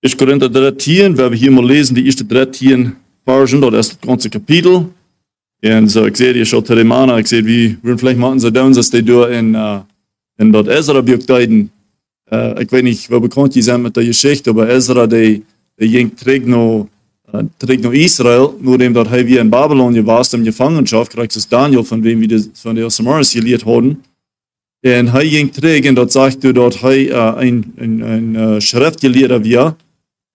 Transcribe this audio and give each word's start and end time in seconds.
1 0.00 0.16
Korinther 0.16 0.48
13, 0.48 1.18
wenn 1.18 1.32
wir 1.32 1.36
hier 1.36 1.50
mal 1.50 1.66
lesen, 1.66 1.96
die 1.96 2.06
ersten 2.06 2.28
13 2.28 2.94
Versen, 3.24 3.60
ist 3.74 3.92
das 3.92 4.00
ganze 4.00 4.30
Kapitel. 4.30 4.86
Und 5.60 5.88
so, 5.88 6.06
ich 6.06 6.16
sehe 6.16 6.32
die 6.32 6.46
schon 6.46 6.64
Telemana, 6.64 7.18
ich 7.18 7.26
sehe, 7.26 7.44
wie, 7.44 7.76
würden 7.82 7.98
vielleicht 7.98 8.20
machen 8.20 8.38
sie 8.38 8.52
dann, 8.52 8.72
dass 8.72 8.90
die 8.90 9.02
durch 9.02 9.32
in, 9.36 9.56
uh, 9.56 9.80
in 10.38 10.52
dort 10.52 10.68
Ezra 10.68 11.00
beurteilen. 11.00 11.70
Uh, 12.30 12.60
ich 12.60 12.70
weiß 12.70 12.84
nicht, 12.84 13.10
wo 13.10 13.18
bekannt 13.18 13.56
die 13.56 13.62
sind 13.62 13.82
mit 13.82 13.96
der 13.96 14.04
Geschichte, 14.04 14.50
aber 14.50 14.68
Ezra, 14.68 15.04
der, 15.08 15.40
der 15.80 15.88
ging 15.88 16.14
trägt 16.14 16.46
noch, 16.46 16.86
uh, 17.32 17.42
trägt 17.58 17.84
Israel, 17.86 18.50
nur 18.60 18.78
dem 18.78 18.94
dort 18.94 19.10
wie 19.10 19.38
in 19.38 19.50
Babylon 19.50 20.06
war, 20.06 20.24
in 20.32 20.44
Gefangenschaft, 20.44 21.10
kriegt 21.10 21.34
es 21.34 21.48
Daniel, 21.48 21.82
von 21.82 22.04
wem 22.04 22.20
wir 22.20 22.28
das, 22.28 22.48
von 22.54 22.76
der 22.76 22.88
Samaris 22.88 23.32
geliert 23.32 23.66
haben. 23.66 23.88
Und 24.84 25.08
er 25.08 25.24
ging 25.24 25.50
trägt, 25.50 25.88
und 25.88 25.96
dort 25.96 26.12
sagte 26.12 26.54
dort, 26.54 26.80
hey, 26.84 27.10
uh, 27.10 27.34
ein, 27.36 27.72
ein, 27.80 28.02
ein 28.04 28.36
uh, 28.36 28.60
Schriftgelehrter 28.60 29.42
wir, 29.42 29.74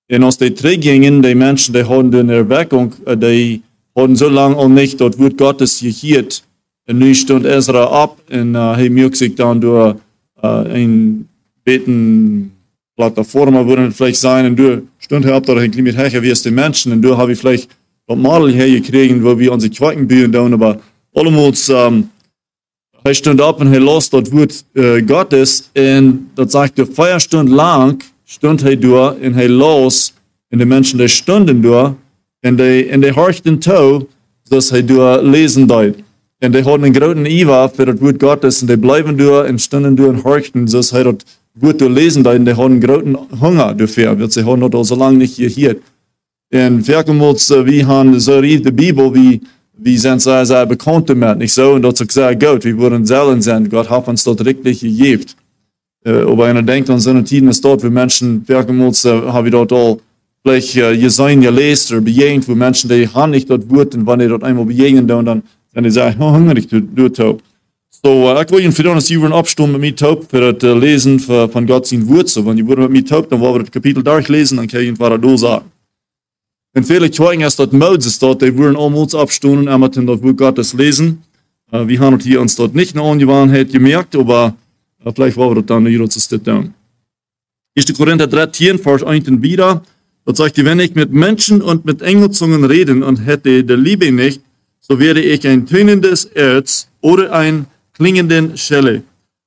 und 0.10 0.24
aus 0.24 0.38
den 0.38 0.56
Trägingen, 0.56 1.22
die 1.22 1.36
Menschen, 1.36 1.74
die 1.74 1.84
haben 1.84 2.14
in 2.14 2.28
der 2.28 2.38
Erweckung, 2.38 2.94
die 3.08 3.62
haben 3.96 4.16
so 4.16 4.28
lange 4.28 4.58
auch 4.58 4.68
nicht 4.68 5.00
dort 5.00 5.18
Wort 5.20 5.38
Gottes 5.38 5.80
gehiert. 5.80 6.44
Und 6.88 7.00
nun 7.00 7.16
stund 7.16 7.46
Ezra 7.46 7.86
ab 7.86 8.18
und 8.30 8.56
uh, 8.56 8.74
er 8.74 8.90
mögt 8.90 9.16
sich 9.16 9.36
dann 9.36 9.62
durch 9.62 9.96
uh, 10.44 10.48
ein 10.48 11.30
Beten 11.64 12.52
Plattform 12.96 13.68
würden 13.68 13.92
vielleicht 13.92 14.20
sein 14.20 14.46
und 14.46 14.56
du 14.58 14.88
stund 15.00 15.26
er 15.26 15.36
ab 15.36 15.46
da 15.46 15.56
bisschen 15.56 15.84
mit 15.84 15.98
Hecher 15.98 16.22
wie 16.22 16.30
es 16.30 16.44
die 16.44 16.52
Menschen 16.52 16.92
und 16.92 17.02
du 17.02 17.18
habe 17.18 17.32
ich 17.32 17.40
vielleicht 17.40 17.70
dort 18.06 18.20
Madel 18.20 18.54
hergekriegt, 18.54 19.24
wo 19.24 19.40
wir 19.40 19.52
unsere 19.52 19.74
Quaken 19.74 20.08
bühen 20.08 20.32
down, 20.32 20.54
aber 20.54 20.80
allemals 21.16 21.70
um, 21.70 22.10
er 23.04 23.14
stund 23.14 23.42
ab 23.42 23.62
und 23.62 23.74
er 23.74 23.80
los 23.80 24.10
dort 24.10 24.32
Wort 24.32 24.64
uh, 24.78 25.02
Gottes 25.06 25.72
und 25.76 26.32
dort 26.36 26.52
sagt 26.52 26.78
er 26.78 26.86
Feierstund 26.86 27.50
lang 27.50 28.04
stund 28.26 28.64
er 28.64 28.76
durch 28.76 29.22
und 29.22 29.38
er 29.38 29.50
los 29.50 30.14
und 30.52 30.60
die 30.60 30.66
Menschen, 30.66 31.00
die 31.00 31.10
stunden 31.10 31.62
durch 31.62 31.94
und 32.44 32.58
die, 32.58 32.82
in 32.82 33.02
die 33.02 33.12
horchten 33.12 33.60
toe, 33.60 34.06
dass 34.50 34.72
er 34.72 34.84
durch 34.84 35.24
lesen 35.24 35.68
deut. 35.68 35.96
Und 36.42 36.54
die 36.54 36.64
hatten 36.64 36.84
einen 36.84 36.94
großen 36.94 37.26
Iwa 37.26 37.70
für 37.70 37.86
das 37.86 38.02
Wort 38.02 38.20
Gottes 38.20 38.62
und 38.62 38.70
die 38.70 38.76
bleiben 38.76 39.18
durch 39.18 39.50
und 39.50 39.62
stunden 39.62 39.96
durch 39.96 40.10
und 40.10 40.24
horchten, 40.24 40.66
dass 40.66 40.92
er 40.92 41.06
das 41.06 41.26
Wort 41.56 41.80
durch 41.80 41.94
lesen 41.94 42.24
deut 42.24 42.40
und 42.40 42.46
die 42.46 42.54
hatten 42.54 42.72
einen 42.74 42.82
großen 42.82 43.18
Hunger 43.42 43.74
dafür, 43.74 44.20
weil 44.20 44.30
sie 44.30 44.44
haben 44.44 44.70
das 44.70 44.88
so 44.88 44.96
lange 44.96 45.18
nicht 45.18 45.38
gehört. 45.38 45.78
Und 46.54 46.88
wirkemals, 46.88 47.50
wie 47.50 47.84
haben 47.84 48.20
so 48.20 48.38
rief 48.38 48.62
die 48.62 48.72
Bibel, 48.72 49.14
wie, 49.16 49.42
wie 49.76 49.98
sind 49.98 50.22
sie 50.22 50.46
sehr 50.46 50.66
bekannt 50.66 51.10
damit, 51.10 51.40
nicht 51.40 51.54
so? 51.54 51.72
Und 51.72 51.82
das 51.82 52.00
ist 52.00 52.12
sehr 52.12 52.36
gut, 52.36 52.64
wir 52.64 52.78
wurden 52.78 53.06
selten 53.06 53.42
sind, 53.42 53.72
Gott 53.72 53.90
hat 53.90 54.08
uns 54.08 54.24
dort 54.24 54.46
richtig 54.46 54.82
gegeben. 54.82 55.26
Uh, 56.06 56.32
aber 56.32 56.46
einer 56.46 56.62
denkt 56.62 56.90
an 56.90 57.00
so 57.00 57.12
eine 57.12 57.24
Tiden 57.24 57.48
ist 57.50 57.64
dort, 57.64 57.84
wo 57.84 57.90
Menschen 57.90 58.46
wirkemals, 58.48 59.06
uh, 59.06 59.32
habe 59.32 59.48
ich 59.48 59.54
dort 59.54 59.72
all 59.72 59.98
vielleicht 60.44 60.76
uh, 60.76 61.00
gesehen, 61.00 61.42
gelesen 61.42 61.94
oder 61.96 62.02
bejegnet, 62.02 62.48
wo 62.48 62.56
Menschen, 62.56 62.90
die 62.90 63.08
haben 63.08 63.32
nicht 63.32 63.50
dort 63.50 63.64
und 63.72 64.06
wenn 64.06 64.20
die 64.20 64.28
dort 64.28 64.44
einmal 64.44 64.66
begegnen, 64.66 65.08
dann, 65.08 65.26
dann, 65.26 65.44
dann 65.74 65.84
die 65.84 65.92
sagen, 65.92 66.18
oh, 66.20 66.34
hungrig, 66.34 66.68
du, 66.68 66.82
du 66.82 67.08
taub. 67.08 67.42
So, 68.06 68.30
uh, 68.30 68.42
ich 68.42 68.52
will 68.52 68.60
Ihnen 68.60 68.74
für 68.74 68.84
das, 68.84 69.10
wollen 69.16 69.32
abstimmen 69.32 69.74
mit 69.74 69.82
mir 69.82 69.96
taub, 69.96 70.30
für 70.30 70.52
das 70.52 70.70
uh, 70.70 70.78
Lesen 70.78 71.20
für, 71.20 71.48
von 71.48 71.66
Gott 71.66 71.88
sein. 71.88 72.06
So, 72.26 72.46
wenn 72.46 72.58
Sie 72.58 72.64
mit 72.64 72.90
mir 72.90 73.06
taub, 73.06 73.30
dann 73.30 73.40
wollen 73.40 73.56
wir 73.56 73.60
das 73.60 73.72
Kapitel 73.72 74.04
durchlesen, 74.04 74.58
dann 74.58 74.68
kann 74.68 74.82
ich 74.82 74.88
Ihnen 74.88 75.00
was 75.00 75.22
da 75.22 75.38
sagen. 75.38 75.66
Und 76.76 76.86
viele 76.86 77.10
Zeugen 77.12 77.44
ist 77.44 77.58
dort 77.60 77.72
Moses 77.72 78.20
dort, 78.20 78.42
die 78.42 78.58
wollen 78.58 78.76
auch 78.76 79.14
abstimmen, 79.14 79.70
einmal 79.70 79.90
dort 79.90 80.22
Wort 80.22 80.38
Gottes 80.38 80.74
lesen. 80.74 81.24
Uh, 81.72 81.88
wir 81.88 82.00
haben 82.02 82.20
hier 82.20 82.42
uns 82.42 82.58
dort 82.58 82.76
nicht 82.76 82.94
eine 82.94 83.04
Ungewohnheit 83.04 83.72
gemerkt, 83.72 84.18
aber 84.18 84.54
Vielleicht 85.12 85.38
wir 85.38 85.56
das 85.56 85.66
dann 85.66 85.86
hier 85.86 86.10
zu 86.10 86.40
tun. 86.40 86.74
1. 87.76 87.94
Korinther 87.94 88.28
13, 88.28 88.80
Vers 88.80 89.04
1 89.04 89.28
und 89.28 89.42
wieder. 89.42 89.84
Dort 90.26 90.38
sagt 90.38 90.58
er, 90.58 90.66
wenn 90.66 90.80
ich 90.80 90.96
mit 90.96 91.12
Menschen 91.12 91.62
und 91.62 91.86
mit 91.86 92.02
Engelzungen 92.02 92.64
reden 92.64 93.04
und 93.04 93.26
hätte 93.26 93.64
der 93.64 93.78
Liebe 93.78 94.12
nicht, 94.12 94.42
so 94.80 95.00
wäre 95.00 95.20
ich 95.20 95.46
ein 95.48 95.66
tönendes 95.66 96.26
Erz 96.26 96.88
oder 97.02 97.34
ein 97.34 97.66
klingenden 97.94 98.58
Schelle. 98.58 99.04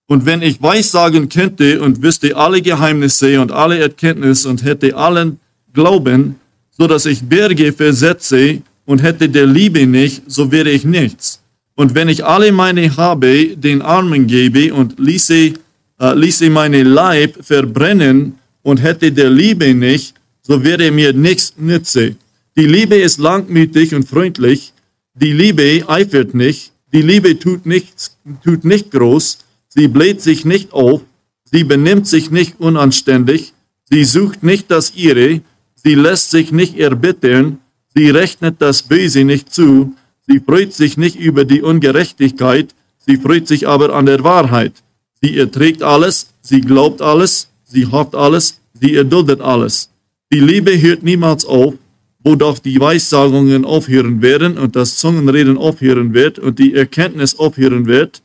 Und 0.07 0.27
wenn 0.27 0.43
ich 0.43 0.63
weissagen 0.63 1.29
könnte 1.29 1.81
und 1.81 2.03
wüsste 2.03 2.37
alle 2.37 2.63
Geheimnisse 2.63 3.41
und 3.41 3.53
alle 3.53 3.79
Erkenntnis 3.79 4.47
und 4.47 4.65
hätte 4.65 4.97
allen 4.97 5.41
Glauben, 5.73 6.37
so 6.71 6.87
dass 6.87 7.07
ich 7.07 7.23
Berge 7.23 7.73
versetze 7.73 8.63
und 8.85 9.03
hätte 9.03 9.29
der 9.29 9.47
Liebe 9.47 9.87
nicht, 9.87 10.23
so 10.27 10.53
wäre 10.53 10.71
ich 10.71 10.85
nichts. 10.85 11.41
Und 11.77 11.95
wenn 11.95 12.09
ich 12.09 12.25
alle 12.25 12.51
meine 12.53 12.97
Habe 12.97 13.55
den 13.57 13.83
Armen 13.83 14.27
gebe 14.27 14.73
und 14.75 14.99
ließe, 14.99 15.53
äh, 16.01 16.15
ließe 16.15 16.49
meine 16.51 16.83
Leib 16.83 17.45
verbrennen 17.45 18.39
und 18.63 18.83
hätte 18.83 19.13
der 19.13 19.31
Liebe 19.31 19.75
nicht, 19.75 20.15
so 20.41 20.65
wäre 20.65 20.91
mir 20.91 21.13
nichts 21.13 21.55
nütze. 21.59 22.17
Die 22.57 22.67
Liebe 22.67 22.97
ist 22.97 23.19
langmütig 23.19 23.95
und 23.95 24.09
freundlich. 24.09 24.73
Die 25.15 25.33
Liebe 25.33 25.85
eifert 25.87 26.35
nicht. 26.35 26.73
Die 26.95 27.03
Liebe 27.03 27.39
tut, 27.39 27.67
nichts, 27.67 28.17
tut 28.43 28.65
nicht 28.65 28.91
groß. 28.91 29.39
Sie 29.69 29.89
bläht 29.89 30.23
sich 30.23 30.47
nicht 30.47 30.73
auf. 30.73 31.03
Sie 31.45 31.65
benimmt 31.65 32.07
sich 32.07 32.31
nicht 32.31 32.59
unanständig. 32.59 33.53
Sie 33.85 34.05
sucht 34.05 34.43
nicht 34.43 34.71
das 34.71 34.95
Ihre. 34.95 35.43
Sie 35.75 35.95
lässt 35.95 36.31
sich 36.31 36.53
nicht 36.53 36.79
erbittern. 36.79 37.59
Sie 37.95 38.09
rechnet 38.09 38.63
das 38.63 38.83
Böse 38.83 39.25
nicht 39.25 39.53
zu 39.53 39.95
Sie 40.27 40.41
freut 40.41 40.73
sich 40.73 40.97
nicht 40.97 41.17
über 41.17 41.45
die 41.45 41.63
Ungerechtigkeit, 41.63 42.75
sie 42.99 43.17
freut 43.17 43.47
sich 43.47 43.69
aber 43.69 43.95
an 43.95 44.07
der 44.07 44.25
Wahrheit. 44.25 44.83
Sie 45.23 45.39
erträgt 45.39 45.83
alles, 45.83 46.33
sie 46.43 46.61
glaubt 46.61 47.01
alles, 47.01 47.49
sie 47.65 47.87
hofft 47.87 48.15
alles, 48.15 48.61
sie 48.75 48.95
erduldet 48.95 49.41
alles. 49.41 49.91
Die 50.33 50.41
Liebe 50.41 50.81
hört 50.81 51.05
niemals 51.05 51.45
auf, 51.45 51.75
wo 52.19 52.35
doch 52.35 52.59
die 52.59 52.81
Weissagungen 52.81 53.65
aufhören 53.65 54.21
werden 54.21 54.59
und 54.59 54.75
das 54.75 54.99
Zungenreden 54.99 55.57
aufhören 55.57 56.13
wird 56.13 56.41
und 56.41 56.59
die 56.59 56.75
Erkenntnis 56.75 57.39
aufhören 57.39 57.87
wird. 57.87 58.21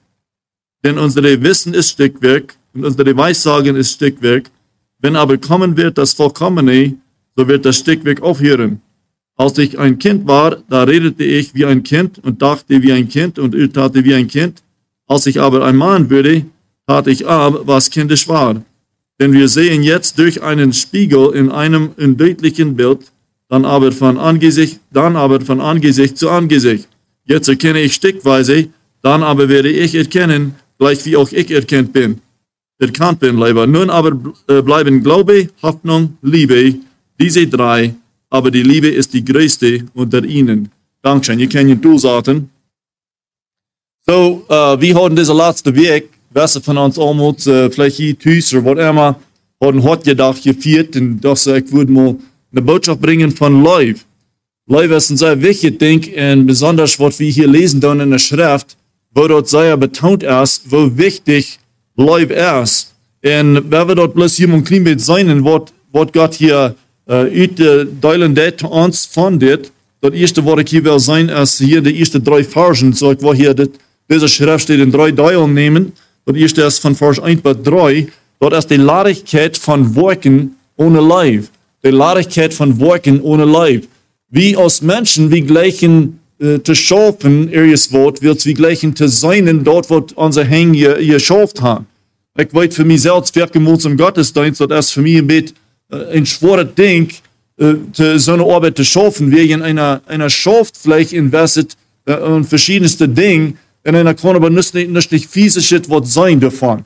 Denn 0.84 0.98
unsere 0.98 1.44
Wissen 1.44 1.76
ist 1.76 1.92
Stückwerk 1.92 2.56
und 2.74 2.84
unsere 2.84 3.16
Weissagen 3.16 3.76
ist 3.76 3.94
Stückwerk. 3.94 4.50
Wenn 4.98 5.16
aber 5.16 5.38
kommen 5.38 5.78
wird 5.78 6.00
das 6.00 6.14
Vollkommene, 6.14 6.96
so 7.36 7.48
wird 7.48 7.64
das 7.64 7.78
Stückwerk 7.78 8.24
aufhören. 8.24 8.82
Als 9.42 9.58
ich 9.58 9.80
ein 9.80 9.98
Kind 9.98 10.28
war, 10.28 10.58
da 10.70 10.84
redete 10.84 11.24
ich 11.24 11.56
wie 11.56 11.66
ein 11.66 11.82
Kind 11.82 12.20
und 12.24 12.44
dachte 12.44 12.84
wie 12.84 12.92
ein 12.92 13.10
Kind 13.10 13.40
und 13.40 13.56
urteilte 13.56 14.04
wie 14.04 14.14
ein 14.14 14.28
Kind. 14.28 14.62
Als 15.08 15.26
ich 15.26 15.42
aber 15.42 15.66
ein 15.66 15.78
Mann 15.78 16.12
würde, 16.12 16.46
tat 16.86 17.08
ich 17.08 17.26
ab, 17.26 17.62
was 17.66 17.90
kindisch 17.90 18.28
war. 18.28 18.62
Denn 19.20 19.34
wir 19.34 19.48
sehen 19.48 19.82
jetzt 19.82 20.20
durch 20.20 20.44
einen 20.44 20.74
Spiegel 20.74 21.32
in 21.34 21.50
einem 21.50 21.90
undeutlichen 21.98 22.76
Bild, 22.76 23.00
dann 23.50 23.66
aber 23.66 23.92
von 23.92 24.20
Angesicht, 24.20 24.80
dann 24.94 25.16
aber 25.16 25.42
von 25.42 25.60
Angesicht 25.60 26.20
zu 26.20 26.30
Angesicht. 26.30 26.88
Jetzt 27.26 27.50
erkenne 27.50 27.82
ich 27.82 27.96
stückweise, 27.96 28.68
dann 29.02 29.24
aber 29.24 29.50
werde 29.50 29.72
ich 29.72 29.96
erkennen, 29.96 30.54
gleich 30.78 31.04
wie 31.06 31.18
auch 31.18 31.32
ich 31.32 31.50
erkannt 31.50 31.94
bin. 31.94 32.22
Erkannt 32.78 33.20
bin, 33.20 33.38
leider. 33.38 33.66
Nun 33.66 33.90
aber 33.90 34.12
äh, 34.48 34.62
bleiben 34.62 35.02
Glaube, 35.02 35.50
Hoffnung, 35.64 36.20
Liebe, 36.22 36.76
diese 37.20 37.48
drei, 37.48 37.96
aber 38.32 38.50
die 38.50 38.64
Liebe 38.64 38.88
ist 38.88 39.14
die 39.14 39.24
größte 39.24 39.86
unter 39.94 40.24
ihnen. 40.24 40.72
Dankeschön. 41.04 41.40
Ihr 41.40 41.50
könnt 41.50 41.84
du 41.84 41.98
sagen. 41.98 42.50
So, 44.08 44.44
uh, 44.50 44.80
wir 44.82 44.96
haben 44.96 45.16
diese 45.16 45.34
letzte 45.34 45.76
Weg, 45.76 46.10
welche 46.32 46.62
von 46.62 46.78
uns 46.78 46.98
almost, 46.98 47.46
uh, 47.46 47.70
vielleicht 47.70 47.98
hier 47.98 48.18
Tüß 48.18 48.56
oder 48.56 48.66
was 48.66 48.90
immer, 48.90 49.20
haben 49.62 49.84
heute 49.84 50.04
gedacht, 50.06 50.42
gefeiert, 50.42 50.96
und 50.96 51.22
das, 51.22 51.46
ich 51.46 51.72
würde 51.72 51.92
mal 51.92 52.16
eine 52.52 52.62
Botschaft 52.62 53.02
bringen 53.02 53.32
von 53.32 53.64
Live. 53.64 54.06
Live 54.66 54.92
ist 54.92 55.12
ein 55.12 55.18
sehr 55.18 55.40
wichtiges 55.42 55.78
Ding, 55.78 56.02
und 56.16 56.48
besonders, 56.48 57.00
was 57.00 57.20
wir 57.20 57.30
hier 57.30 57.48
lesen 57.48 57.80
dann 57.80 58.00
in 58.00 58.12
der 58.12 58.18
Schrift, 58.18 58.78
wo 59.14 59.28
dort 59.28 59.50
sehr 59.50 59.78
betont 59.78 60.24
ist, 60.24 60.72
wo 60.72 60.98
wichtig 60.98 61.60
Live 61.96 62.32
ist. 62.32 62.96
Und 63.24 63.70
wenn 63.70 63.88
wir 63.88 63.96
dort 63.96 64.16
bloß 64.16 64.40
ein 64.40 64.64
klein 64.64 64.98
sein, 64.98 65.46
was 65.46 66.12
Gott 66.12 66.34
hier 66.34 66.76
uit 67.06 67.58
de 67.58 67.92
delen 68.00 68.34
dit 68.34 68.64
ons 68.64 69.08
van 69.12 69.38
dit. 69.38 69.72
Dat 70.00 70.14
eerste 70.14 70.44
wat 70.44 70.60
ik 70.60 70.70
hier 70.70 70.84
wil 70.84 71.00
zijn, 71.00 71.30
is 71.30 71.60
hier 71.60 71.84
de 71.84 71.94
eerste 71.94 72.22
drie 72.22 72.44
versen. 72.44 72.94
Zo 72.94 73.10
ik 73.10 73.20
wil 73.20 73.34
hier 73.34 73.56
dit, 73.56 73.70
deze 74.06 74.28
schrift 74.28 74.70
in 74.70 74.92
drei 74.92 75.14
delen 75.14 75.54
nemen. 75.54 75.94
Dat 76.24 76.36
eerste 76.36 76.64
is 76.64 76.80
van 76.80 76.96
vers 76.96 77.20
1 77.20 77.42
tot 77.42 77.64
3. 77.64 78.10
Dat 78.38 78.54
is 78.54 78.66
de 78.66 78.80
ladigheid 78.80 79.58
van 79.58 79.94
werken 79.94 80.56
ohne 80.76 81.02
Leib. 81.02 81.44
De 81.80 81.92
ladigheid 81.92 82.54
van 82.54 82.78
werken 82.78 83.22
ohne 83.22 83.46
Leib. 83.46 83.86
Wie 84.28 84.58
als 84.58 84.80
Menschen, 84.80 85.30
wie 85.30 85.46
gleichen 85.46 86.20
äh, 86.40 86.58
te 86.58 86.74
schaffen, 86.74 87.50
eres 87.52 87.92
Wort, 87.92 88.22
wird 88.22 88.46
wie 88.46 88.56
gleichen 88.56 88.94
te 88.94 89.08
sein, 89.08 89.64
dort, 89.64 89.90
wo 89.90 90.06
unser 90.16 90.50
Hang 90.50 90.74
geschafft 90.74 91.62
haben. 91.62 91.86
Ich 92.38 92.54
weiß 92.54 92.76
für 92.76 92.86
mich 92.86 93.02
selbst, 93.02 93.36
werken 93.36 93.80
zum 93.80 93.98
Gottesdienst, 93.98 94.62
das 94.62 94.86
ist 94.86 94.92
für 94.92 95.02
mich 95.02 95.18
ein 95.18 95.28
bisschen 95.28 95.50
äh, 95.50 95.54
ein 95.92 96.26
schweres 96.26 96.74
Ding, 96.76 97.12
äh, 97.58 97.76
so 98.18 98.34
eine 98.34 98.44
Arbeit 98.44 98.78
zu 98.78 98.86
schaffen, 98.86 99.32
wegen 99.32 99.62
einer, 99.62 100.02
einer 100.08 100.30
Schaft 100.30 100.78
vielleicht 100.78 101.14
investiert 101.14 101.78
äh, 102.06 102.16
und 102.16 102.46
verschiedenste 102.46 103.08
Dinge, 103.08 103.54
in 103.84 103.96
einer 103.96 104.14
kann 104.14 104.36
aber 104.36 104.50
nicht, 104.50 104.74
nicht, 104.74 105.12
nicht 105.12 105.30
physisch 105.30 105.74
was 105.88 106.14
sein 106.14 106.40
davon. 106.40 106.86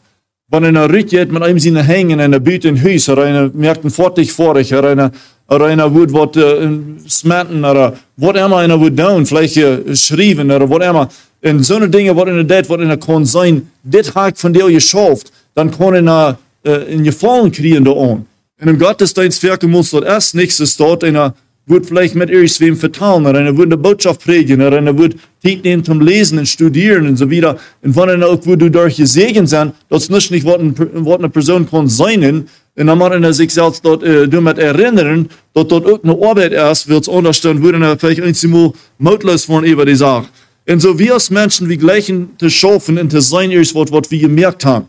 wenn 0.50 0.66
einer 0.66 0.90
rückgeht 0.90 1.31
mit 1.31 1.44
einem 1.44 1.60
seiner 1.60 1.84
hängen, 1.84 2.19
einer 2.19 2.40
büt 2.40 2.66
in 2.66 2.81
Huis, 2.81 3.10
oder 3.10 3.24
einer 3.24 3.50
merkt 3.54 3.84
ein 3.84 3.90
Fortig 3.90 4.31
vor 4.31 4.56
euch, 4.56 4.74
oder 4.74 4.90
einer, 4.90 5.12
oder 5.48 5.66
einer 5.66 5.94
wird 5.94 6.13
was 6.13 6.36
äh, 6.38 6.69
smatten, 7.10 7.66
oder 7.66 7.94
immer 8.18 8.58
einer 8.58 8.80
wird 8.80 8.98
down, 8.98 9.25
vielleicht 9.25 9.58
äh, 9.58 9.96
schreiben, 9.96 10.51
oder 10.51 10.90
immer. 10.90 11.10
Und 11.44 11.63
so 11.63 11.75
eine 11.75 11.90
Dinge, 11.90 12.16
was 12.16 12.28
in 12.28 12.48
der 12.48 12.62
det, 12.62 12.69
was 12.69 12.81
in 12.81 12.88
der 12.88 12.98
kann 12.98 13.25
sein, 13.25 13.69
das 13.84 14.13
hat 14.16 14.38
von 14.38 14.54
der 14.54 14.68
geschafft, 14.68 15.31
dann 15.56 15.72
kann 15.72 15.96
einer 15.96 16.38
äh, 16.63 16.94
in 16.94 17.04
Gefallen 17.04 17.51
kriegen 17.51 17.84
da 17.84 17.92
an. 17.92 18.25
In 18.65 18.69
einem 18.69 18.79
Gottesdienst 18.79 19.44
wirken 19.44 19.69
muss 19.69 19.91
dort 19.91 20.06
erst 20.06 20.33
nichts 20.33 20.75
dort, 20.77 21.03
einer 21.03 21.35
wird 21.67 21.85
vielleicht 21.85 22.15
mit 22.15 22.31
irgendwem 22.31 22.75
vertrauen, 22.75 23.27
oder 23.27 23.38
einer 23.38 23.56
wird 23.56 23.67
eine 23.67 23.77
Botschaft 23.77 24.23
predigen, 24.23 24.59
oder 24.59 24.77
einer 24.77 24.97
wird 24.97 25.17
nehmen 25.44 25.83
zum 25.83 26.01
Lesen 26.01 26.39
und 26.39 26.47
Studieren 26.47 27.06
und 27.06 27.15
so 27.15 27.29
weiter. 27.29 27.59
Und 27.83 27.95
wenn 27.95 28.09
einer 28.09 28.25
auch 28.25 28.41
du 28.41 28.56
durch 28.56 28.97
gesegnet 28.97 29.50
sein, 29.50 29.71
das 29.88 30.09
ist 30.09 30.31
nicht, 30.31 30.47
was, 30.47 30.57
ein, 30.57 30.73
was 30.75 31.19
eine 31.19 31.29
Person 31.29 31.69
kann 31.69 31.88
sein, 31.88 32.47
und 32.75 32.88
dann 32.88 32.97
muss 32.97 33.12
er 33.12 33.33
sich 33.33 33.53
selbst 33.53 33.85
dort 33.85 34.01
äh, 34.01 34.27
damit 34.27 34.57
erinnern, 34.57 35.29
dass 35.53 35.67
dort 35.67 35.85
auch 35.85 36.03
eine 36.03 36.27
Arbeit 36.27 36.53
ist, 36.53 36.89
wird 36.89 37.03
es 37.03 37.07
unterstellen, 37.07 37.62
würde 37.62 37.77
er 37.85 38.00
vielleicht 38.00 38.44
einmal 38.44 38.73
mutlos 38.97 39.45
von 39.45 39.63
über 39.63 39.85
die 39.85 39.94
Sache. 39.94 40.25
Und 40.67 40.79
so 40.79 40.97
wir 40.97 41.13
als 41.13 41.29
Menschen, 41.29 41.69
wie 41.69 41.77
gleichen 41.77 42.29
zu 42.39 42.50
schaffen 42.50 42.97
und 42.97 43.12
zu 43.12 43.21
sein, 43.21 43.51
ist, 43.51 43.75
was, 43.75 43.91
was 43.91 44.09
wir 44.09 44.21
gemerkt 44.21 44.65
haben. 44.65 44.88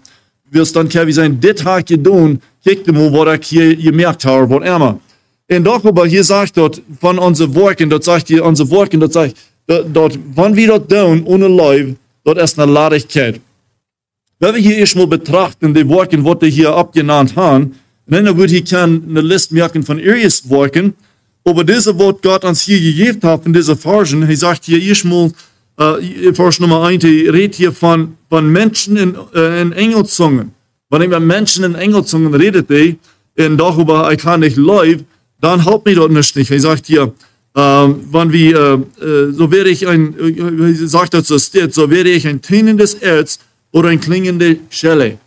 Wir 0.50 0.62
es 0.62 0.72
dann 0.72 0.90
wir 0.90 1.12
sein, 1.12 1.38
das 1.40 1.62
hat 1.62 1.86
getan, 1.86 2.40
kiek 2.66 2.86
mal, 2.92 3.12
was 3.12 3.38
ich 3.40 3.46
hier 3.46 3.76
gemerkt 3.76 4.24
habe, 4.24 4.50
was 4.50 4.66
immer. 4.66 4.98
Und 5.48 5.64
darüber 5.64 6.06
hier 6.06 6.24
sagt 6.24 6.56
dort 6.56 6.82
von 7.00 7.18
unseren 7.18 7.54
Worten, 7.54 7.88
dort 7.88 8.02
sagt 8.02 8.26
hier 8.26 8.44
unsere 8.44 8.68
Worten, 8.70 8.98
dort 8.98 9.12
sagt, 9.12 9.36
dort, 9.66 10.18
wenn 10.34 10.56
wir 10.56 10.66
dort 10.66 10.90
tun, 10.90 11.22
ohne 11.24 11.46
Leib, 11.46 11.96
dort 12.24 12.38
ist 12.38 12.58
eine 12.58 12.72
Ladigkeit. 12.72 13.40
Wenn 14.40 14.54
wir 14.54 14.60
hier 14.60 14.78
erstmal 14.78 15.06
betrachten, 15.06 15.72
die 15.72 15.88
Worte, 15.88 16.22
was 16.24 16.40
wir 16.40 16.48
hier 16.48 16.74
abgenannt 16.74 17.36
haben, 17.36 17.76
dann 18.06 18.36
wird 18.36 18.50
hier 18.50 18.64
keine 18.64 19.20
Liste 19.20 19.54
merken 19.54 19.82
von 19.84 19.98
ihren 19.98 20.32
Worten, 20.44 20.94
aber 21.44 21.62
diese 21.62 21.96
Wort 21.96 22.22
Gott 22.22 22.44
uns 22.44 22.62
hier 22.62 22.80
gegeben 22.80 23.20
hat, 23.22 23.46
in 23.46 23.52
dieser 23.52 23.76
Version, 23.76 24.28
er 24.28 24.36
sagt 24.36 24.64
hier 24.64 24.82
erstmal, 24.82 25.30
äh, 25.78 26.32
Vers 26.32 26.58
Nummer 26.58 26.82
1, 26.84 27.04
er 27.04 27.32
redet 27.32 27.54
hier 27.54 27.72
von, 27.72 28.16
von 28.28 28.50
Menschen 28.50 28.96
in, 28.96 29.16
äh, 29.32 29.62
in 29.62 29.72
Engelzungen. 29.72 30.55
Wenn 30.90 31.02
ich 31.02 31.08
mit 31.08 31.20
Menschen 31.20 31.64
in 31.64 31.74
Engelzungen 31.74 32.34
redet, 32.34 32.70
und 33.38 33.58
darüber, 33.58 34.10
ich 34.12 34.18
kann 34.20 34.40
nicht 34.40 34.56
live, 34.56 35.00
dann 35.40 35.64
haut 35.64 35.84
mich 35.84 35.96
dort 35.96 36.12
nicht. 36.12 36.50
Er 36.50 36.60
sagt 36.60 36.86
hier, 36.86 37.12
ähm, 37.54 38.00
wann 38.10 38.32
wie, 38.32 38.52
äh, 38.52 38.78
so 39.32 39.50
wäre 39.50 39.68
ich 39.68 39.86
ein, 39.86 40.14
äh, 40.18 40.74
sagt 40.74 41.14
das 41.14 41.28
so 41.28 41.38
steht, 41.38 41.74
so 41.74 41.90
wäre 41.90 42.08
ich 42.08 42.26
ein 42.26 42.40
tönendes 42.40 42.94
Erz 42.94 43.38
oder 43.72 43.88
ein 43.88 44.00
klingende 44.00 44.58
Schelle. 44.70 45.18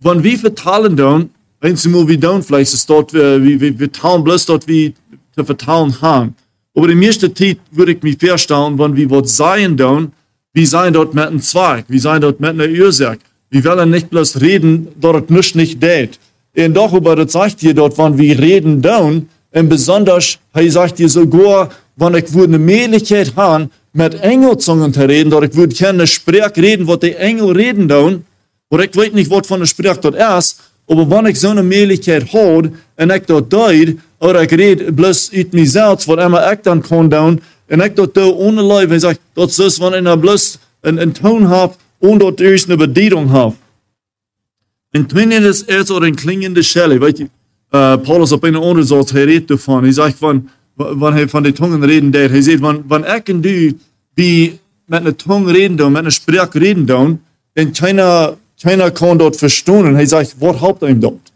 Wann 0.00 0.22
wir 0.22 0.38
vertalen 0.38 0.96
dann, 0.96 1.30
einmal 1.60 2.08
wie 2.08 2.18
dann, 2.18 2.42
vielleicht 2.42 2.74
ist 2.74 2.88
dort, 2.88 3.12
wie, 3.12 3.60
wie, 3.60 3.78
wir 3.78 3.90
talen 3.90 4.22
bloß 4.22 4.46
dort 4.46 4.68
wie 4.68 4.94
zu 5.34 5.44
vertalen 5.44 6.00
haben. 6.00 6.34
Aber 6.76 6.88
in 6.88 6.98
meisten 6.98 7.34
Zeit 7.34 7.58
würde 7.70 7.92
ich 7.92 8.02
mich 8.02 8.18
feststellen, 8.18 8.78
wenn 8.78 8.96
wir 8.96 9.10
was 9.10 9.36
sein 9.36 9.76
dann, 9.76 10.12
wie 10.52 10.66
sein 10.66 10.92
dort 10.92 11.14
mit 11.14 11.24
einem 11.24 11.40
Zweig, 11.40 11.84
wie 11.88 11.98
sein 11.98 12.20
dort 12.20 12.38
mit 12.40 12.50
einer 12.50 12.68
Ursache. 12.68 13.18
Wir 13.50 13.64
wollen 13.64 13.90
nicht 13.90 14.10
bloß 14.10 14.40
reden, 14.40 14.88
dort 15.00 15.30
nicht 15.30 15.54
nicht 15.54 15.82
dort. 15.82 16.18
Und 16.56 16.74
doch, 16.74 16.92
aber 16.92 17.28
sagt 17.28 17.60
hier 17.60 17.74
dort, 17.74 17.98
wenn 17.98 18.18
wir 18.18 18.38
reden 18.38 18.82
dann, 18.82 19.28
und 19.52 19.68
besonders, 19.68 20.38
er 20.52 20.70
sagt 20.70 20.98
dir 20.98 21.08
sogar, 21.08 21.70
wenn 21.96 22.14
ich 22.14 22.32
würde 22.32 22.54
eine 22.54 22.58
Möglichkeit 22.58 23.34
haben, 23.36 23.70
mit 23.92 24.14
Engelzungen 24.20 24.92
zu 24.92 25.08
reden, 25.08 25.32
oder 25.32 25.46
ich 25.46 25.54
würde 25.54 25.74
keine 25.74 26.06
Sprech 26.06 26.56
reden, 26.56 26.88
was 26.88 26.98
die 27.00 27.14
Engel 27.14 27.52
reden 27.52 27.86
dann, 27.86 28.24
oder 28.70 28.84
ich 28.84 28.96
weiß 28.96 29.12
nicht, 29.12 29.30
was 29.30 29.46
von 29.46 29.60
der 29.60 29.66
Sprech 29.66 29.98
dort 29.98 30.16
ist, 30.16 30.60
aber 30.88 31.08
wenn 31.08 31.26
ich 31.26 31.38
so 31.38 31.50
eine 31.50 31.62
Möglichkeit 31.62 32.32
habe, 32.32 32.72
und 32.96 33.12
ich 33.12 33.22
dort 33.26 33.52
deut, 33.52 33.96
oder 34.18 34.42
ich 34.42 34.52
rede 34.52 34.92
bloß 34.92 35.32
mit 35.32 35.54
mir 35.54 35.66
selbst, 35.68 36.08
was 36.08 36.24
immer 36.24 36.52
ich 36.52 36.58
dann 36.62 36.82
kann 36.82 37.08
dann, 37.08 37.40
und 37.68 37.82
ich 37.82 37.94
dort 37.94 38.16
da 38.16 38.26
ohne 38.26 38.62
Leib, 38.62 38.90
ich 38.90 39.02
sage, 39.02 39.18
das 39.34 39.58
ist, 39.58 39.80
wenn 39.80 40.04
ich 40.06 40.20
bloß 40.20 40.58
einen 40.82 41.14
Ton 41.14 41.48
habe, 41.48 41.74
und 42.04 42.18
dort 42.18 42.40
erst 42.40 42.68
eine 42.68 42.76
Bedienung 42.76 43.30
habe. 43.30 43.56
Ein 44.92 45.08
klingendes 45.08 45.62
Erz 45.62 45.90
oder 45.90 46.06
ein 46.06 46.16
klingende 46.16 46.62
Schelle, 46.62 47.00
weißt 47.00 47.18
du, 47.18 47.24
uh, 47.24 47.96
Paulus 47.96 48.32
op 48.32 48.44
een 48.44 48.56
andere 48.56 48.84
soort 48.84 49.10
gereed 49.10 49.50
ervan. 49.50 49.82
Hij 49.82 49.92
zegt 49.92 50.18
van, 50.18 50.48
wanneer 50.74 51.12
hij 51.12 51.28
van 51.28 51.42
de 51.42 51.52
tongen 51.52 51.84
reden 51.84 52.10
deed, 52.10 52.30
hij 52.30 52.42
zegt, 52.42 52.60
van, 52.60 52.84
wanneer 52.86 53.14
ik 53.14 53.28
en 53.28 53.40
du 53.40 53.76
wie 54.14 54.60
met 54.86 55.04
een 55.04 55.16
tong 55.16 55.50
reden 55.50 55.76
doen, 55.76 55.92
met 55.92 56.04
een 56.04 56.12
spreek 56.12 56.54
reden 56.54 56.86
doen, 56.86 57.20
en 57.52 57.72
keiner, 57.72 58.36
keiner 58.56 58.92
kan 58.92 59.16
dat 59.16 59.36
verstaan. 59.36 59.94
Hij 59.94 60.06
zegt, 60.06 60.34
wat 60.38 60.58
helpt 60.58 60.80
hem 60.80 61.00
dat? 61.00 61.32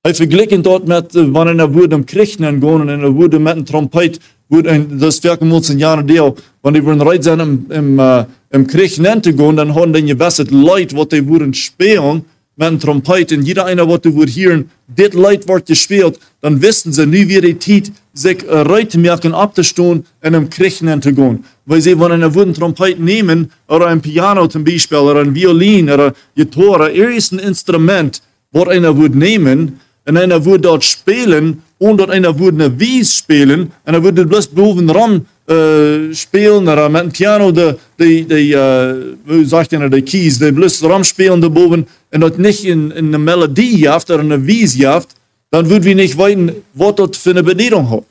Hij 0.00 0.14
vergelijkt 0.14 0.64
dat 0.64 0.86
met 0.86 1.12
wanneer 1.12 1.58
er 1.58 1.72
wordt 1.72 1.92
om 1.92 2.04
Kirchen 2.04 2.60
gaan 2.60 2.88
en 2.88 3.00
er 3.00 3.10
wordt 3.10 3.38
met 3.38 3.56
een 3.56 3.64
trompet, 3.64 4.20
wordt 4.46 4.66
een, 4.66 4.98
dat 4.98 5.20
werken 5.20 5.46
moet 5.46 5.68
een 5.68 5.78
jaar 5.78 6.06
deel, 6.06 6.36
wanneer 6.60 6.84
we 6.84 7.04
rijden 7.04 7.22
zijn 7.22 7.40
om, 7.40 7.66
om, 7.68 7.98
uh, 7.98 8.22
om 8.50 8.66
Kirchen 8.66 9.20
te 9.20 9.32
gaan, 9.36 9.56
dan 9.56 9.72
hebben 9.72 9.92
die 9.92 10.06
gewisseld 10.06 10.50
Leute, 10.50 10.94
wat 10.94 11.10
die 11.10 11.22
worden 11.22 11.54
spelen, 11.54 12.24
met 12.56 12.68
een 12.68 12.78
trompet 12.78 13.32
en 13.32 13.42
jeder 13.44 13.64
einer 13.64 13.86
wat 13.86 14.02
du 14.02 14.12
wird 14.12 14.30
hören, 14.30 14.70
dit 14.86 15.14
Lied 15.14 15.46
wordt 15.46 15.66
gespielt, 15.66 16.18
dann 16.40 16.62
wissen 16.62 16.92
sie 16.92 17.06
nie 17.06 17.28
wie 17.28 17.40
die 17.40 17.58
Zeit 17.58 17.92
sich 18.14 18.44
uh, 18.44 18.62
Leute 18.62 18.98
merken 18.98 19.34
abzustehen 19.34 20.06
in 20.22 20.34
einem 20.34 20.48
Kirchen 20.48 21.02
zu. 21.02 21.38
Weil 21.66 21.80
sie 21.82 21.98
wollen 21.98 22.12
eine 22.12 22.34
wurden 22.34 22.54
Trompet 22.54 22.98
nehmen 22.98 23.50
oder 23.68 23.88
ein 23.88 24.00
Piano 24.00 24.46
zum 24.46 24.64
Beispiel 24.64 24.98
oder 24.98 25.20
ein 25.20 25.34
Violin 25.34 25.90
oder 25.90 26.14
Gitarre, 26.34 26.92
irgendein 26.92 27.48
Instrument, 27.48 28.22
was 28.52 28.68
einer 28.68 28.96
wird 28.96 29.14
nehmen 29.14 29.78
und 30.06 30.16
einer 30.16 30.42
wird 30.42 30.64
dort 30.64 30.82
spielen 30.82 31.62
und 31.78 31.98
dort 31.98 32.10
einer 32.10 32.38
wird 32.38 32.54
eine 32.54 32.78
Wies 32.78 33.14
spielen 33.14 33.72
und 33.84 33.94
er 33.94 34.02
würde 34.02 34.24
bloß 34.26 34.48
boven 34.48 34.90
ran 34.90 35.26
uh, 35.50 36.14
spelen 36.14 36.68
oder 36.68 36.90
met 36.90 37.02
een 37.02 37.10
piano 37.10 37.52
de, 37.52 37.76
de, 37.96 38.26
de 38.26 38.46
uh, 38.48 39.34
hoe 39.34 39.46
sagt 39.46 39.70
je 39.70 39.88
de 39.88 40.02
keys, 40.02 40.38
de 40.38 40.52
bloß 40.52 40.80
ram 40.80 41.04
spelen 41.04 41.40
de 41.40 41.50
boven 41.50 41.88
en 42.08 42.20
dat 42.20 42.38
nicht 42.38 42.64
in, 42.64 42.92
in 42.92 43.06
eine 43.06 43.18
Melodie 43.18 43.78
jaft 43.78 44.10
oder 44.10 44.22
eine 44.22 44.46
Wies 44.46 44.74
jaft, 44.74 45.14
dann 45.50 45.68
würden 45.68 45.84
wir 45.84 45.94
nicht 45.94 46.16
weiten, 46.16 46.50
was 46.72 46.94
dort 46.94 47.16
für 47.16 47.30
eine 47.30 47.42
Bedienung 47.42 47.90
hat. 47.90 48.04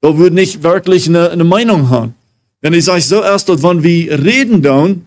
Da 0.00 0.16
würde 0.16 0.34
nicht 0.34 0.62
wirklich 0.62 1.08
eine, 1.08 1.30
eine 1.30 1.44
Meinung 1.44 1.90
haben. 1.90 2.14
Wenn 2.60 2.74
ich 2.74 2.84
sage 2.84 3.00
so 3.00 3.22
erst 3.22 3.48
dort, 3.48 3.62
wenn 3.62 3.82
wir 3.82 4.24
reden 4.24 4.62
dann, 4.62 5.06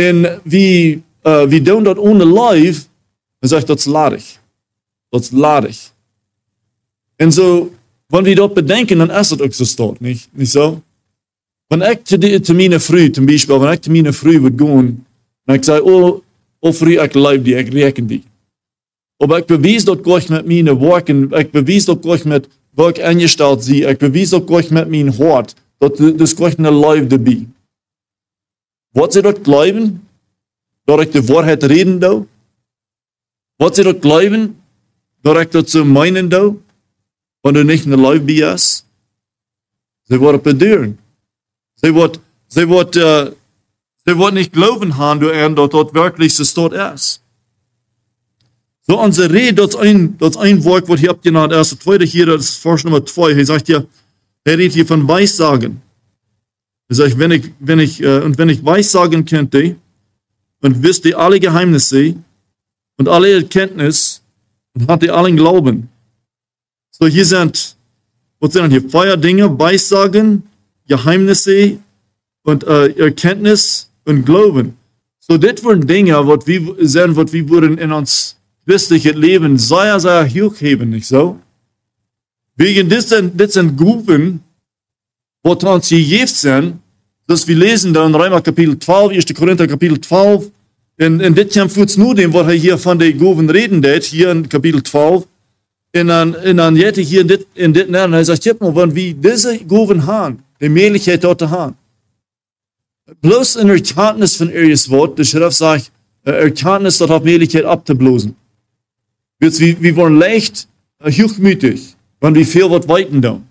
und 0.00 0.28
wie, 0.44 1.02
uh, 1.26 1.50
wir 1.50 1.64
tun 1.64 1.84
dort 1.84 1.98
ohne 1.98 2.24
live, 2.24 2.86
dann 3.40 3.48
sage 3.48 3.60
ich, 3.60 3.66
das 3.66 3.86
lade 3.86 4.16
ich. 4.16 4.38
Das 5.10 5.32
lade 5.32 5.68
ich. 5.68 5.90
Und 7.20 7.30
so, 7.32 7.70
wenn 8.10 8.24
wir 8.24 8.36
dort 8.36 8.54
bedenken, 8.54 9.00
dann 9.00 9.10
ist 9.10 9.32
das 9.32 9.40
auch 9.40 9.52
so 9.52 9.96
nicht, 10.00 10.34
nicht 10.36 10.52
so? 10.52 10.80
Wenn 11.68 11.82
ich 11.82 12.04
zu, 12.04 12.18
die, 12.18 12.40
zu 12.40 12.54
meiner 12.54 12.80
Früh, 12.80 13.12
zum 13.12 13.26
Beispiel, 13.26 13.60
wenn 13.60 13.74
ich 13.74 13.82
zu 13.82 13.90
meiner 13.90 14.12
Früh 14.12 14.40
würde 14.40 14.56
gehen, 14.56 15.04
und 15.46 15.54
ich 15.54 15.64
sage, 15.64 15.84
oh, 15.84 16.22
Früh, 16.72 17.00
ich 17.00 17.14
leib 17.14 17.44
die, 17.44 17.54
ich 17.54 17.72
rechne 17.72 18.06
die. 18.06 18.22
Aber 19.20 19.40
ich 19.40 19.46
bewies 19.46 19.84
dort 19.84 20.04
gleich 20.04 20.28
mit 20.28 20.46
meinen 20.46 20.80
Worten, 20.80 21.32
ich 21.34 21.50
bewies 21.50 21.86
dort 21.86 22.02
gleich 22.02 22.24
mit, 22.24 22.48
wo 22.72 22.88
ich 22.88 23.02
eingestellt 23.02 23.62
sie, 23.62 23.82
ich 23.82 23.98
bewies 23.98 24.30
dort 24.30 24.46
gleich 24.46 24.70
mit 24.70 24.88
meinem 24.88 25.16
Hort, 25.18 25.56
dort, 25.80 25.98
das 26.20 26.36
gleich 26.36 26.58
eine 26.58 26.70
Leib 26.70 27.10
dabei. 27.10 27.44
Was 28.92 29.14
sie 29.14 29.22
dort 29.22 29.44
glauben, 29.44 30.06
dass 30.86 31.02
ich 31.02 31.10
die 31.10 31.28
Wahrheit 31.28 31.64
reden 31.64 32.00
da? 32.00 32.24
Was 33.58 33.76
sie 33.76 33.84
dort 33.84 34.00
glauben, 34.00 34.56
dass 35.22 35.42
ich 35.42 35.48
dort 35.48 35.68
zu 35.68 35.84
meinen 35.84 36.30
da? 36.30 36.54
Du 37.42 37.64
nicht 37.64 37.84
in 37.84 37.90
der 37.90 38.00
Leib 38.00 38.26
bist. 38.26 38.84
Sie 40.04 40.20
wollen 40.20 40.42
bedauern. 40.42 40.98
Sie 41.76 41.94
wollen, 41.94 42.12
sie 42.48 42.68
wollen, 42.68 42.88
uh, 42.88 43.32
sie 44.04 44.18
wollen 44.18 44.34
nicht 44.34 44.52
glauben 44.52 44.96
haben, 44.96 45.20
du 45.20 45.28
er 45.28 45.48
dort, 45.50 45.74
dort 45.74 45.94
wirklich 45.94 46.36
das 46.36 46.54
dort 46.54 46.72
ist. 46.72 47.22
So 48.86 48.98
unsere 49.00 49.32
Rede, 49.32 49.66
das 49.66 49.76
ein, 49.76 50.16
das 50.18 50.36
ein 50.36 50.64
Wort, 50.64 50.88
was 50.88 51.00
hier 51.00 51.10
abgenannt 51.10 51.52
ist. 51.52 51.72
Das 51.72 51.78
zweite 51.78 52.04
hier, 52.04 52.26
das 52.26 52.48
ist 52.48 52.56
Vers 52.56 52.84
Nummer 52.84 53.04
zwei. 53.04 53.32
Er 53.32 53.44
sagt 53.44 53.66
hier, 53.66 53.86
er 54.44 54.58
redet 54.58 54.72
hier 54.72 54.86
von 54.86 55.06
Weissagen. 55.06 55.82
Er 56.88 56.96
sagt, 56.96 57.18
wenn 57.18 57.30
ich, 57.32 57.50
wenn 57.60 57.78
ich, 57.78 58.02
uh, 58.02 58.22
und 58.24 58.38
wenn 58.38 58.48
ich 58.48 58.64
Weissagen 58.64 59.24
könnte 59.24 59.76
und 60.62 60.82
wüsste 60.82 61.16
alle 61.16 61.38
Geheimnisse 61.38 62.16
und 62.96 63.08
alle 63.08 63.30
Erkenntnis 63.34 64.22
und 64.74 64.88
hatte 64.88 65.12
allen 65.12 65.36
Glauben, 65.36 65.90
so, 66.98 67.06
hier 67.06 67.24
sind, 67.24 67.76
was 68.40 68.52
sind 68.52 68.70
hier? 68.70 68.88
Feuerdinge, 68.88 69.58
Weissagen, 69.58 70.42
Geheimnisse 70.88 71.78
und 72.42 72.64
äh, 72.64 72.88
Erkenntnis 72.98 73.90
und 74.04 74.24
Glauben. 74.24 74.76
So, 75.20 75.36
das 75.36 75.62
waren 75.64 75.86
Dinge, 75.86 76.26
was 76.26 76.46
wir 76.46 76.74
sehen, 76.80 77.14
was 77.14 77.32
wir 77.32 77.48
würden 77.48 77.78
in 77.78 77.92
uns 77.92 78.36
christliches 78.66 79.14
Leben 79.14 79.58
sehr, 79.58 80.00
sehr 80.00 80.28
hochheben, 80.28 80.90
nicht 80.90 81.06
so? 81.06 81.38
Wegen 82.56 82.88
das 82.88 83.06
das 83.08 83.52
sind 83.52 83.76
Gruppen, 83.76 84.40
wo 85.42 85.52
uns 85.52 85.88
gegeben 85.88 86.26
sind, 86.26 86.78
dass 87.26 87.46
wir 87.46 87.56
lesen 87.56 87.92
da 87.92 88.06
in 88.06 88.14
Römer 88.14 88.40
Kapitel 88.40 88.78
12, 88.78 89.12
1. 89.12 89.34
Korinther 89.34 89.66
Kapitel 89.66 90.00
12, 90.00 90.50
En, 90.98 91.20
en 91.20 91.34
dit 91.34 91.52
komt 91.52 91.72
voets 91.72 91.96
nu 91.96 92.14
dem, 92.14 92.30
wat 92.30 92.44
hij 92.44 92.56
hier 92.56 92.78
van 92.78 92.98
de 92.98 93.14
goven 93.18 93.50
reden 93.50 93.80
deed, 93.80 94.06
hier 94.06 94.28
in 94.28 94.46
kapitel 94.46 94.80
12. 94.80 95.26
En 95.90 96.06
dan, 96.06 96.36
en 96.36 96.56
dan 96.56 96.74
jet 96.74 96.94
hij 96.94 97.04
hier 97.04 97.20
in 97.20 97.26
dit, 97.26 97.46
in 97.52 97.72
dit 97.72 97.88
en 97.88 98.12
hij 98.12 98.24
zegt, 98.24 98.58
maar, 98.58 98.72
want 98.72 98.92
wie 98.92 99.18
deze 99.18 99.60
goven 99.66 99.98
haan, 99.98 100.44
de 100.56 100.68
mogelijkheid 100.68 101.20
dat 101.20 101.38
te 101.38 101.44
haan. 101.44 101.76
Bloos 103.20 103.56
in 103.56 103.68
erkenntnis 103.68 104.36
van 104.36 104.48
Erius 104.48 104.86
woord, 104.86 105.16
de 105.16 105.24
schrift 105.24 105.56
zegt, 105.56 105.90
erkenntnis 106.22 106.96
dat 106.96 107.08
hat 107.08 107.84
te 107.84 107.94
blozen. 107.94 108.36
Dus 109.38 109.58
wie, 109.58 109.76
wie 109.76 109.94
worden 109.94 110.18
leicht 110.18 110.68
hoogmütig, 110.98 111.80
want 112.18 112.36
wie 112.36 112.46
veel 112.46 112.68
wat 112.68 112.84
weten 112.84 113.20
doen. 113.20 113.46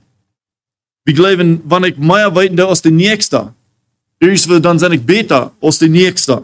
Wir 1.04 1.14
glauben, 1.14 1.62
wenn 1.70 1.84
ich 1.84 1.98
mehr 1.98 2.36
weten 2.36 2.60
als 2.60 2.82
der 2.82 2.92
Nächste, 2.92 3.54
irgendwann 4.20 4.62
dann 4.62 4.78
bin 4.80 4.92
ich 4.92 5.06
besser 5.06 5.52
als 5.62 5.78
der 5.78 5.90
Nächste. 5.90 6.44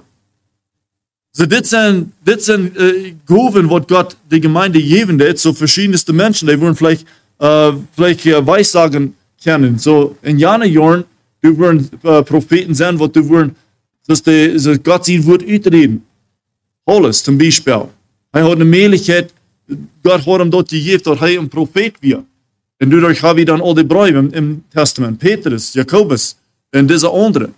So, 1.35 1.45
das 1.47 1.69
sind, 1.69 2.13
das 2.23 2.45
sind 2.45 2.77
äh, 2.77 3.15
Gaben, 3.25 3.69
was 3.69 3.87
Gott 3.87 4.15
die 4.29 4.39
Gemeinde 4.39 4.81
geben 4.81 5.19
hat, 5.19 5.39
so 5.39 5.51
verschiedenste 5.51 6.13
Menschen, 6.13 6.47
die 6.47 6.59
wollen 6.61 6.75
vielleicht, 6.75 7.07
äh, 7.39 7.71
vielleicht 7.95 8.25
äh, 8.27 8.45
Weissagen 8.45 9.15
kennen. 9.43 9.79
So, 9.79 10.15
in 10.21 10.37
jenen 10.37 10.71
Jahren, 10.71 11.05
du 11.41 11.57
wollen 11.57 11.89
äh, 12.03 12.21
Propheten 12.21 12.75
sein, 12.75 12.99
was 12.99 13.11
du 13.13 13.27
wollen, 13.27 13.55
dass 14.05 14.21
die, 14.21 14.59
so 14.59 14.77
Gott 14.77 15.05
sein 15.05 15.25
Wort 15.25 15.43
uitreden. 15.43 16.05
Alles, 16.85 17.23
zum 17.23 17.37
Beispiel. 17.37 17.87
Er 18.31 18.43
hat 18.43 18.51
eine 18.51 18.65
Möglichkeit, 18.65 19.33
Gott 20.03 20.25
hat 20.25 20.41
ihm 20.41 20.51
dort 20.51 20.69
gegeben, 20.69 21.01
dass 21.03 21.19
er 21.19 21.39
ein 21.39 21.49
Prophet 21.49 21.95
wird. 22.01 22.25
En 22.83 22.89
daardoor 22.89 23.15
gaan 23.15 23.35
we 23.35 23.45
dan 23.45 23.61
al 23.61 23.73
die 23.73 23.85
brieven 23.85 24.31
im 24.33 24.63
Testament, 24.69 25.17
Petrus, 25.17 25.73
Jakobus 25.73 26.35
en 26.69 26.85
deze 26.85 27.09
andere. 27.09 27.49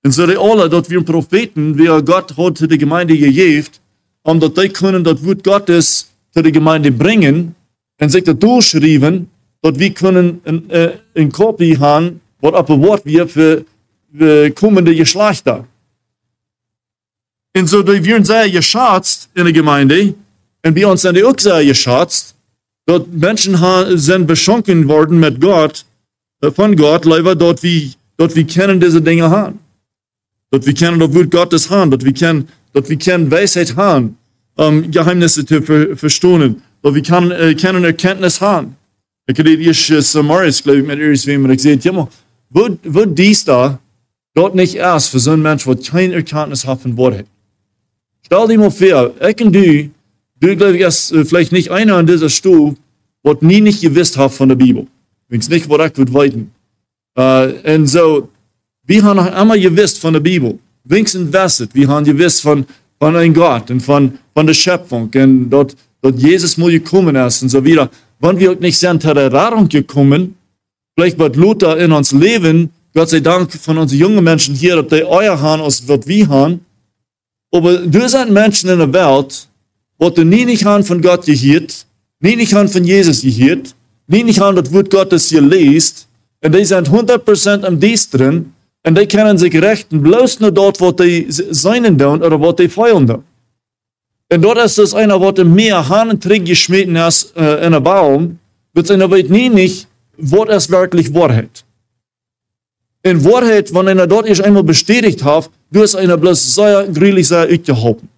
En 0.00 0.12
zo 0.12 0.26
die 0.26 0.36
alle, 0.36 0.68
dat 0.68 0.86
we 0.86 1.02
profeten, 1.02 1.74
wie 1.74 1.88
Gott 1.88 2.58
zu 2.58 2.66
der 2.66 2.78
Gemeinde 2.78 3.16
gegeven, 3.16 3.72
omdat 4.22 4.54
die 4.54 4.68
kunnen 4.68 5.02
dat 5.02 5.20
woord 5.20 5.46
Gottes 5.46 6.06
zu 6.30 6.42
der 6.42 6.52
Gemeinde 6.52 6.92
bringen 6.92 7.56
en 7.96 8.10
zich 8.10 8.22
dat 8.22 8.40
doorschrijven, 8.40 9.30
dat 9.60 9.76
we 9.76 9.92
kunnen 9.92 10.40
een, 10.42 10.70
een 11.12 11.30
kopie 11.30 11.78
haben, 11.78 12.20
wat 12.40 12.54
op 12.54 12.68
een 12.68 12.80
woord 12.80 13.02
weer 13.02 13.28
voor 13.28 13.64
de 14.08 14.50
komende 14.54 14.94
geslachten. 14.94 15.68
En 17.50 17.68
zo 17.68 17.82
die 17.82 18.00
werden 18.00 18.24
sehr 18.24 18.50
geschätzt 18.50 19.28
in 19.32 19.44
der 19.44 19.54
Gemeinde, 19.54 20.14
en 20.60 20.72
bij 20.72 20.84
ons 20.84 21.00
zijn 21.00 21.14
die 21.14 21.24
ook 21.24 21.40
sehr 21.40 21.64
geschätzt, 21.64 22.34
Dort 22.90 23.06
Menschen 23.12 23.56
sind 23.98 24.26
beschenkt 24.26 24.88
worden 24.88 25.20
mit 25.20 25.40
Gott, 25.40 25.84
von 26.56 26.74
Gott, 26.74 27.04
leider 27.04 27.36
dort 27.36 27.62
wie, 27.62 27.92
dort 28.16 28.34
wir 28.34 28.44
kennen 28.44 28.80
diese 28.80 29.00
Dinge 29.00 29.30
haben. 29.30 29.60
Dort 30.50 30.66
wir 30.66 30.74
kennen 30.74 30.98
das 30.98 31.14
Wort 31.14 31.30
Gottes 31.30 31.70
haben, 31.70 31.90
dort 31.90 32.04
wir 32.04 32.12
kennen, 32.12 32.48
dort 32.72 32.88
wir 32.88 32.96
kennen 32.96 33.30
Weisheit 33.30 33.76
haben, 33.76 34.16
um, 34.56 34.90
Geheimnisse 34.90 35.46
zu 35.46 35.62
ver 35.62 35.96
verstehen, 35.96 36.62
dort 36.82 36.94
wir 36.94 37.02
kann, 37.02 37.30
äh, 37.30 37.54
kennen 37.54 37.84
Erkenntnis 37.84 38.40
haben. 38.40 38.76
Ich 39.26 39.38
habe 39.38 39.52
erst 39.52 39.90
äh, 39.90 40.02
Samaris, 40.02 40.62
glaube 40.62 40.80
ich, 40.80 40.86
mit 40.86 40.98
irgendwem, 40.98 41.44
und 41.44 41.50
ich 41.52 41.62
sehe, 41.62 41.76
ja, 41.76 42.08
wo, 42.50 42.68
wo 42.82 43.04
dies 43.04 43.44
da, 43.44 43.78
dort 44.34 44.54
nicht 44.54 44.74
erst 44.74 45.10
für 45.10 45.20
so 45.20 45.30
einen 45.30 45.42
Mensch, 45.42 45.64
der 45.64 45.76
keine 45.76 46.14
Erkenntnis 46.14 46.66
hat 46.66 46.80
von 46.82 46.96
Wahrheit. 46.96 47.26
Stell 48.26 48.48
dir 48.48 48.58
mal 48.58 48.70
vor, 48.70 49.14
ich 49.20 49.40
und 49.44 49.52
du, 49.54 49.90
Du, 50.40 50.56
glaube 50.56 50.76
ich, 50.76 50.82
ist 50.82 51.12
äh, 51.12 51.24
vielleicht 51.24 51.52
nicht 51.52 51.70
einer 51.70 51.96
an 51.96 52.06
dieser 52.06 52.30
Stuhl, 52.30 52.74
was 53.22 53.42
nie 53.42 53.60
nicht 53.60 53.82
gewusst 53.82 54.16
hat 54.16 54.32
von 54.32 54.48
der 54.48 54.56
Bibel. 54.56 54.86
Wenn 55.28 55.40
es 55.40 55.50
nicht 55.50 55.68
was 55.68 55.90
ich 55.90 55.98
würde 55.98 56.14
weiten. 56.14 56.50
Äh, 57.14 57.74
und 57.74 57.86
so, 57.86 58.30
wir 58.90 59.04
haben 59.04 59.18
noch 59.18 59.32
einmal 59.32 59.60
gewusst 59.60 60.00
von 60.00 60.12
der 60.14 60.18
Bibel. 60.20 60.58
Wenigstens 60.82 61.32
wisset, 61.32 61.72
wir 61.74 61.86
haben 61.86 62.04
gewusst 62.04 62.42
von, 62.42 62.66
von 62.98 63.14
einem 63.14 63.32
Gott 63.32 63.70
und 63.70 63.80
von, 63.80 64.18
von 64.34 64.44
der 64.44 64.54
Schöpfung 64.54 65.08
und 65.14 65.48
dort, 65.48 65.76
dort 66.02 66.18
Jesus 66.18 66.56
mal 66.56 66.72
gekommen 66.72 67.14
ist 67.14 67.40
und 67.40 67.50
so 67.50 67.64
wieder. 67.64 67.88
Wenn 68.18 68.36
wir 68.40 68.56
nicht 68.56 68.76
sind 68.76 69.00
zur 69.00 69.16
Erfahrung 69.16 69.68
gekommen, 69.68 70.34
vielleicht 70.96 71.20
wird 71.20 71.36
Luther 71.36 71.78
in 71.78 71.92
uns 71.92 72.10
leben, 72.10 72.70
Gott 72.92 73.10
sei 73.10 73.20
Dank 73.20 73.52
von 73.52 73.78
unseren 73.78 74.00
jungen 74.00 74.24
Menschen 74.24 74.56
hier, 74.56 74.82
dass 74.82 74.88
die 74.88 75.04
euer 75.04 75.40
haben, 75.40 75.62
als 75.62 75.86
was 75.86 76.04
wir 76.08 76.26
haben. 76.26 76.66
Aber 77.52 77.76
du 77.76 78.08
sind 78.08 78.32
Menschen 78.32 78.70
in 78.70 78.78
der 78.80 78.92
Welt, 78.92 79.46
wat 79.98 80.18
du 80.18 80.24
nie 80.24 80.44
nicht 80.44 80.64
haben 80.64 80.82
von 80.82 81.00
Gott 81.00 81.26
gehört, 81.26 81.86
nie 82.18 82.34
nicht 82.34 82.54
haben 82.54 82.66
von 82.66 82.84
Jesus 82.84 83.22
gehört, 83.22 83.72
nie 84.08 84.24
nicht 84.24 84.40
haben 84.40 84.56
das 84.56 84.72
Wort 84.72 84.90
Gottes 84.90 85.28
gelesen, 85.28 85.94
und 86.42 86.54
die 86.56 86.64
sind 86.64 86.88
100% 86.88 87.64
am 87.64 87.78
Dienst 87.78 88.14
drin, 88.14 88.52
und 88.86 88.98
die 88.98 89.06
können 89.06 89.38
sich 89.38 89.54
rechten, 89.60 90.02
bloß 90.02 90.40
nur 90.40 90.52
dort, 90.52 90.80
wo 90.80 90.90
die 90.92 91.26
seinen 91.28 91.98
tun, 91.98 92.22
oder 92.22 92.40
wo 92.40 92.52
die 92.52 92.68
feiern 92.68 93.06
tun. 93.06 93.24
Und 94.32 94.42
dort 94.42 94.58
ist 94.58 94.78
es 94.78 94.94
einer, 94.94 95.20
wo 95.20 95.32
mehr 95.44 95.88
Hahn 95.88 96.20
Trick 96.20 96.46
geschmieden 96.46 96.96
ist, 96.96 97.36
äh, 97.36 97.66
in 97.66 97.74
einem 97.74 97.82
Baum, 97.82 98.38
wird 98.72 98.90
einer 98.90 99.10
weiß 99.10 99.28
nie 99.28 99.48
nicht, 99.48 99.88
was 100.16 100.48
es 100.48 100.70
wirklich 100.70 101.12
Wahrheit. 101.12 101.64
In 103.02 103.24
Wahrheit, 103.24 103.72
wenn 103.74 103.88
einer 103.88 104.06
dort 104.06 104.26
ist 104.26 104.40
einmal 104.40 104.62
bestätigt 104.62 105.24
hat, 105.24 105.50
du 105.72 105.82
hast 105.82 105.96
einer 105.96 106.16
bloß 106.16 106.54
sehr 106.54 106.86
grillig 106.88 107.28
sehr 107.28 107.48
uitgeholpen. 107.48 108.08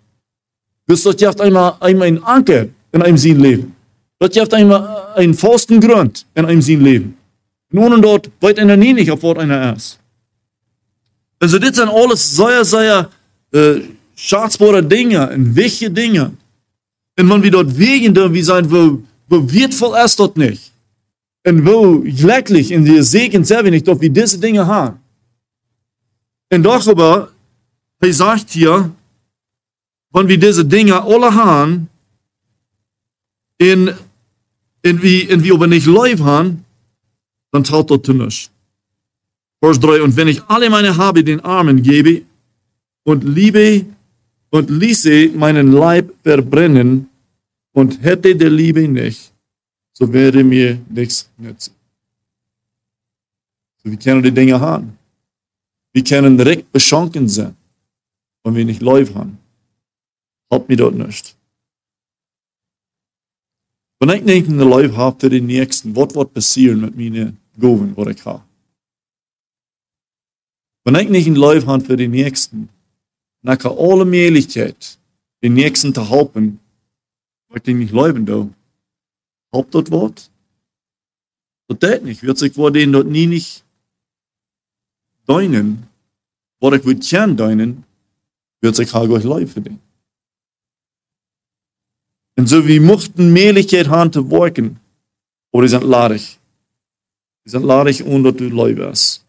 Dus 0.86 1.02
dat 1.02 1.20
heeft 1.20 1.40
einmal, 1.40 1.76
einmal 1.80 2.08
een 2.08 2.22
anker 2.24 2.68
in 2.90 3.02
einem 3.02 3.16
zijn 3.16 3.40
leven. 3.40 3.74
Dat 4.18 4.34
heeft 4.34 4.52
einmal 4.52 4.86
einen 5.14 5.34
festen 5.34 5.80
Grund 5.80 6.26
in 6.34 6.44
einem 6.44 6.60
zijn 6.60 6.82
leven. 6.82 7.16
Nun 7.70 7.92
und 7.92 8.02
dort 8.02 8.28
weet 8.40 8.58
einer 8.58 8.76
nie 8.76 8.92
nicht, 8.92 9.10
auf 9.10 9.22
was 9.22 9.38
einer 9.38 9.74
ist. 9.74 10.01
Also 11.42 11.58
das 11.58 11.74
sind 11.74 11.88
alles 11.88 12.36
sehr, 12.36 12.64
sehr 12.64 13.10
äh, 13.50 13.80
schätzbare 14.14 14.80
Dinge 14.80 15.28
und 15.28 15.56
wichtige 15.56 15.90
Dinge. 15.90 16.30
Und 17.18 17.28
wenn 17.28 17.42
wir 17.42 17.50
dort 17.50 17.76
wegen 17.76 18.14
da, 18.14 18.32
wie 18.32 18.42
sein, 18.42 18.70
wo, 18.70 19.02
wo 19.28 19.52
wertvoll 19.52 19.98
ist 20.04 20.20
dort 20.20 20.36
nicht. 20.36 20.70
Und 21.44 21.66
wo 21.66 21.98
glücklich 21.98 22.70
in 22.70 22.84
der 22.84 23.02
Segen 23.02 23.42
sehr 23.42 23.64
wenig, 23.64 23.82
dort 23.82 24.00
wir 24.00 24.08
diese 24.08 24.38
Dinge 24.38 24.64
haben. 24.64 25.00
Und 26.52 26.62
darüber, 26.62 27.32
er 27.98 28.12
sagt 28.12 28.50
hier, 28.50 28.92
wenn 30.12 30.28
wir 30.28 30.38
diese 30.38 30.64
Dinge 30.64 31.02
alle 31.02 31.34
haben, 31.34 31.88
in, 33.58 33.92
in, 34.82 35.02
wie, 35.02 35.22
in 35.22 35.42
wir 35.42 35.54
aber 35.54 35.66
nicht 35.66 35.88
live 35.88 36.20
haben, 36.20 36.64
dann 37.50 37.64
traut 37.64 37.90
das 37.90 38.14
nicht. 38.14 38.51
Vers 39.62 39.78
3, 39.78 40.02
und 40.02 40.16
wenn 40.16 40.26
ich 40.26 40.42
alle 40.48 40.68
meine 40.68 40.96
Habe 40.96 41.22
den 41.22 41.38
Armen 41.38 41.82
gebe 41.82 42.22
und 43.04 43.22
liebe 43.22 43.86
und 44.50 44.68
ließe 44.68 45.28
meinen 45.36 45.70
Leib 45.70 46.12
verbrennen 46.24 47.08
und 47.72 48.02
hätte 48.02 48.34
der 48.34 48.50
Liebe 48.50 48.88
nicht, 48.88 49.32
so 49.92 50.12
wäre 50.12 50.42
mir 50.42 50.80
nichts 50.88 51.30
nützen. 51.38 51.74
So, 53.84 53.90
wir 53.92 53.98
können 53.98 54.24
die 54.24 54.32
Dinge 54.32 54.58
haben. 54.58 54.98
Wir 55.92 56.02
können 56.02 56.36
direkt 56.36 56.72
beschenken 56.72 57.28
sein, 57.28 57.54
wenn 58.42 58.56
wir 58.56 58.64
nicht 58.64 58.82
live 58.82 59.14
haben. 59.14 59.38
Help 60.50 60.68
mir 60.68 60.76
dort 60.76 60.96
nicht. 60.96 61.36
Wenn 64.00 64.08
ich 64.08 64.24
nicht 64.24 64.48
in 64.48 64.58
der 64.58 64.66
Leib 64.66 64.96
habe 64.96 65.20
für 65.20 65.30
den 65.30 65.46
Nächsten, 65.46 65.94
was 65.94 66.12
wird 66.16 66.34
passieren 66.34 66.80
mit 66.80 66.96
meinen 66.96 67.38
Gaben, 67.60 67.96
was 67.96 68.08
ich 68.08 68.24
habe? 68.24 68.42
Wenn 70.84 70.94
ich 70.96 71.08
nicht 71.08 71.26
in 71.26 71.36
Leib 71.36 71.66
habe 71.66 71.84
für 71.84 71.96
den 71.96 72.10
Nächsten, 72.10 72.68
dann 73.42 73.58
habe 73.58 73.74
ich 73.74 73.80
alle 73.80 74.04
Möglichkeit, 74.04 74.98
den 75.42 75.54
Nächsten 75.54 75.94
zu 75.94 76.08
helfen, 76.10 76.58
weil 77.48 77.62
ich 77.64 77.74
nicht 77.74 77.92
leben 77.92 78.26
da. 78.26 78.48
Help 79.52 79.70
dort 79.70 79.90
was? 79.90 80.30
Das 81.68 81.78
tät 81.78 82.04
nicht. 82.04 82.22
Wird 82.22 82.38
sich 82.38 82.54
vor 82.54 82.70
denen 82.70 82.92
dort 82.92 83.06
nie 83.06 83.26
nicht 83.26 83.64
deinen, 85.26 85.86
was 86.60 86.74
ich 86.74 86.84
würde 86.84 87.00
gern 87.00 87.36
deinen, 87.36 87.84
wird 88.60 88.76
sich 88.76 88.92
halt 88.92 89.10
euch 89.10 89.24
leid 89.24 89.48
für 89.48 89.60
den. 89.60 89.78
En 92.34 92.46
so 92.46 92.66
wie 92.66 92.80
mochten 92.80 93.32
Möglichkeit 93.32 93.88
haben 93.88 94.12
zu 94.12 94.30
werken, 94.30 94.80
aber 95.52 95.62
die 95.62 95.68
sind 95.68 95.84
ladig. 95.84 96.38
Die 97.44 97.50
sind 97.50 97.64
ladig, 97.64 98.04
ohne 98.06 98.32
dass 98.32 98.36
du 98.36 98.48
leu 98.48 98.74
bist. 98.74 99.21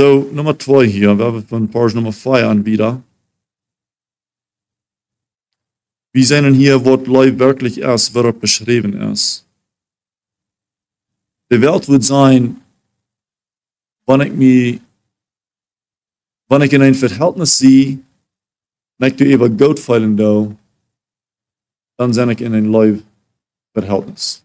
So, 0.00 0.26
Nummer 0.32 0.58
zwei 0.58 0.86
hier, 0.86 1.18
wir 1.18 1.26
haben 1.26 1.46
von 1.46 1.68
Page 1.68 1.94
Nummer 1.94 2.12
zwei 2.12 2.42
an 2.46 2.64
wieder. 2.64 3.02
Wir 6.14 6.24
sehen 6.24 6.54
hier, 6.54 6.82
was 6.86 7.06
Leu 7.06 7.38
wirklich 7.38 7.76
ist, 7.76 8.14
was 8.14 8.38
beschrieben 8.38 8.94
ist. 9.12 9.46
Die 11.50 11.60
Welt 11.60 11.86
wird 11.86 12.02
sein, 12.02 12.62
wenn 14.06 14.22
ich 14.22 14.80
wenn 16.48 16.62
ich 16.62 16.72
in 16.72 16.80
ein 16.80 16.94
Verhältnis 16.94 17.58
sehe, 17.58 17.98
När 18.98 19.10
du 19.10 19.24
över 19.24 19.50
goatfallen 19.50 20.16
då, 20.16 20.56
dann 21.98 22.14
sind 22.14 22.30
ich 22.30 22.40
in 22.40 22.54
ein 22.54 22.72
Leib-Verhältnis. 22.72 24.42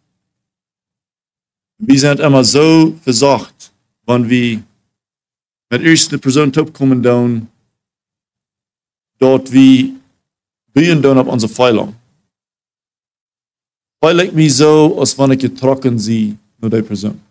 Wir 1.78 2.00
sind 2.00 2.20
immer 2.20 2.44
so 2.44 2.94
versorgt, 3.04 3.72
wenn 4.06 4.30
wir 4.30 4.62
met 5.76 5.84
eerste 5.84 6.18
persoon 6.18 6.56
opkomen 6.56 7.02
doen, 7.02 7.50
dort 9.18 9.50
wie 9.50 9.98
bijen 10.72 11.02
doen 11.02 11.20
op 11.20 11.28
onze 11.28 11.48
veiling. 11.48 11.94
Weil 14.00 14.14
lijkt 14.14 14.34
me 14.34 14.48
zo 14.48 14.98
als 14.98 15.16
wanneer 15.16 15.38
ik 15.38 15.42
getrokken 15.42 16.00
zie 16.00 16.38
naar 16.56 16.70
die 16.70 16.84
persoon. 16.84 17.22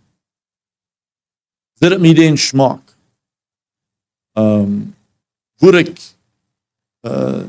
Zit 1.74 1.90
het 1.90 2.00
me 2.00 2.14
den 2.14 2.38
smaak. 2.38 2.96
Um, 4.32 4.94
word 5.56 5.74
ik, 5.74 5.98
uh, 7.02 7.42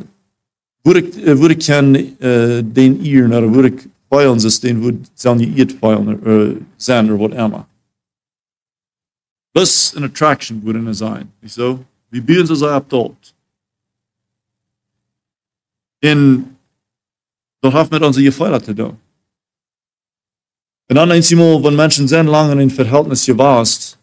word 0.81 0.97
ik, 0.97 1.15
uh, 1.15 1.35
word 1.35 1.51
ik 1.51 1.59
kan 1.65 1.95
uh, 1.95 2.61
den 2.65 3.05
eer 3.05 3.27
naar 3.27 3.47
word 3.47 3.65
ik 3.65 3.87
bij 4.07 4.27
ons 4.27 4.43
is 4.43 4.59
den 4.59 4.81
word 4.81 5.09
zijn 5.13 5.39
je 5.39 5.59
eet 5.59 5.79
bij 5.79 5.95
ons 5.95 6.19
uh, 6.23 6.55
zijn 6.75 7.11
of 7.11 7.19
wat 7.19 7.31
immer. 7.33 7.65
Das 9.55 9.93
een 9.95 10.03
attraction 10.03 10.61
würde 10.63 10.93
sein. 10.93 11.31
Nicht 11.41 11.53
so? 11.53 11.79
Wie 12.09 12.19
bieden 12.19 12.45
sie 12.45 12.55
sich 12.55 12.67
ab 12.67 12.89
dort? 12.89 13.33
En 15.99 16.57
dat 17.59 17.71
heeft 17.71 17.89
met 17.89 18.01
onze 18.01 18.21
Gefühle 18.21 18.61
te 18.61 18.73
doen. 18.73 18.99
En 20.85 20.95
dan 20.95 21.11
eenmaal, 21.11 21.61
wenn 21.61 21.75
Menschen 21.75 22.07
sehr 22.07 22.23
lange 22.23 22.51
in 22.51 22.59
ein 22.59 22.69
Verhältnis 22.69 23.25
gewarst, 23.25 23.97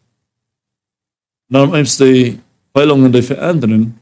dann 1.48 1.74
eins 1.74 1.96
die 1.96 2.38
Heilungen 2.74 3.12
die 3.12 3.22
verändern, 3.22 4.00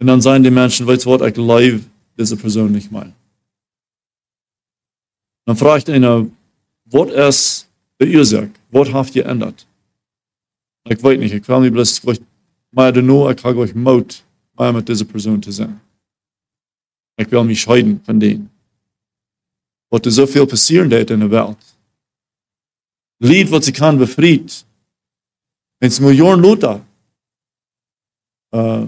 und 0.00 0.06
dann 0.06 0.20
sagen 0.20 0.42
die 0.42 0.50
Menschen, 0.50 0.86
weißt 0.86 1.04
du 1.04 1.10
was, 1.10 1.28
ich 1.28 1.36
liebe 1.36 1.84
diese 2.18 2.36
Person 2.36 2.72
nicht 2.72 2.90
mehr. 2.90 3.12
Dann 5.44 5.56
fragt 5.56 5.88
einer, 5.88 6.26
was 6.84 7.10
ist 7.28 7.68
die 8.00 8.16
Ursache? 8.16 8.50
Was 8.70 8.92
habt 8.92 9.14
ihr 9.14 9.22
geändert? 9.22 9.66
Ich 10.84 11.02
weiß 11.02 11.18
nicht, 11.18 11.34
ich 11.34 11.48
will 11.48 11.60
nicht 11.60 11.72
bloß, 11.72 12.02
mal 12.70 12.92
nur, 12.92 13.30
ich 13.30 13.44
habe 13.44 13.58
euch 13.58 13.74
Mut, 13.74 14.24
mal 14.54 14.72
mit 14.72 14.88
dieser 14.88 15.04
Person 15.04 15.42
zu 15.42 15.52
sein. 15.52 15.80
Ich 17.16 17.30
will 17.30 17.44
mich 17.44 17.60
scheiden 17.60 18.00
von 18.04 18.18
denen. 18.18 18.50
Wat 19.90 20.06
er 20.06 20.12
zoveel 20.12 20.46
passieren 20.46 20.88
deed 20.88 21.10
in 21.10 21.20
de 21.20 21.28
wereld. 21.28 21.76
Lied 23.18 23.48
wat 23.48 23.64
ze 23.64 23.70
kan 23.70 23.98
befried. 23.98 24.64
Eens 25.78 26.00
miljoen 26.00 26.40
Luther. 26.40 26.80
Uh, 28.50 28.84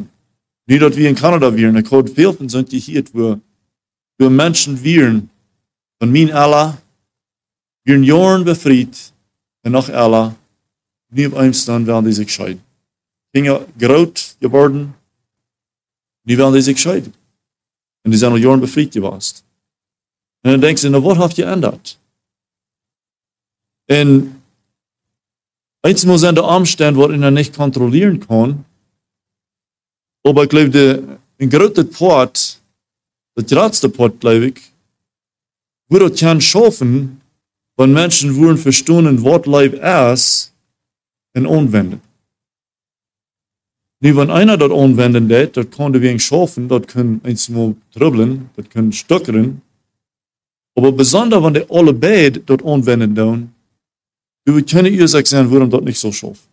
niet 0.64 0.80
dat 0.80 0.94
we 0.94 1.02
in 1.02 1.14
Canada 1.14 1.52
wieren. 1.52 1.76
Ik 1.76 1.86
hoor 1.86 2.08
veel 2.14 2.32
van 2.32 2.50
zijn 2.50 2.64
die 2.64 2.80
hier, 2.80 3.04
wo, 3.12 3.40
wo 4.16 4.30
Menschen 4.30 4.80
wieren, 4.80 5.30
von 5.98 6.10
min 6.10 6.32
Allah, 6.32 6.74
wieren 7.82 8.02
Jorn 8.02 8.44
befried, 8.44 9.12
en 9.60 9.70
noch 9.70 9.90
Allah, 9.90 10.32
nie 11.14 11.26
op 11.26 11.34
einem 11.34 11.52
stand 11.52 11.86
werden 11.86 12.04
die 12.04 12.12
sich 12.12 12.30
scheiden. 12.30 12.62
Dinge 13.30 13.66
groot 13.78 14.36
geworden, 14.40 14.94
die 16.22 16.36
werden 16.36 16.52
die 16.54 16.62
sich 16.62 16.78
scheiden. 16.78 17.14
En 18.02 18.10
die 18.10 18.18
zijn 18.18 18.32
al 18.32 18.38
jaren 18.38 18.60
befried 18.60 18.92
geweest. 18.92 19.44
En 20.40 20.50
dan 20.50 20.60
denken 20.60 20.78
ze, 20.78 20.88
nou 20.88 21.02
wat 21.02 21.16
heeft 21.16 21.36
geändert? 21.40 21.98
En 23.84 24.42
eenmaal 25.80 26.18
zijn 26.18 26.34
de 26.34 26.42
omstände 26.42 26.98
waarin 26.98 27.22
er 27.22 27.32
niet 27.32 27.56
controleren 27.56 28.26
kan. 28.26 28.64
Aber 30.22 30.42
ich 30.42 30.48
glaube, 30.48 30.70
de, 30.70 31.02
een 31.36 31.50
grote 31.50 31.84
Part, 31.84 32.60
das 33.34 33.44
grootste 33.46 33.88
Part, 33.88 34.20
glaube 34.20 34.46
ich, 34.46 34.72
würde 35.88 36.10
kann 36.10 36.40
schaffen, 36.40 37.20
wenn 37.76 37.92
Menschen 37.92 38.36
würden 38.36 38.56
verstehen, 38.58 39.22
was 39.22 39.46
Leib 39.46 39.74
ist, 40.12 40.53
und 41.34 41.46
anwenden. 41.46 42.00
Nu, 44.00 44.16
wenn 44.16 44.30
einer 44.30 44.56
das 44.56 44.70
anwenden 44.70 45.28
det, 45.28 45.56
das 45.56 45.70
kann 45.70 45.92
wir 45.94 46.18
schaffen, 46.18 46.68
das 46.68 46.86
können 46.86 47.20
einmal 47.24 47.74
dribbeln, 47.92 48.50
das 48.56 48.68
können 48.68 48.92
stockern. 48.92 49.62
Aber 50.76 50.92
besonders, 50.92 51.42
wenn 51.42 51.54
die 51.54 51.70
alle 51.70 51.92
beide 51.92 52.40
das 52.40 52.64
anwenden 52.64 53.14
tun, 53.14 53.54
wir 54.44 54.62
können 54.62 54.92
ihr 54.92 55.08
sagen, 55.08 55.50
warum 55.50 55.70
das 55.70 55.80
nicht 55.82 55.98
so 55.98 56.12
schaffen. 56.12 56.48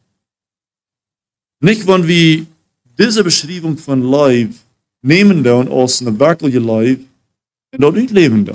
Nicht, 1.60 1.86
wenn 1.86 2.08
wir 2.08 2.46
diese 2.98 3.24
Beschreibung 3.24 3.78
von 3.78 4.02
Leib 4.02 4.52
nehmen 5.02 5.44
tun 5.44 5.68
als 5.68 6.02
eine 6.02 6.18
wirkliche 6.18 6.60
Leib 6.60 7.00
und 7.74 7.82
dort 7.82 7.96
nicht 7.96 8.12
leben. 8.12 8.50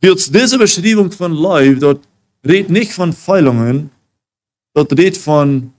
Wird 0.00 0.34
diese 0.34 0.58
Beschreibung 0.58 1.10
von 1.12 1.32
Leib, 1.32 1.80
dort 1.80 2.00
redet 2.44 2.70
nicht 2.70 2.92
von 2.92 3.12
Feilungen, 3.12 3.90
dort 4.74 4.92
redet 4.92 5.18
von 5.18 5.72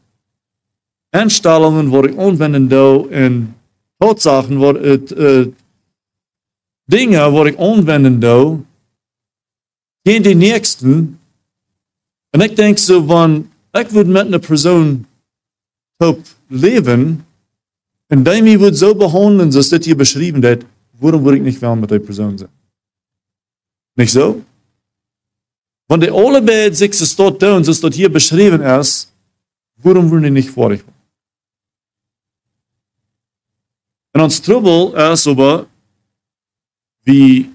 instellingen 1.09 1.89
waar 1.89 2.05
ik 2.05 2.17
aanwenden 2.17 2.67
doe 2.67 3.09
en 3.09 3.55
Tatsachen, 3.97 4.57
waar 4.57 4.75
het 4.75 5.11
uh, 5.11 5.45
dingen 6.85 7.31
waar 7.31 7.47
ik 7.47 7.57
aanwenden 7.57 8.19
doe, 8.19 8.59
geen 10.03 10.21
die 10.21 10.35
nächsten. 10.35 11.19
En 12.29 12.41
ik 12.41 12.55
denk 12.55 12.77
zo 12.77 13.05
van, 13.05 13.51
ik 13.71 13.87
wil 13.87 14.05
met 14.05 14.31
een 14.31 14.39
persoon 14.39 15.05
op 15.97 16.19
leven 16.47 17.25
en 18.07 18.23
die 18.23 18.43
mij 18.43 18.57
wordt 18.57 18.77
zo 18.77 18.95
behandelen, 18.95 19.51
zoals 19.51 19.69
dit 19.69 19.85
hier 19.85 19.95
beschreven 19.95 20.41
wordt, 20.41 20.63
waarom 20.99 21.23
wil 21.23 21.33
ik 21.33 21.41
niet 21.41 21.59
wel 21.59 21.75
met 21.75 21.89
die 21.89 21.99
persoon 21.99 22.37
zijn? 22.37 22.49
Niet 23.93 24.09
zo? 24.09 24.43
Want 25.85 26.01
die 26.01 26.11
allebei 26.11 26.73
zich 26.73 26.93
staat 26.93 27.39
doen, 27.39 27.63
zoals 27.63 27.79
dat 27.79 27.93
hier 27.93 28.11
beschreven 28.11 28.61
is, 28.61 29.07
waarom 29.81 30.09
wil 30.09 30.23
ik 30.23 30.31
niet 30.31 30.49
voor 30.49 30.73
ik 30.73 30.83
En 34.15 34.21
ons 34.21 34.39
trouble 34.39 35.11
is 35.11 35.27
aber, 35.27 35.67
wie 37.03 37.51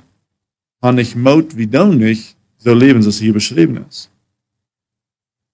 han 0.83 0.99
ich 0.99 1.15
Maut 1.15 1.55
wie 1.57 1.67
du 1.67 1.87
nicht, 1.95 2.37
so 2.59 2.75
leben, 2.75 3.03
das 3.03 3.19
hier 3.19 3.33
beschrieben 3.33 3.87
ist. 3.89 4.11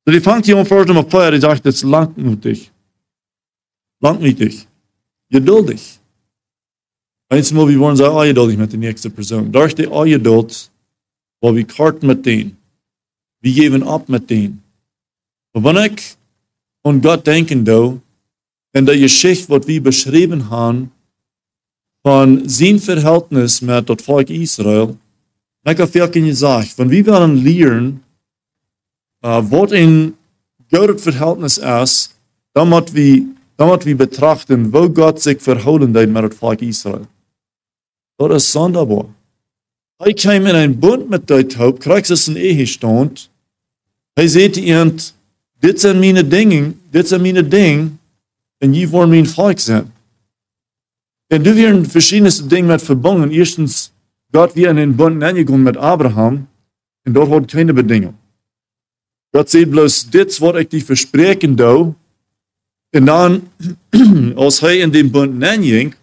So 0.05 0.13
die 0.13 0.21
fangt 0.21 0.47
hier 0.47 0.67
vor 0.67 0.85
dem 0.85 1.09
Feuer, 1.09 1.31
die 1.31 1.41
sagt, 1.41 1.65
jetzt 1.65 1.85
langmutig. 1.85 2.73
Langmutig. 4.01 4.67
Geduldig. 5.31 6.01
Einmal, 7.29 7.69
wir 7.69 7.79
wollen 7.79 7.97
sagen, 7.97 8.27
geduldig 8.27 8.59
mit 8.59 8.73
der 8.73 8.79
nächsten 8.81 9.13
Person. 9.13 9.53
Durch 9.53 9.75
die 9.77 9.87
Geduld, 9.87 10.71
wo 11.41 11.55
wir 11.55 11.65
karten 11.65 12.09
mit 12.09 12.27
denen. 12.27 12.57
Wir 13.47 13.55
geben 13.55 13.85
ab 13.85 14.09
mit 14.09 14.29
denen. 14.29 14.61
Und 15.53 15.63
wenn 15.63 15.77
ich 15.77 16.17
an 16.83 17.01
Gott 17.01 17.25
denken, 17.25 17.65
do, 17.65 18.01
in 18.73 18.85
der 18.85 18.99
Geschichte, 18.99 19.49
was 19.51 19.69
wir 19.69 19.81
beschrieben 19.81 20.51
haben, 20.51 20.91
von 22.05 22.49
sein 22.49 22.81
Verhältnis 22.81 23.63
mit 23.63 23.89
dem 23.89 23.99
Volk 24.01 24.31
Israel, 24.31 24.97
ich 25.65 25.79
habe 25.79 25.87
viel 25.87 26.09
gesagt, 26.09 26.77
wenn 26.77 26.91
wir 26.91 27.07
werden 27.07 27.45
lernen, 27.45 28.03
uh, 29.25 29.41
was 29.49 29.71
ein 29.71 30.15
gutes 30.69 31.05
Verhältnis 31.05 31.59
ist, 31.59 32.17
dann 32.53 32.69
müssen 32.69 32.95
wir, 32.95 33.27
dann 33.57 33.69
müssen 33.69 33.87
wir 33.87 33.97
betrachten, 33.97 34.73
wo 34.73 34.89
Gott 34.89 35.23
sich 35.23 35.41
verhalten 35.41 35.97
hat 35.97 36.09
mit 36.09 36.25
dem 36.25 36.33
Volk 36.33 36.63
Israel. 36.63 37.07
Das 38.19 38.43
ist 38.43 38.51
sonderbar. 38.51 39.07
Er 40.01 40.15
kam 40.15 40.47
in 40.47 40.57
einen 40.57 40.81
Bund 40.81 41.09
mit 41.09 41.31
dem 41.31 41.49
Haupt, 41.57 41.85
kriegt 41.85 42.11
es 42.11 42.27
in 42.27 42.35
Ehestand. 42.35 43.31
Er 44.17 44.29
sagt 44.29 44.57
ihnen, 44.57 45.01
dit 45.63 45.79
sind 45.79 46.01
meine 46.01 46.25
Dinge, 46.25 46.75
dit 46.93 47.07
sind 47.07 47.23
meine 47.23 47.45
Dinge, 47.45 47.93
und 48.63 48.75
ihr 48.75 48.91
wollt 48.91 49.11
mein 49.11 49.27
Volk 49.27 49.61
sein. 49.61 49.93
En 51.29 51.43
du 51.43 51.55
werden 51.57 51.85
verschiedenste 51.85 52.45
Dinge 52.45 52.69
mit 52.69 52.83
verbunden. 52.83 53.31
Erstens, 53.31 53.93
Gott 54.33 54.55
wir 54.55 54.71
in 54.71 54.77
den 54.77 54.97
Bund 54.97 55.23
eingegangen 55.23 55.65
mit 55.65 55.77
Abraham 55.77 56.47
und 57.05 57.15
dort 57.15 57.31
hat 57.31 57.49
keine 57.49 57.75
Bedingung. 57.75 58.15
Gott 59.33 59.51
sagt 59.51 59.71
bloß, 59.71 60.11
dit 60.11 60.41
was 60.41 60.61
ich 60.61 60.69
dich 60.69 60.85
versprechen 60.85 61.57
do. 61.57 61.95
Und 62.95 63.07
dann, 63.07 63.43
als 64.37 64.63
er 64.63 64.83
in 64.83 64.93
den 64.93 65.11
Bund 65.11 65.43
einging, 65.43 65.95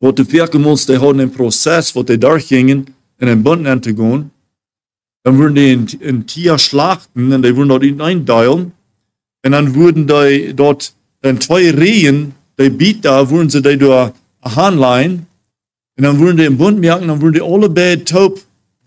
wat 0.00 0.16
de 0.16 0.24
Vierkelmons, 0.24 0.86
die 0.86 0.98
hadden 0.98 1.20
een 1.20 1.30
proces 1.30 1.92
wat 1.92 2.06
die 2.06 2.18
durchgingen 2.18 2.86
in 3.18 3.28
een 3.28 3.42
Bund 3.42 3.66
aan 3.66 3.80
te 3.80 3.94
gaan. 3.94 4.30
Dan 5.24 5.38
würden 5.38 5.54
die 5.54 5.72
een, 5.72 5.88
een 6.00 6.26
Tier 6.26 6.58
schlachten 6.58 7.32
und 7.32 7.42
die 7.42 7.56
würden 7.56 7.68
dort 7.68 8.00
eindeilen. 8.00 8.72
Und 9.44 9.52
dann 9.52 9.74
würden 9.74 10.06
die 10.06 10.54
dort 10.54 10.94
in 11.22 11.40
zwei 11.40 11.70
Rehen 11.70 12.34
die 12.58 12.70
Bieter, 12.70 13.30
würden 13.30 13.50
sie 13.50 13.62
die 13.62 13.76
durch 13.76 14.12
Handlein, 14.42 15.26
und 15.96 16.04
dann 16.04 16.18
würden 16.18 16.36
die 16.36 16.44
im 16.44 16.58
Bund 16.58 16.78
merken, 16.80 17.08
dann 17.08 17.20
würden 17.20 17.34
die 17.34 17.42
alle 17.42 17.68
beide 17.68 18.04
taub 18.04 18.40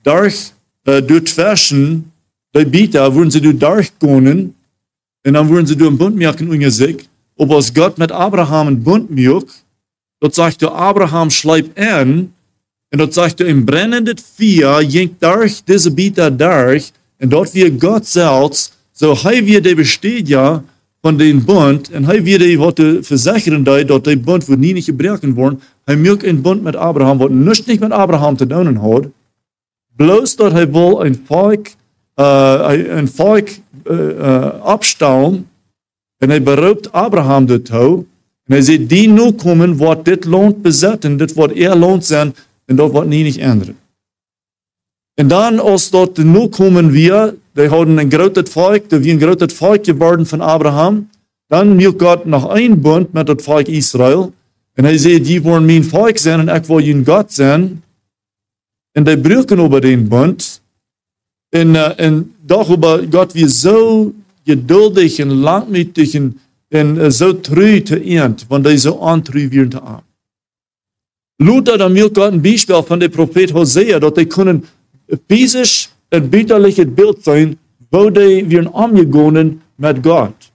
durch, 0.03 0.51
äh, 0.85 1.01
durchwaschen, 1.01 2.11
die 2.55 2.65
Bieter, 2.65 3.13
würden 3.13 3.31
sie 3.31 3.41
durch 3.41 3.57
durchgehen, 3.57 4.53
und 5.25 5.33
dann 5.33 5.49
würden 5.49 5.65
sie 5.65 5.75
durch 5.75 5.89
den 5.89 5.97
Bund 5.97 6.15
merken, 6.15 6.49
unter 6.49 6.71
sich, 6.71 7.09
ob 7.35 7.51
aus 7.51 7.73
Gott 7.73 7.97
mit 7.97 8.11
Abraham 8.11 8.67
einen 8.67 8.83
Bund 8.83 9.09
merkt, 9.09 9.63
dort 10.19 10.35
sagt 10.35 10.61
der 10.61 10.71
Abraham 10.71 11.29
schleibt 11.29 11.77
an, 11.79 12.33
und 12.91 12.99
dort 12.99 13.13
sagt 13.13 13.41
er, 13.41 13.47
im 13.47 13.65
brennenden 13.65 14.17
Vier 14.17 14.81
jinkt 14.81 15.21
durch 15.21 15.63
diese 15.63 15.91
Bieter 15.91 16.31
durch, 16.31 16.91
und 17.21 17.31
dort 17.31 17.53
wir 17.53 17.71
Gott 17.71 18.05
selbst, 18.05 18.73
so 18.93 19.15
hei 19.23 19.45
wir 19.45 19.61
besteht 19.75 20.29
ja, 20.29 20.63
van 21.01 21.17
den 21.17 21.45
bund 21.45 21.89
en 21.89 22.05
hij 22.05 22.23
weet 22.23 22.57
wat 22.57 22.75
te 22.75 22.99
verzekeren 23.01 23.63
dat 23.63 23.87
dat 23.87 24.03
die 24.03 24.17
bund 24.17 24.45
wordt 24.45 24.61
niet 24.61 24.83
gebruiken 24.83 25.33
worden. 25.33 25.61
Hij 25.83 25.97
maakt 25.97 26.23
een 26.23 26.41
bund 26.41 26.61
met 26.63 26.75
Abraham 26.75 27.17
wat 27.17 27.29
niets 27.29 27.65
niet 27.65 27.79
met 27.79 27.91
Abraham 27.91 28.35
te 28.35 28.47
doen 28.47 28.75
had. 28.75 29.05
Bloos 29.95 30.35
dat 30.35 30.51
hij 30.51 30.71
wil 30.71 31.05
een 31.05 31.21
volk, 31.25 31.67
uh, 32.15 32.71
een 32.87 33.07
volk 33.07 33.47
uh, 33.91 33.97
uh, 34.19 34.47
opstaan 34.63 35.47
en 36.17 36.29
hij 36.29 36.43
beroopt 36.43 36.91
Abraham 36.91 37.45
dit 37.45 37.65
toe. 37.65 38.05
En 38.43 38.63
hij 38.63 38.87
die 38.87 39.09
nu 39.09 39.31
komen 39.31 39.77
wat 39.77 40.05
dit 40.05 40.25
land 40.25 40.61
bezetten, 40.61 41.17
dit 41.17 41.33
wordt 41.33 41.59
er 41.59 41.75
land 41.75 42.05
zijn 42.05 42.35
en 42.67 42.75
dat 42.75 42.91
wordt 42.91 43.09
niet 43.09 43.37
ändern. 43.37 43.77
En 45.13 45.27
dan, 45.27 45.59
als 45.59 45.89
dat 45.89 46.17
nu 46.17 46.47
komen 46.47 46.91
wir, 46.91 47.35
die 47.53 47.67
hadden 47.67 47.97
een 47.97 48.11
groot 48.11 48.49
volk, 48.49 48.89
die 48.89 48.99
wie 48.99 49.13
een 49.13 49.21
groot 49.21 49.53
volk 49.53 49.85
geworden 49.85 50.25
van 50.25 50.41
Abraham, 50.41 51.09
dan 51.47 51.77
wil 51.77 51.93
God 51.97 52.25
nog 52.25 52.53
een 52.53 52.81
bund 52.81 53.11
met 53.13 53.27
het 53.27 53.41
volk 53.41 53.67
Israël. 53.67 54.33
En 54.73 54.83
hij 54.83 54.97
zei, 54.97 55.21
die 55.21 55.41
worden 55.41 55.65
mijn 55.65 55.83
volk 55.83 56.17
zijn 56.17 56.39
en 56.39 56.55
ik 56.55 56.65
wil 56.65 56.79
jullie 56.79 57.05
God 57.05 57.33
zijn. 57.33 57.83
En 58.91 59.03
die 59.03 59.19
breken 59.19 59.59
over 59.59 59.81
die 59.81 59.97
bund. 59.97 60.61
En, 61.49 61.67
uh, 61.67 61.99
en 61.99 62.35
darüber, 62.45 63.07
God 63.09 63.33
weer 63.33 63.47
zo 63.47 64.13
geduldig 64.43 65.17
en 65.17 65.31
langmütig 65.31 66.13
en, 66.13 66.39
en 66.67 66.95
uh, 66.95 67.09
zo 67.09 67.39
treu 67.39 67.81
te 67.81 68.03
eind, 68.03 68.45
want 68.47 68.65
hij 68.65 68.77
zo 68.77 68.99
aantreu 68.99 69.49
weer 69.49 69.69
te 69.69 69.81
aan. 69.81 70.06
Luther, 71.37 71.77
dan 71.77 71.93
wil 71.93 72.09
God 72.13 72.33
een 72.33 72.41
Beispiel 72.41 72.83
van 72.83 72.99
de 72.99 73.09
profeet 73.09 73.49
Hosea, 73.49 73.99
dat 73.99 74.15
hij 74.15 74.25
kunnen 74.25 74.65
physisch 75.27 75.89
een 76.09 76.29
bitterlijk 76.29 76.95
beeld 76.95 77.17
zijn, 77.23 77.57
wo 77.89 78.11
die 78.11 78.45
weer 78.45 78.71
omgegaan 78.71 79.61
met 79.75 79.97
God. 80.01 80.51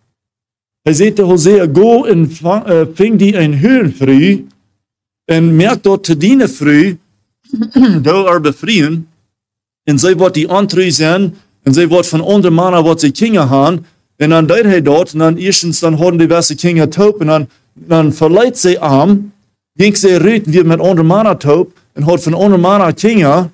Hij 0.83 0.93
zei 0.93 1.13
te 1.13 1.23
Hosea, 1.23 1.67
go 1.73 2.05
en 2.05 2.31
uh, 2.43 2.81
ving 2.95 3.19
die 3.19 3.39
een 3.39 3.55
huur 3.55 3.93
vrij, 3.97 4.45
en 5.25 5.57
merk 5.57 5.83
dat 5.83 6.05
te 6.05 6.17
dienen 6.17 6.51
vrij, 6.51 6.99
door 8.03 8.33
er 8.33 8.41
bevrijen, 8.41 9.09
en 9.83 9.99
zij 9.99 10.17
wordt 10.17 10.35
die 10.35 10.51
aantrui 10.51 10.91
zijn, 10.91 11.35
en 11.63 11.75
zij 11.75 11.89
wordt 11.89 12.09
van 12.09 12.21
onder 12.21 12.53
mannen 12.53 12.85
wat 12.85 13.01
ze 13.01 13.11
kingen 13.11 13.49
gaan, 13.49 13.87
en 14.17 14.29
dan 14.29 14.47
deed 14.47 14.65
hij 14.65 14.83
dat, 14.83 15.13
en 15.13 15.19
dan 15.19 15.37
eerstens 15.37 15.81
dan 15.81 15.95
hadden 15.95 16.19
die 16.19 16.27
beste 16.27 16.55
kingen 16.55 16.89
top, 16.89 17.21
en 17.21 17.27
dan, 17.27 17.49
dan 17.73 18.13
verleidt 18.13 18.59
ze 18.59 18.81
aan, 18.81 19.32
ging 19.75 19.97
ze 19.97 20.17
reden 20.17 20.53
weer 20.53 20.67
met 20.67 20.81
onder 20.81 21.05
mannen 21.05 21.39
top, 21.39 21.79
en 21.93 22.03
had 22.03 22.23
van 22.23 22.35
onder 22.35 22.61
mannen 22.61 22.95
kingen, 22.95 23.53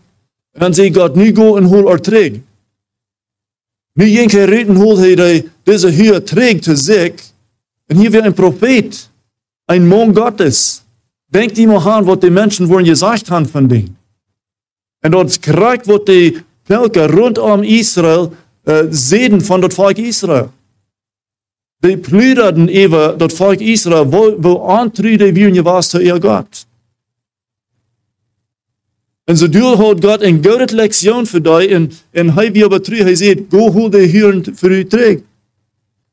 en 0.52 0.74
zei 0.74 0.94
God, 0.94 1.14
nu 1.14 1.34
go 1.34 1.56
en 1.56 1.64
hol 1.64 1.90
er 1.90 2.00
terug. 2.00 2.32
Nu 3.92 4.06
ging 4.06 4.30
hij 4.30 4.44
reden 4.44 4.76
hol 4.76 4.98
hij 4.98 5.48
deze 5.62 5.88
hier 5.88 6.22
terug 6.22 6.60
te 6.60 6.76
zich, 6.76 7.12
en 7.86 7.96
hier 7.96 8.10
weer 8.10 8.24
een 8.24 8.32
profeet, 8.32 9.10
een 9.64 9.86
man 9.86 10.16
Gottes. 10.16 10.82
Denkt 11.26 11.56
iemand 11.58 11.86
aan 11.86 12.04
wat 12.04 12.20
die 12.20 12.30
mensen 12.30 12.66
worden 12.66 12.86
gezegd 12.86 13.28
hebben 13.28 13.50
van 13.50 13.66
die. 13.66 13.92
En 14.98 15.10
dat 15.10 15.38
krijgt 15.38 15.86
wat 15.86 16.06
die 16.06 16.46
Welke 16.68 17.06
rondom 17.06 17.62
Israël 17.62 18.32
uh, 18.64 18.78
zeden 18.90 19.44
van 19.44 19.60
dat 19.60 19.74
volk 19.74 19.96
Israël. 19.96 20.52
Die 21.80 21.96
plünderden 21.96 22.68
even 22.68 23.18
dat 23.18 23.32
volk 23.32 23.60
Israël, 23.60 24.06
wo, 24.06 24.36
wo 24.40 24.66
aantreden 24.66 25.34
wie 25.34 25.52
je 25.52 25.62
was 25.62 25.88
te 25.88 26.02
ihr 26.02 26.20
God. 26.20 26.66
En 29.24 29.36
zo 29.36 29.48
doel 29.48 29.76
had 29.76 30.04
God 30.04 30.22
een 30.22 30.38
gouden 30.42 30.74
lektie 30.74 31.12
voor 31.12 31.42
die 31.42 31.68
en, 31.68 31.90
en 32.10 32.30
hij 32.34 32.52
weer 32.52 32.68
betrui, 32.68 33.02
hij 33.02 33.14
zei, 33.14 33.46
go 33.50 33.70
hol 33.70 33.90
de 33.90 33.98
huren 33.98 34.44
voor 34.54 34.70
u 34.70 34.86
terug. 34.86 35.18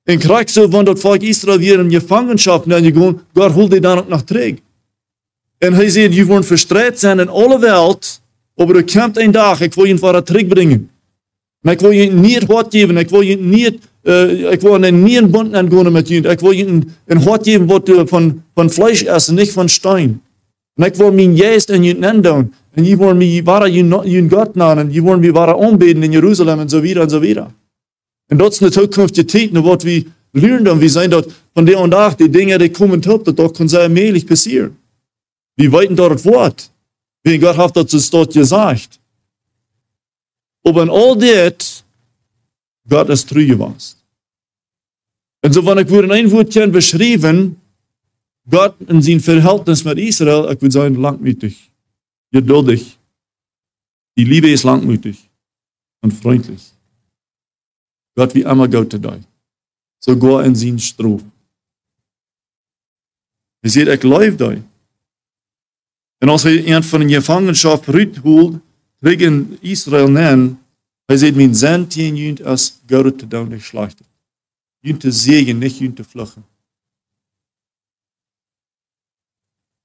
En 0.03 0.17
krijg 0.17 0.49
zo 0.49 0.69
van 0.69 0.85
dat 0.85 0.99
volk 0.99 1.21
Israël 1.21 1.57
weer 1.57 1.79
in 1.79 1.91
gevangenschap 1.91 2.71
en 2.71 2.83
je 2.83 2.91
gewoon, 2.91 3.21
God 3.33 3.51
hol 3.51 3.69
die 3.69 3.79
dan 3.79 3.97
ook 3.97 4.07
nog 4.07 4.23
terug. 4.23 4.53
En 5.57 5.73
hij 5.73 5.89
zei, 5.89 6.13
je 6.13 6.25
wordt 6.25 6.45
verstrijd 6.45 6.99
zijn 6.99 7.19
in 7.19 7.29
alle 7.29 7.59
wereld, 7.59 8.21
aber 8.55 8.75
er 8.75 8.83
kommt 8.83 9.17
ein 9.17 9.31
Tag, 9.31 9.61
ich 9.61 9.75
will 9.75 9.87
ihn 9.87 9.99
vor 9.99 10.11
der 10.11 10.23
Trick 10.23 10.49
bringen. 10.49 10.89
Und 11.63 11.73
ich 11.73 11.81
will 11.81 11.93
ihn 11.93 12.21
nicht 12.21 12.47
Wort 12.47 12.71
geben, 12.71 12.97
ich 12.97 13.11
will 13.11 13.23
ihn 13.23 13.49
äh, 14.05 14.53
ich 14.55 14.63
will 14.63 14.83
ihn 14.85 15.03
nie 15.03 15.17
einen 15.17 15.31
Bund 15.31 15.55
angehen 15.55 15.91
mit 15.91 16.09
ihm, 16.09 16.25
ich 16.25 16.41
will 16.41 16.53
ihn 16.53 16.93
ein 17.07 17.25
Wort 17.25 17.43
geben, 17.43 17.69
was 17.69 17.83
du 17.85 18.05
von, 18.07 18.43
von 18.53 18.69
Fleisch 18.69 19.03
essen, 19.03 19.35
nicht 19.35 19.51
von 19.51 19.69
Stein. 19.69 20.21
Und 20.77 20.87
ich 20.87 20.99
will 20.99 21.11
mich 21.11 21.37
jetzt 21.39 21.69
in 21.69 21.83
ihn 21.83 21.99
nennen, 21.99 22.53
und 22.75 22.85
ich 22.85 22.99
will 22.99 23.13
mich 23.13 23.45
wahre 23.45 23.69
ihn 23.69 24.29
Gott 24.29 24.55
nennen, 24.55 24.91
ich 24.91 25.03
will 25.03 25.17
mich 25.17 25.33
wahre 25.33 25.55
anbeten 25.55 26.03
in 26.03 26.13
Jerusalem 26.13 26.59
und 26.59 26.69
so 26.69 26.83
weiter 26.83 27.03
und 27.03 27.09
so 27.09 27.23
weiter. 27.23 27.51
Und 28.29 28.39
das 28.39 28.55
ist 28.55 28.61
eine 28.61 28.71
zukünftige 28.71 29.27
Zeit, 29.27 29.49
was 29.53 29.85
wir 29.85 30.03
lernen, 30.33 30.81
wir 30.81 30.89
sehen 30.89 31.11
dort 31.11 31.29
von 31.53 31.65
der 31.65 31.79
und 31.79 31.91
nach, 31.91 32.13
die 32.13 32.29
Dinge, 32.29 32.57
die 32.57 32.69
kommen, 32.69 33.01
das 33.01 33.53
kann 33.53 33.67
sehr 33.67 33.81
allmählich 33.81 34.27
passieren. 34.27 34.75
Wir 35.55 35.71
weiten 35.71 35.95
dort 35.95 36.25
Wort. 36.25 36.69
Wie 37.23 37.39
Gott 37.39 37.57
hat 37.57 37.75
das 37.75 38.09
dort 38.09 38.33
gesagt. 38.33 38.99
Aber 40.63 40.83
in 40.83 40.89
all 40.89 41.17
das, 41.17 41.84
Gott 42.87 43.09
ist 43.09 43.27
treu 43.29 43.45
gewesen. 43.45 43.97
Und 45.43 45.53
so, 45.53 45.65
wenn 45.65 45.77
ich 45.79 45.89
würde 45.89 46.13
ein 46.13 46.31
Wort 46.31 46.53
beschreiben, 46.71 47.55
Gott 48.49 48.75
in 48.87 49.01
sein 49.01 49.19
Verhältnis 49.19 49.83
mit 49.83 49.97
Israel, 49.97 50.51
ich 50.51 50.61
würde 50.61 50.71
sagen, 50.71 50.95
langmütig, 50.95 51.71
geduldig. 52.31 52.97
Die 54.17 54.23
Liebe 54.23 54.49
ist 54.49 54.63
langmütig 54.63 55.29
und 56.01 56.13
freundlich. 56.13 56.63
Gott 58.15 58.33
wie 58.33 58.43
immer 58.43 58.67
Gott 58.67 58.93
dir. 58.93 59.19
Sogar 59.99 60.45
in 60.45 60.55
sein 60.55 60.79
Stroh. 60.79 61.21
Ihr 63.63 63.69
seht, 63.69 63.87
ich 63.87 64.03
lebe 64.03 64.37
dir. 64.37 64.63
En 66.19 66.29
als 66.29 66.43
hij 66.43 66.75
een 66.75 66.83
van 66.83 66.99
de 66.99 67.13
gevangenschap 67.13 67.87
uitholt, 67.87 68.59
terug 68.99 69.19
in 69.19 69.57
Israël 69.61 70.09
hij 71.05 71.17
zegt, 71.17 71.35
mijn 71.35 71.55
zin 71.55 71.87
tegen 71.87 72.15
jullie 72.15 72.45
als 72.45 72.79
goud 72.85 73.19
te 73.19 73.27
doen 73.27 73.51
geschlachtet. 73.51 74.07
Jullie 74.79 74.99
te 74.99 75.11
zegen, 75.11 75.57
niet 75.57 75.77
jullie 75.77 75.93
te 75.93 76.03
vluchten. 76.03 76.45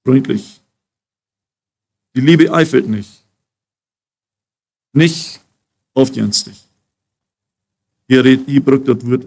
Freundlich. 0.03 0.61
Die 2.13 2.23
Liebe 2.23 2.49
eifert 2.49 2.87
nicht. 2.87 3.25
Nicht 4.93 5.41
aufgenstig. 5.93 6.57
Hier, 8.07 8.25
hier 8.25 8.63
braucht 8.63 8.89
das 8.89 9.05
Wort 9.05 9.27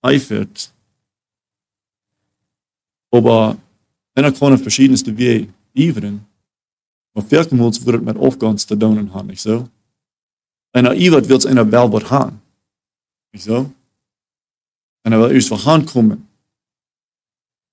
eifert. 0.00 0.72
Aber 3.10 3.56
einer 4.14 4.32
kann 4.32 4.52
auf 4.52 4.62
verschiedenste 4.62 5.16
Wege 5.16 5.48
iveren. 5.72 6.26
Maar 7.12 7.24
verkeerd 7.24 7.50
wordt 7.50 7.84
het 7.84 8.04
met 8.04 8.16
opgangs 8.16 8.64
te 8.64 8.76
doen 8.76 9.10
gaan, 9.10 9.26
niet 9.26 9.40
zo? 9.40 9.56
En 9.58 9.70
einer 10.72 11.70
wel 11.70 11.90
wat 11.90 12.04
gaan. 12.04 12.42
Niet 13.30 13.42
zo? 13.42 13.74
En 15.00 15.12
hij 15.12 15.20
wil 15.20 15.30
eerst 15.30 15.48
van 15.48 15.58
gaan 15.58 15.84
komen. 15.84 16.28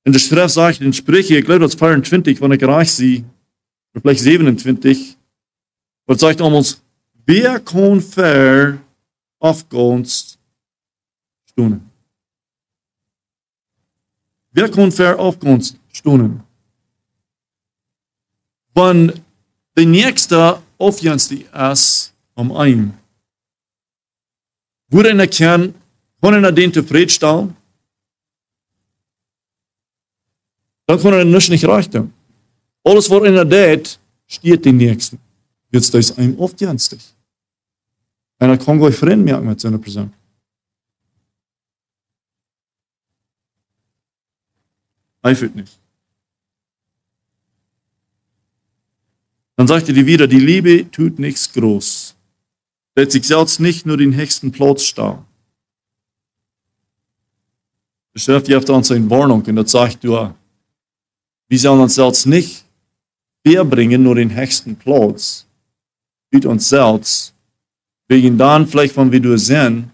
En 0.02 0.12
de 0.12 0.18
schrift 0.18 0.54
zegt 0.54 0.80
in 0.80 0.94
Sprüche, 0.94 1.36
ik 1.36 1.46
geloof 1.46 1.60
dat 1.60 1.76
24, 1.76 2.40
wanneer 2.40 2.62
ik 2.62 2.68
reich 2.68 2.90
zie, 2.90 3.26
of 3.94 4.02
vielleicht 4.02 4.22
27, 4.22 5.16
wat 6.04 6.20
zegt 6.20 6.42
om 6.42 6.54
ons, 6.54 6.82
wer 7.26 7.62
kon 7.62 8.02
ver 8.02 8.84
afkomst 9.38 10.38
stonen? 11.46 11.92
Wer 14.50 14.70
kon 14.70 14.92
ver 14.92 15.16
afkomst 15.16 15.80
stonen? 15.88 16.48
van 18.80 19.14
de 19.74 19.86
nächste 19.86 20.62
aufjänste 20.78 21.36
ist 21.72 22.09
um 22.40 22.52
ein. 22.56 22.98
Wurde 24.90 25.10
in 25.10 25.18
der 25.18 25.28
Kern, 25.28 25.76
können 26.22 26.44
er 26.44 26.52
den 26.52 26.74
zufrieden 26.74 27.10
stellen? 27.10 27.56
Dann 30.88 31.00
können 31.00 31.20
er 31.20 31.26
nicht 31.26 31.66
reichen. 31.66 32.14
Alles, 32.84 33.10
was 33.10 33.24
in 33.28 33.34
der 33.34 33.46
Date 33.46 34.00
steht 34.26 34.66
den 34.66 34.78
Nächsten. 34.78 35.20
Jetzt 35.72 35.94
ist 35.94 36.18
ein 36.18 36.40
aufjänste. 36.40 36.98
Und 38.40 38.50
er 38.50 38.58
kann 38.58 38.80
gleich 38.80 38.96
Freund 38.96 39.24
merken 39.24 39.48
mit 39.48 39.60
seiner 39.60 39.78
Person. 39.78 40.12
Eifert 45.22 45.56
nicht. 45.56 45.78
Dann 49.58 49.68
sagte 49.68 49.92
die 49.92 50.06
wieder, 50.06 50.26
die 50.26 50.40
Liebe 50.40 50.90
tut 50.90 51.20
nichts 51.20 51.52
groß. 51.52 52.16
Sich 53.08 53.26
selbst 53.26 53.60
nicht 53.60 53.86
nur 53.86 53.98
den 53.98 54.14
höchsten 54.14 54.52
Platz 54.52 54.84
starr. 54.84 55.26
Der 58.14 58.20
Chef 58.20 58.44
gibt 58.44 58.70
uns 58.70 58.92
eine 58.92 59.10
Warnung 59.10 59.44
und 59.44 59.56
das 59.56 59.72
sagt 59.72 60.04
du, 60.04 60.34
wir 61.48 61.60
sollen 61.60 61.82
uns 61.82 61.96
selbst 61.96 62.26
nicht 62.26 62.66
verbringen, 63.46 64.04
nur 64.04 64.16
den 64.16 64.36
höchsten 64.36 64.76
Platz, 64.76 65.46
mit 66.32 66.46
uns 66.46 66.68
selbst, 66.68 67.34
wegen 68.08 68.38
dann 68.38 68.68
vielleicht, 68.68 68.98
wenn 68.98 69.12
wir 69.12 69.20
du 69.20 69.38
sehen, 69.38 69.92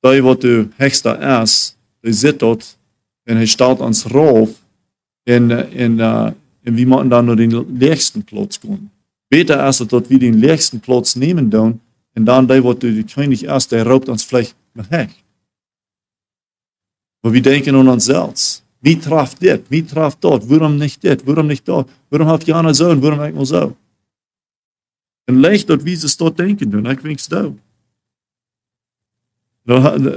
da 0.00 0.10
wo 0.24 0.34
du 0.34 0.70
höchster 0.78 1.42
ist, 1.42 1.76
hij 2.02 2.12
zit 2.12 2.38
dort 2.38 2.78
en 3.22 3.36
hij 3.36 3.46
staat 3.46 3.80
ons 3.80 4.04
rauf 4.04 4.50
en, 5.22 5.70
en, 5.72 5.98
uh, 5.98 6.30
en 6.62 6.74
wie 6.74 6.86
moeten 6.86 7.08
dan 7.08 7.24
naar 7.24 7.36
den 7.36 7.78
leegsten 7.78 8.24
plaats 8.24 8.58
gaan. 8.58 8.90
Beter 9.28 9.66
is 9.66 9.78
het 9.78 9.90
dat 9.90 10.06
we 10.06 10.18
den 10.18 10.38
leegsten 10.38 10.80
plaats 10.80 11.14
nemen 11.14 11.48
doen 11.48 11.80
en 12.12 12.24
dan 12.24 12.46
die 12.46 12.62
wordt 12.62 12.80
de 12.80 13.04
koning 13.14 13.40
erst, 13.40 13.70
der 13.70 13.84
raubt 13.84 14.08
ons 14.08 14.30
nog 14.72 14.88
weg. 14.88 15.22
Maar 17.20 17.32
we 17.32 17.40
denken 17.40 17.74
aan 17.74 17.88
onszelf. 17.88 18.62
Wie 18.78 18.98
traf 18.98 19.34
dit? 19.34 19.68
Wie 19.68 19.84
traf 19.84 20.16
dat? 20.18 20.46
Waarom 20.46 20.76
niet 20.76 21.00
dit? 21.00 21.22
Waarom 21.22 21.46
niet 21.46 21.64
dat? 21.64 21.88
Waarom 22.08 22.28
heeft 22.28 22.46
Jana 22.46 22.72
zo 22.72 22.90
en 22.90 23.00
waarom 23.00 23.22
ik 23.22 23.34
maar 23.34 23.46
zo? 23.46 23.76
En 25.24 25.40
leg 25.40 25.64
dat 25.64 25.82
wie 25.82 25.96
ze 25.96 26.16
dat 26.16 26.36
denken 26.36 26.70
doen. 26.70 26.86
Ik 26.86 27.00
wink 27.00 27.18
zo. 27.18 27.58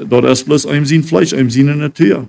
Dat 0.07 0.23
is 0.23 0.43
bloß 0.43 0.65
einem 0.65 0.85
zien 0.85 1.03
Fleisch, 1.03 1.33
einem 1.33 1.49
in 1.49 1.77
Natur. 1.77 2.27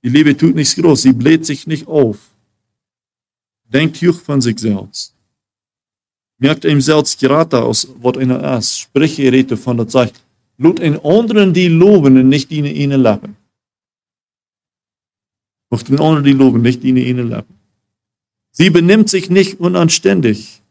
Die 0.00 0.10
Liebe 0.10 0.36
tut 0.36 0.54
nichts 0.54 0.74
groß, 0.74 1.00
sie 1.00 1.14
bläht 1.14 1.46
sich 1.46 1.66
nicht 1.66 1.86
auf. 1.86 2.18
Denkt 3.62 4.02
hoch 4.02 4.20
von 4.20 4.42
sich 4.42 4.58
selbst. 4.58 5.13
Merkt 6.38 6.64
ihm 6.64 6.80
selbst 6.80 7.18
gerade 7.20 7.62
aus, 7.62 7.88
was 8.00 8.16
einer 8.18 8.58
ist. 8.58 8.78
Sprich 8.78 9.18
ihr 9.18 9.32
Rede 9.32 9.56
von 9.56 9.76
der 9.76 9.88
Zeit. 9.88 10.14
Laat 10.56 10.80
een 10.80 11.00
anderen 11.04 11.52
die 11.52 11.68
loben 11.68 12.16
en 12.16 12.28
nicht 12.28 12.50
in 12.52 12.64
ihnen 12.64 13.02
lappen. 13.02 13.36
Mocht 15.70 15.88
den 15.88 15.98
anderen 15.98 16.24
die 16.24 16.32
loben, 16.32 16.62
nicht 16.62 16.84
in 16.84 16.96
ihnen 16.96 17.28
lappen. 17.28 17.58
Sie 18.52 18.70
benimmt 18.70 19.08
sich 19.10 19.30
nicht 19.30 19.58
unanständig. 19.58 20.62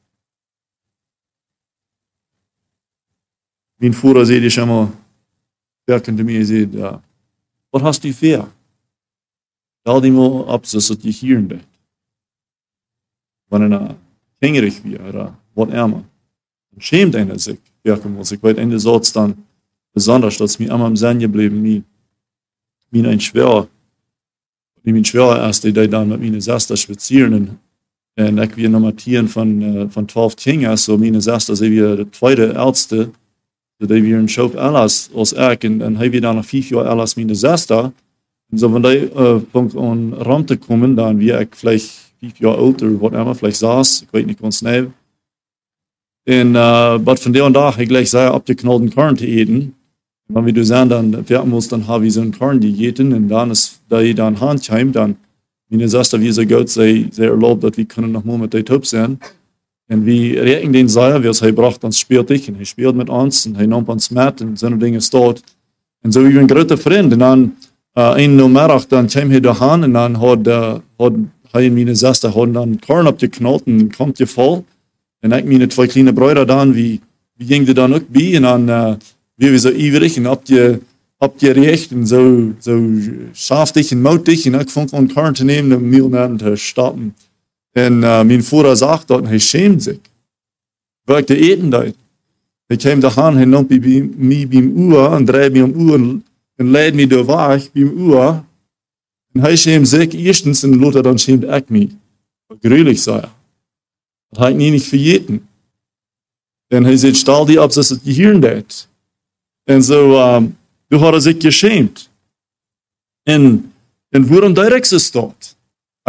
Min 3.78 3.93
Führer 3.93 4.26
seht 4.26 4.43
ich 4.43 4.58
einmal, 4.58 4.93
werkende 5.86 6.23
mir 6.23 6.45
seht, 6.45 6.73
ja, 6.73 7.04
was 7.71 7.84
hast 7.84 8.04
du 8.04 8.13
für? 8.13 8.49
Dal 9.84 9.99
die 10.02 10.12
mal 10.12 10.47
ab, 10.47 10.65
so 10.65 10.78
dass 10.78 10.97
die 10.97 11.12
hier 11.12 11.39
in. 11.39 11.62
Wenn 13.49 13.73
er 13.73 13.97
hängerig 14.39 14.82
wie, 14.86 14.97
oder 14.97 15.38
was 15.55 15.69
ärmer. 15.69 16.03
Dann 16.71 16.81
schämt 16.81 17.15
einer 17.15 17.37
sich, 17.37 17.59
muss. 18.05 18.31
Ich 18.31 18.41
weiß, 18.41 18.57
Ende 18.57 18.79
Satz 18.79 19.13
dann, 19.13 19.35
besonders, 19.93 20.37
dass 20.37 20.59
mir 20.59 20.71
immer 20.71 20.87
im 20.87 20.95
Sinn 20.95 21.19
geblieben, 21.19 21.61
mir, 21.61 21.83
mir 22.91 23.09
ein 23.09 23.19
schwerer, 23.19 23.67
mir 24.83 24.95
ein 24.95 25.05
schwerer 25.05 25.39
erst, 25.39 25.63
der 25.63 25.87
dann 25.87 26.09
mit 26.09 26.21
meinen 26.21 26.41
Schwester 26.41 26.75
spazieren 26.75 27.33
und, 27.33 27.49
und 28.17 28.37
ich 28.43 28.57
wir 28.57 28.69
nochmal 28.69 28.93
Tieren 28.93 29.27
von, 29.27 29.89
von 29.89 30.07
12 30.07 30.35
Kindern, 30.35 30.77
so 30.77 30.97
meine 30.97 31.21
Schwester, 31.21 31.55
sie 31.55 31.71
wir 31.71 31.95
der 31.95 32.11
zweite 32.11 32.53
Ärzte, 32.55 33.11
die 33.79 34.03
wir 34.03 34.19
in 34.19 34.29
Schof 34.29 34.55
alles 34.55 35.09
aus 35.13 35.33
Eck 35.33 35.63
und 35.65 35.79
dann 35.79 35.97
haben 35.99 36.11
wir 36.11 36.21
dann 36.21 36.37
noch 36.37 36.45
fünf 36.45 36.69
Jahre 36.69 36.89
alles 36.89 37.17
meine 37.17 37.35
Schwester. 37.35 37.91
Und 38.51 38.57
so, 38.57 38.73
wenn 38.73 38.83
die 38.83 38.89
äh, 38.89 39.39
Punkt 39.39 39.75
an 39.75 40.13
Rente 40.13 40.57
kommen, 40.57 40.95
dann 40.95 41.19
wir 41.19 41.41
ich 41.41 41.49
vielleicht 41.51 41.89
fünf 42.19 42.39
Jahre 42.39 42.65
älter, 42.65 43.01
whatever, 43.01 43.35
vielleicht 43.35 43.57
saß, 43.57 44.03
ich 44.03 44.13
weiß 44.13 44.25
nicht 44.25 44.41
ganz 44.41 44.59
schnell. 44.59 44.91
Äh, 46.25 46.45
was 46.45 47.21
von 47.21 47.33
der 47.33 47.45
und 47.45 47.53
da, 47.53 47.73
ich 47.77 47.89
gleich 47.89 48.09
sehr 48.09 48.33
abgeknallten 48.33 48.93
Korn 48.93 49.17
zu 49.17 49.25
eten. 49.25 49.73
Wenn 50.29 50.45
wir 50.45 50.65
sagen, 50.65 50.89
dann 50.89 51.29
wir 51.29 51.39
dann 51.69 51.88
haben 51.88 52.03
wir 52.03 52.12
so 52.12 52.21
einen 52.21 52.31
Korn 52.31 52.59
diäten 52.59 53.13
und 53.13 53.27
dann 53.27 53.51
ist 53.51 53.81
da 53.89 54.01
dann 54.01 54.39
Handheim, 54.39 54.91
dann, 54.91 55.17
meine 55.69 55.89
Schwester, 55.89 56.19
wie 56.21 56.31
so 56.31 56.45
Gott 56.45 56.69
sei, 56.69 57.07
sehr 57.12 57.29
erlaubt, 57.29 57.63
dass 57.63 57.77
wir 57.77 57.86
können 57.86 58.12
noch 58.12 58.23
mal 58.23 58.38
mit 58.38 58.53
der 58.53 58.63
Top 58.63 58.86
sein. 58.86 59.19
Und 59.89 60.05
wir 60.05 60.41
reden 60.41 60.71
den 60.71 60.88
Seier, 60.88 61.21
wie 61.21 61.27
es 61.27 61.41
er 61.41 61.51
bracht 61.51 61.83
uns 61.83 62.05
ich, 62.09 62.49
und 62.49 62.59
er 62.59 62.65
spielt 62.65 62.95
mit 62.95 63.09
uns, 63.09 63.45
und 63.45 63.59
er 63.59 63.67
nimmt 63.67 63.89
uns 63.89 64.09
mit, 64.12 64.41
und 64.41 64.57
so 64.57 64.67
eine 64.67 64.77
Dinge 64.77 65.01
steht. 65.01 65.43
Und 66.03 66.12
so 66.12 66.23
wie 66.23 66.39
ein 66.39 66.47
guter 66.47 66.77
Freund, 66.77 67.12
und 67.12 67.19
dann, 67.19 67.51
äh, 67.95 68.01
ein 68.01 68.36
Nummerach, 68.36 68.86
dann 68.86 69.07
kam 69.07 69.29
er 69.31 69.41
daheim, 69.41 69.83
und 69.83 69.93
dann 69.93 70.19
hat, 70.21 70.47
äh, 70.47 70.79
hat, 70.99 71.13
hat 71.53 71.71
meine 71.73 71.95
Schwester, 71.95 72.33
hat 72.33 72.55
dann 72.55 72.79
Korn 72.79 73.07
abgeknallt, 73.07 73.67
und 73.67 73.95
kommt 73.95 74.19
ihr 74.19 74.27
voll. 74.27 74.63
Und 75.23 75.31
ich 75.31 75.45
meine 75.45 75.69
zwei 75.69 75.88
kleine 75.88 76.12
Brüder 76.12 76.45
dann, 76.45 76.75
wie, 76.75 76.99
wie 77.38 77.45
ging 77.45 77.65
die 77.65 77.73
dann 77.73 77.93
auch 77.93 78.01
bei, 78.09 78.36
und 78.38 78.43
dann, 78.43 78.67
äh, 78.67 78.97
wie 79.38 79.51
wir 79.51 79.59
so 79.59 79.69
ivrig, 79.71 80.17
und 80.17 80.27
habt 80.27 80.49
ihr, 80.49 80.81
habt 81.19 81.41
ihr 81.41 81.55
recht, 81.55 81.93
und 81.93 82.05
so, 82.05 82.51
so 82.59 82.77
schaftig 83.33 83.93
und 83.93 84.03
mutig, 84.03 84.45
und 84.47 84.62
ich 84.62 84.69
fand 84.69 84.91
von 84.91 85.07
Korn 85.07 85.33
zu 85.33 85.45
nehmen, 85.45 85.71
um 85.71 85.89
mir 85.89 86.38
zu 86.38 86.57
stoppen. 86.57 87.15
Und 87.73 88.03
äh, 88.03 88.23
mein 88.23 88.41
Vater 88.41 88.75
sagt 88.75 89.09
dort, 89.09 89.25
er 89.31 89.39
schämt 89.39 89.81
sich. 89.81 90.01
Weil 91.05 91.23
ich 91.23 91.31
eten 91.31 91.71
dort. 91.71 91.95
Ich 92.67 92.79
kam 92.79 92.99
daheim, 92.99 93.38
er 93.38 93.45
nimmt 93.45 93.69
mich 93.69 94.49
beim 94.49 94.71
Uhr 94.73 95.09
und 95.09 95.25
dreht 95.25 95.53
mich 95.53 95.63
um 95.63 95.73
Uhr 95.73 95.95
und 95.95 96.23
lädt 96.57 96.95
mich 96.95 97.07
da 97.07 97.25
weg 97.25 97.71
beim 97.73 97.91
Uhr. 97.93 98.45
Und 99.33 99.41
er 99.41 99.55
schämt 99.55 99.88
sich 99.88 100.13
erstens 100.15 100.65
und 100.65 100.73
Luther 100.73 101.01
dann 101.01 101.17
schämt 101.17 101.45
ich 101.45 101.69
mich. 101.69 101.89
Grülich 102.62 103.01
sei 103.01 103.19
er. 103.19 103.42
Das 104.34 104.46
hat 104.46 104.52
ihn 104.54 104.74
nicht 104.74 104.88
verjeten. 104.88 105.48
Und 106.72 106.86
er 106.86 106.98
sagt, 106.98 107.17
stell 107.17 107.46
die 107.46 107.60
ab, 107.60 107.72
dass 107.72 107.91
es 107.91 108.04
Gehirn 108.04 108.41
das. 108.41 108.88
Und 109.67 109.82
so, 109.82 110.19
ähm, 110.19 110.56
du 110.89 111.00
hat 111.00 111.13
er 111.13 111.22
sich 111.22 111.39
geschämt. 111.39 112.10
Und, 113.28 113.72
und 114.12 114.30
warum 114.30 114.56
direkt 114.56 114.91
ist 114.91 115.13
dort? 115.15 115.56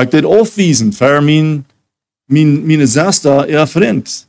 Ich 0.00 0.08
det 0.08 0.24
aufwiesen 0.24 0.92
für 0.92 1.20
min, 1.20 1.64
min, 2.26 2.66
meine 2.66 2.88
Schwester, 2.88 3.48
ihr 3.48 3.66
Freund. 3.66 4.26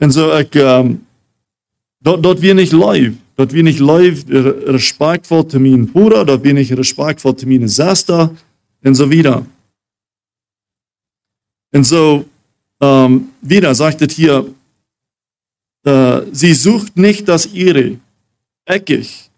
Und 0.00 0.10
so, 0.10 0.34
ich, 0.34 0.54
ähm, 0.54 1.06
dort, 2.00 2.24
dort 2.24 2.42
wir 2.42 2.54
nicht 2.54 2.72
live. 2.72 3.14
Dort 3.36 3.52
wir 3.52 3.62
nicht 3.62 3.78
live 3.78 4.24
respektvoll 4.28 5.48
zu 5.48 5.60
meinem 5.60 5.86
Bruder, 5.86 6.24
dort 6.24 6.44
wir 6.44 6.52
nicht 6.52 6.76
respektvoll 6.76 7.36
zu 7.36 7.46
meiner 7.46 7.68
Schwester 7.68 8.34
und 8.82 8.94
so 8.94 9.10
wieder. 9.10 9.46
Und 11.72 11.84
so, 11.84 12.26
ähm, 12.80 13.28
wieder 13.40 13.74
sagt 13.74 14.02
es 14.02 14.14
hier, 14.14 14.52
äh, 15.84 16.22
sie 16.32 16.54
sucht 16.54 16.96
nicht 16.96 17.28
das 17.28 17.46
ihre, 17.46 17.98
eckig, 18.64 19.30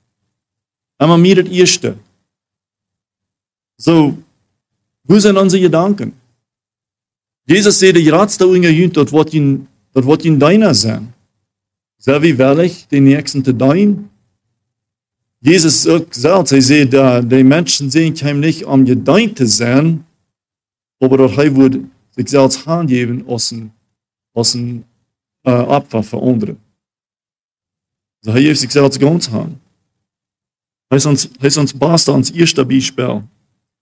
aber 0.98 1.18
mir 1.18 1.42
das 1.42 1.52
erste. 1.52 1.96
So, 3.76 4.16
wo 5.05 5.18
sind 5.18 5.37
unsere 5.37 5.62
Gedanken? 5.62 6.12
Jesus 7.46 7.78
zei, 7.78 7.92
die 7.92 8.09
raadste 8.09 8.46
ungejünt, 8.46 8.96
dat 8.96 9.11
wordt 9.11 9.35
in, 9.35 9.66
dat 9.92 10.05
wordt 10.05 10.24
in 10.24 10.38
deiner 10.38 10.74
sein. 10.74 11.12
Sei 11.98 12.20
wie 12.22 12.38
wellig, 12.38 12.87
den 12.88 13.05
nächsten 13.05 13.42
te 13.42 13.55
dein? 13.55 14.11
Jesus 15.40 15.83
sagt 15.83 16.14
selbst, 16.14 16.52
er 16.52 16.62
sagt, 16.62 17.33
die 17.33 17.44
Menschen 17.44 17.90
sehen 17.90 18.14
kein 18.14 18.40
nicht, 18.40 18.64
um 18.64 18.85
gedeint 18.85 19.38
zu 19.38 19.46
sein, 19.46 20.05
aber 21.00 21.16
dass 21.16 21.37
sich 22.12 22.29
selbst 22.29 22.66
handgeben 22.66 23.27
aus 23.27 23.53
ein, 23.53 23.72
aus 24.35 24.55
ein 24.55 24.85
äh, 25.44 25.51
Opfer 25.51 26.03
für 26.03 26.22
andere. 26.22 26.57
Also 28.25 28.38
er 28.38 28.42
gibt 28.42 28.59
sich 28.59 28.70
selbst 28.70 29.01
ganz 29.01 29.31
hand. 29.31 29.59
Er 30.90 30.96
ist 30.96 31.07
uns, 31.07 31.31
er 31.40 31.46
ist 31.46 31.59
uns 31.59 31.72
Basta, 31.72 32.12
uns 32.12 32.31
erster 32.31 32.64
Beispiel. 32.64 33.22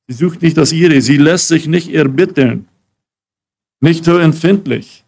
Sie 0.09 0.15
sucht 0.15 0.43
nicht 0.43 0.57
das 0.57 0.73
ihre, 0.73 1.01
sie 1.01 1.17
lässt 1.17 1.49
sich 1.49 1.67
nicht 1.67 1.89
erbitten. 1.89 2.67
Nicht 3.81 4.05
so 4.05 4.19
empfindlich. 4.19 5.05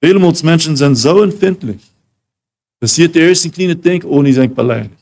Menschen 0.00 0.76
sind 0.76 0.94
so 0.94 1.22
empfindlich. 1.22 1.82
Passiert 2.80 3.14
der 3.14 3.28
erste 3.28 3.50
kleine 3.50 3.74
Ding, 3.74 4.04
oh, 4.04 4.22
die 4.22 4.32
sind 4.32 4.54
beleidigt. 4.54 4.94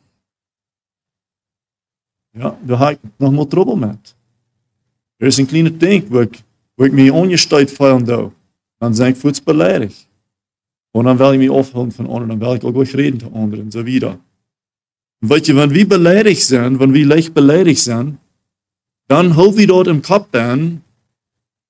Ja, 2.32 2.56
da 2.66 2.78
habe 2.78 2.92
ich 2.94 2.98
noch 3.18 3.30
mal 3.30 3.46
Trouble 3.46 3.76
mit. 3.76 4.14
Er 5.18 5.28
ist 5.28 5.38
ein 5.38 5.46
kleiner 5.46 5.70
Ding, 5.70 6.04
wo 6.10 6.20
ich, 6.20 6.44
wo 6.76 6.84
ich 6.84 6.92
mich 6.92 7.10
ungesteuert 7.10 7.70
fühlen 7.70 8.04
darf. 8.04 8.32
Dann 8.78 8.94
sind 8.94 9.16
ich 9.16 9.22
kurz 9.22 9.40
beleidigt. 9.40 10.06
Und 10.92 11.06
dann 11.06 11.18
will 11.18 11.32
ich 11.32 11.38
mich 11.38 11.50
aufholen 11.50 11.90
von 11.90 12.06
anderen, 12.06 12.28
dann 12.28 12.40
will 12.40 12.56
ich 12.56 12.64
auch 12.64 12.72
gleich 12.72 12.94
reden 12.96 13.20
zu 13.20 13.26
anderen 13.26 13.64
und 13.64 13.72
so 13.72 13.84
wieder. 13.84 14.18
Und 15.20 15.30
weißt 15.30 15.48
du, 15.48 15.56
wenn 15.56 15.72
wir 15.72 15.88
beleidigt 15.88 16.42
sind, 16.42 16.80
wenn 16.80 16.92
wir 16.94 17.06
leicht 17.06 17.34
beleidigt 17.34 17.80
sind, 17.80 18.18
dann 19.08 19.36
hol 19.36 19.56
wir 19.56 19.66
dort 19.66 19.88
im 19.88 20.02
Kopf 20.02 20.28
dann, 20.32 20.82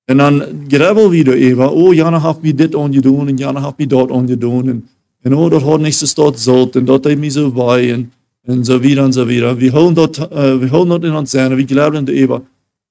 und 0.09 0.19
dann 0.19 0.69
grabbel 0.69 1.11
wieder 1.11 1.35
über, 1.35 1.73
oh, 1.73 1.92
Jana 1.92 2.23
hat 2.23 2.42
mir 2.42 2.55
dit 2.55 2.75
ongedaan, 2.75 3.29
und 3.29 3.40
Jana 3.40 3.61
hat 3.62 3.79
mir 3.79 3.88
dort 3.88 4.11
ongedaan, 4.11 4.71
und, 4.71 4.88
und 5.25 5.35
oh, 5.35 5.51
dort 5.51 5.64
hat 5.64 5.81
nichts 5.81 6.14
dort 6.14 6.38
so, 6.38 6.62
und 6.62 6.87
dort 6.87 7.07
hat 7.07 7.19
mich 7.19 7.33
so 7.33 7.51
bei, 7.51 7.95
und, 7.95 8.11
und 8.47 8.64
so 8.64 8.81
wieder 8.81 9.05
und 9.05 9.12
so 9.12 9.29
wieder. 9.29 9.59
Wir 9.59 9.73
holen 9.73 9.95
dort, 9.95 10.19
äh, 10.19 10.61
wir 10.61 10.71
holen 10.71 10.90
dort 10.90 11.05
in 11.05 11.12
uns 11.12 11.33
sein, 11.33 11.57
wir 11.57 11.64
glauben 11.64 12.07
darüber, 12.07 12.42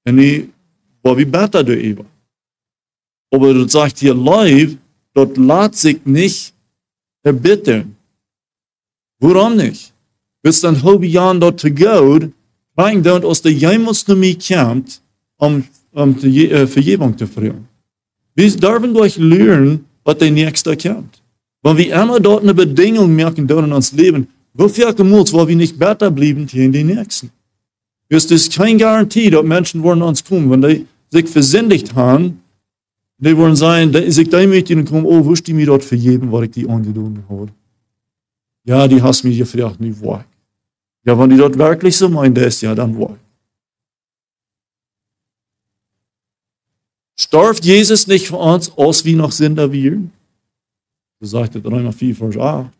und 0.06 0.18
ich, 0.18 0.44
wie 1.14 1.26
besser 1.26 1.62
darüber. 1.62 2.06
Aber 3.30 3.52
du 3.52 3.68
sagst 3.68 3.98
hier 3.98 4.14
live, 4.14 4.76
dort 5.12 5.36
lässt 5.36 5.74
sich 5.74 5.98
nicht 6.06 6.54
erbitten. 7.22 7.96
Warum 9.18 9.56
nicht? 9.56 9.92
Bis 10.42 10.60
dann 10.60 10.82
halbe 10.82 11.06
Jahr 11.06 11.34
dort 11.34 11.60
zu 11.60 11.70
gehen, 11.70 12.32
rein 12.76 13.02
dort 13.02 13.24
aus 13.24 13.42
der 13.42 13.52
mij 14.16 14.36
komt 14.48 15.02
om, 15.38 15.64
om 15.92 16.18
te, 16.18 16.28
uh, 16.28 16.66
vergeving 16.66 17.16
te 17.16 17.26
vragen. 17.26 17.68
Wir 18.34 18.50
dürfen 18.56 18.94
durch 18.94 19.16
lernen, 19.16 19.84
was 20.04 20.18
der 20.18 20.30
Nächste 20.30 20.76
kommt. 20.76 21.22
Wenn 21.62 21.76
wir 21.76 22.02
immer 22.02 22.20
dort 22.20 22.42
eine 22.42 22.54
Bedingung 22.54 23.14
merken 23.14 23.46
dort 23.46 23.66
in 23.66 23.72
uns 23.72 23.92
Leben, 23.92 24.28
Wofür 24.58 24.94
gemut, 24.94 25.32
wo 25.34 25.46
wir 25.46 25.56
nicht 25.56 25.78
besser 25.78 26.10
blieben 26.10 26.46
hier 26.48 26.64
in 26.64 26.72
den 26.72 26.86
Nächsten? 26.86 27.30
Es 28.08 28.24
ist 28.30 28.54
keine 28.54 28.78
Garantie, 28.78 29.28
dass 29.28 29.44
Menschen 29.44 29.82
wollen 29.82 30.00
uns 30.00 30.24
kommen, 30.24 30.50
wenn 30.50 30.62
die 30.62 30.86
sich 31.10 31.28
versündigt 31.28 31.94
haben, 31.94 32.42
die 33.18 33.36
wollen 33.36 33.56
sein, 33.56 33.92
die 33.92 34.10
sich 34.10 34.28
da 34.28 34.46
mit 34.46 34.68
ihnen 34.68 34.84
kommen, 34.84 35.06
oh, 35.06 35.24
wusste 35.24 35.50
ich 35.50 35.56
mir 35.56 35.66
dort 35.66 35.84
vergeben, 35.84 36.30
was 36.32 36.44
ich 36.44 36.50
die 36.50 36.68
angetan 36.68 37.24
habe. 37.28 37.48
Ja, 38.64 38.86
die 38.88 39.00
hast 39.00 39.24
mich 39.24 39.38
gefragt, 39.38 39.80
nicht 39.80 40.02
wahr. 40.02 40.24
Ja, 41.04 41.18
wenn 41.18 41.30
die 41.30 41.36
dort 41.36 41.56
wirklich 41.56 41.96
so 41.96 42.08
meinen, 42.08 42.34
das, 42.34 42.60
ja, 42.60 42.74
dann 42.74 42.98
wahr. 42.98 43.16
Starft 47.18 47.64
Jesus 47.64 48.06
nicht 48.06 48.26
für 48.28 48.36
uns 48.36 48.70
aus 48.76 49.04
wie 49.04 49.14
noch 49.14 49.32
Sünder 49.32 49.72
wir? 49.72 50.02
So 51.20 51.26
sagt 51.26 51.54
er 51.54 51.64
Römer 51.64 51.92
4, 51.92 52.14
Vers 52.14 52.36
8. 52.36 52.70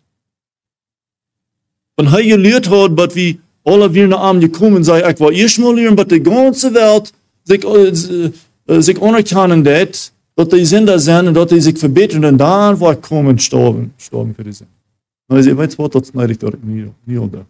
Und 1.96 2.12
er 2.12 2.22
gelehrt 2.22 2.68
hat, 2.68 2.98
dass 2.98 3.14
wir 3.14 3.38
alle 3.64 3.92
wir 3.94 4.06
nach 4.06 4.20
Abend 4.20 4.42
gekommen 4.42 4.84
sind, 4.84 5.04
ich 5.08 5.20
war 5.20 5.32
erstmal 5.32 5.74
lernen, 5.74 5.96
dass 5.96 6.08
die 6.08 6.22
ganze 6.22 6.74
Welt 6.74 7.12
sich, 7.46 7.64
äh, 7.64 8.80
sich 8.80 9.00
anerkennen 9.00 9.66
hat, 9.66 10.12
dass 10.35 10.48
die 10.48 10.64
Sünder 10.64 10.98
sind 10.98 11.28
und 11.28 11.35
dass 11.35 11.48
die 11.48 11.61
sich 11.61 11.78
verbeten 11.78 12.24
und 12.24 12.38
dann 12.38 12.80
war 12.80 12.96
kommen 12.96 13.38
sterben, 13.38 13.94
für 13.98 14.44
die 14.44 14.52
Sünder. 14.52 14.72
Und 15.28 15.46
ich 15.46 15.56
weiß, 15.56 15.78
was 15.78 15.90
das 15.90 16.09
schneide 16.09 16.32
ich 16.32 16.38
dort 16.38 16.62
nie, 16.62 16.90
nie 17.04 17.16
unter. 17.16 17.46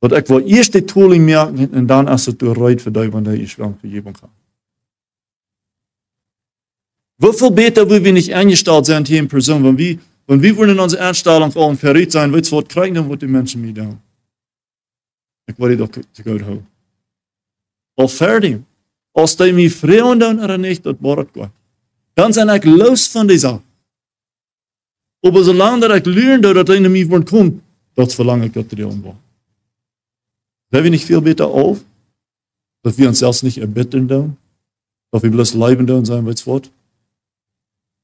Dat 0.00 0.12
ik 0.12 0.26
wil 0.26 0.40
eerst 0.40 0.72
die 0.72 0.84
tooling 0.84 1.24
merken 1.24 1.72
en 1.72 1.86
dan 1.86 2.08
als 2.08 2.24
voor 2.24 2.92
die, 2.92 3.10
wanneer 3.10 3.34
ich 3.34 3.56
wel 3.56 3.76
Vergebung 3.80 4.14
habe. 4.20 4.32
Wieviel 7.16 7.50
beter 7.50 7.88
will 7.88 8.04
wir 8.04 8.12
nicht 8.12 8.32
eingestellt 8.32 8.86
sein 8.86 9.04
hier 9.04 9.18
in 9.18 9.28
Person, 9.28 9.64
wenn 9.64 9.76
wir, 9.76 9.98
wenn 10.26 10.40
wir 10.40 10.56
wollen 10.56 10.70
in 10.70 10.78
unserer 10.78 11.08
Einstellung 11.08 11.50
vor 11.50 11.66
allem 11.66 11.76
verrät 11.76 12.12
sein, 12.12 12.30
du, 12.30 12.38
was 12.38 12.68
kriegen 12.68 12.94
dann, 12.94 13.10
was 13.10 13.18
die 13.18 13.26
Menschen 13.26 13.60
mir 13.60 13.74
da. 13.74 13.96
Ich 15.46 15.58
wollte 15.58 15.76
doch 15.76 15.90
zu 15.90 16.22
Gott 16.22 16.42
haben. 16.42 16.64
Al 17.98 18.08
fertig. 18.08 18.62
Als 19.12 19.36
die 19.36 19.52
mich 19.52 19.74
freuen 19.74 20.20
dann 20.20 20.38
oder 20.38 20.56
nicht, 20.56 20.86
das 20.86 20.96
war 21.00 21.18
es 21.18 21.32
Gott. 21.32 21.50
Dann 22.14 22.32
sind 22.32 22.50
ich 22.50 22.64
los 22.64 23.06
von 23.08 23.26
dieser. 23.26 23.60
Aber 25.22 25.42
solange 25.42 25.96
ich 25.98 26.06
lerne, 26.06 26.54
dass 26.54 26.70
einer 26.70 26.88
mir 26.88 27.24
kommt, 27.24 27.60
das 27.96 28.14
verlange 28.14 28.46
ich 28.46 28.52
Gott 28.52 28.70
die 28.70 28.84
war. 28.84 29.18
Hören 30.70 30.84
wir 30.84 30.90
nicht 30.90 31.04
viel 31.04 31.20
besser 31.20 31.48
auf, 31.48 31.80
dass 32.82 32.96
wir 32.98 33.08
uns 33.08 33.18
selbst 33.18 33.42
nicht 33.42 33.58
erbitten 33.58 34.06
dann, 34.06 34.36
dass 35.10 35.22
wir 35.22 35.30
bloß 35.30 35.54
leben 35.54 35.86
dann 35.86 36.04
sein, 36.04 36.24
was 36.24 36.46
Wort. 36.46 36.70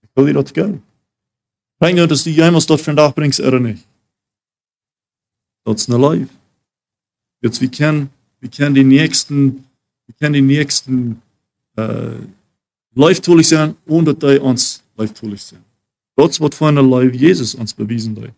Ich 0.03 0.09
will 0.17 0.27
dir 0.27 0.43
das 0.43 0.53
gehen. 0.53 0.83
Bring 1.79 1.97
dir, 1.97 2.09
dass 2.09 2.25
du 2.25 2.31
jemals 2.31 2.67
dort 2.67 2.85
vandaag 2.85 3.15
bringst, 3.15 3.39
er 3.39 3.61
nicht. 3.61 3.85
Das 5.65 5.83
ist 5.83 5.89
ein 5.89 6.01
Leib. 6.01 6.29
Jetzt, 7.41 7.61
wir 7.61 7.71
kennen, 7.71 8.11
wir 8.41 8.51
kennen 8.51 8.75
die 8.75 8.85
nächsten, 8.85 9.65
kennen 10.19 10.35
die 10.35 10.43
nächsten, 10.43 11.21
äh, 11.77 12.11
leiftulich 12.95 13.49
sein, 13.49 13.75
ohne 13.87 14.15
dass 14.15 14.33
die 14.33 14.39
uns 14.39 14.83
leiftulich 14.97 15.43
sind. 15.43 15.63
Das 16.17 16.41
wird 16.41 16.55
von 16.55 16.75
der 16.75 16.85
Leib 16.85 17.15
Jesus 17.15 17.55
uns 17.55 17.75
bewiesen. 17.75 18.17
Hat. 18.23 18.33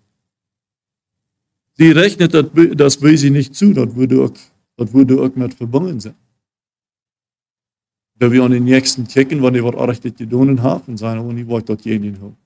Sie 1.74 1.90
rechnet 1.90 2.32
das 2.80 2.96
Böse 2.96 3.30
nicht 3.30 3.54
zu, 3.54 3.72
das 3.72 3.94
würde 3.94 4.24
auch, 4.24 4.32
das 4.76 4.92
würde 4.92 5.20
auch 5.20 5.34
mit 5.34 5.54
verbunden 5.54 6.00
sein. 6.00 6.14
Wenn 8.18 8.32
wir 8.32 8.44
an 8.44 8.52
den 8.52 8.64
nächsten 8.64 9.06
checken, 9.06 9.42
wann 9.42 9.52
die 9.52 9.62
was 9.62 9.88
richtig 9.88 10.16
getan 10.16 10.62
haben, 10.62 10.96
sagen, 10.96 11.20
und 11.20 11.36
ich 11.36 11.46
wollte 11.46 11.66
dort 11.66 11.84
jeden 11.84 12.18
haben. 12.18 12.36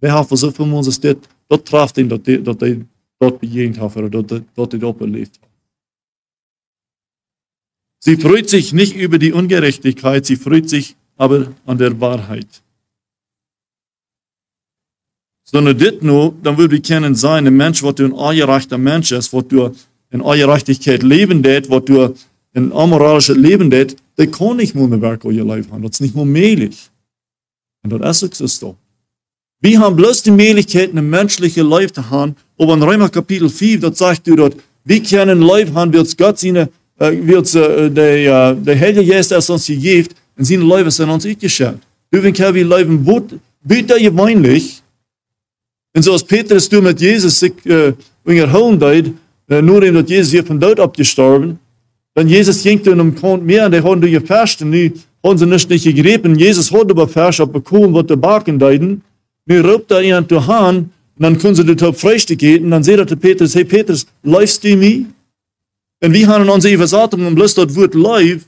Wir 0.00 0.12
haben 0.12 0.36
so 0.36 0.50
von 0.52 0.72
uns, 0.72 0.86
dass 0.86 1.18
dort 1.48 1.66
traf 1.66 1.92
den, 1.92 2.08
dass 2.08 2.22
die, 2.22 2.38
die 2.38 2.86
dort 3.18 3.40
begegnet 3.40 3.80
haben, 3.80 4.04
oder 4.04 4.22
dort, 4.22 4.44
dort 4.54 4.72
die 4.72 4.78
dort 4.78 5.00
erlebt 5.00 5.40
haben. 5.42 5.49
Sie 8.00 8.16
freut 8.16 8.48
sich 8.48 8.72
nicht 8.72 8.96
über 8.96 9.18
die 9.18 9.32
Ungerechtigkeit, 9.32 10.26
sie 10.26 10.36
freut 10.36 10.68
sich 10.68 10.96
aber 11.16 11.52
an 11.66 11.78
der 11.78 12.00
Wahrheit 12.00 12.62
sondern 15.50 15.76
dit 15.76 16.02
nur, 16.02 16.34
dann 16.42 16.58
würde 16.58 16.76
ich 16.76 16.82
kennen 16.82 17.14
sein, 17.14 17.46
ein 17.46 17.56
Mensch, 17.56 17.82
was 17.82 17.96
du 17.96 18.04
ein 18.04 18.14
angereichter 18.14 18.78
Mensch 18.78 19.10
ist, 19.10 19.32
was 19.32 19.48
du 19.48 19.74
in 20.10 20.22
Angerechtigkeit 20.22 21.02
leben 21.02 21.42
det, 21.42 21.68
was 21.68 21.84
du 21.84 22.14
in 22.52 22.72
amoralisches 22.72 23.36
Leben 23.36 23.70
det, 23.70 23.96
der 24.16 24.28
kann 24.28 24.56
nicht 24.56 24.74
mehr 24.74 24.86
mit 24.86 25.00
Werk 25.00 25.24
ihr 25.24 25.44
Leben 25.44 25.70
haben. 25.72 25.82
Das 25.82 25.92
ist 25.92 26.00
nicht 26.00 26.14
mehr 26.14 26.24
möglich. 26.24 26.90
Und 27.82 27.98
das 27.98 28.22
ist 28.22 28.40
es 28.40 28.60
doch. 28.60 28.76
Wir 29.60 29.80
haben 29.80 29.96
bloß 29.96 30.22
die 30.22 30.30
Möglichkeit, 30.30 30.94
ein 30.94 31.10
menschliches 31.10 31.64
Leben 31.64 31.94
zu 31.94 32.08
haben, 32.08 32.36
aber 32.58 32.74
in 32.74 32.82
Römer 32.82 33.08
Kapitel 33.08 33.48
4, 33.48 33.80
dort 33.80 33.96
sagt 33.96 34.26
du 34.26 34.36
dort, 34.36 34.56
wir 34.84 35.02
können 35.02 35.42
Leben 35.42 35.74
haben, 35.74 35.92
wird 35.92 36.16
Gott 36.16 36.38
seine, 36.38 36.68
wird 37.00 37.54
äh, 37.54 37.90
der, 37.90 38.50
äh, 38.50 38.56
der 38.56 38.78
Heilige 38.78 39.12
Geist, 39.12 39.30
der 39.30 39.38
uns 39.38 39.66
gegeben, 39.66 40.08
und 40.36 40.44
seine 40.44 40.64
Leben 40.64 40.90
sind 40.90 41.10
uns 41.10 41.26
eingeschert. 41.26 41.78
Du, 42.10 42.22
wenn 42.22 42.36
wir 42.36 42.64
leben, 42.64 43.04
bitte 43.62 44.00
gewöhnlich, 44.00 44.82
en 45.92 46.02
zoals 46.02 46.24
Petrus 46.24 46.68
toen 46.68 46.82
met 46.82 47.00
Jezus 47.00 47.38
zich 47.38 47.52
uh, 47.64 47.92
herholen 48.24 48.78
deed, 48.78 49.12
uh, 49.48 49.60
nur 49.60 49.80
dat 49.92 50.08
Jezus 50.08 50.30
hier 50.30 50.46
van 50.46 50.58
dood 50.58 50.78
opgestorben, 50.78 51.58
dann 52.12 52.28
Jesus 52.28 52.62
ging 52.62 52.82
toen 52.82 53.00
um 53.00 53.14
Kont 53.14 53.44
mehr 53.44 53.66
und 53.66 53.72
die 53.72 53.82
haben 53.82 54.00
die 54.00 54.10
gefasst 54.10 54.62
und 54.62 54.72
die 54.72 54.92
haben 55.22 55.38
sie 55.38 55.46
nicht, 55.46 55.68
nicht 55.68 55.84
gegriffen. 55.84 56.38
Jesus 56.38 56.70
hat 56.70 56.90
aber 56.90 57.08
fast 57.08 57.52
bekommen, 57.52 57.92
was 57.94 58.06
die 58.06 58.16
Baken 58.16 58.58
deuten. 58.58 59.02
Nu 59.46 59.60
roept 59.60 59.90
er 59.90 60.02
iemand 60.02 60.28
zu 60.28 60.46
Hahn 60.46 60.76
und 60.76 60.90
dann 61.18 61.38
können 61.38 61.54
sie 61.54 61.64
das 61.64 62.00
Früchte 62.00 62.36
gehen 62.36 62.64
und 62.64 62.70
dann 62.70 62.82
sagt 62.82 63.10
der 63.10 63.16
Petrus, 63.16 63.54
hey 63.54 63.64
Petrus, 63.64 64.06
läufst 64.22 64.62
du 64.62 64.76
mir? 64.76 65.06
Und 66.02 66.12
wir 66.12 66.26
haben 66.26 66.48
unsere 66.48 66.74
Übersetzung 66.74 67.26
und 67.26 67.34
bloß 67.34 67.54
das 67.54 67.76
Wort 67.76 67.94
live, 67.94 68.42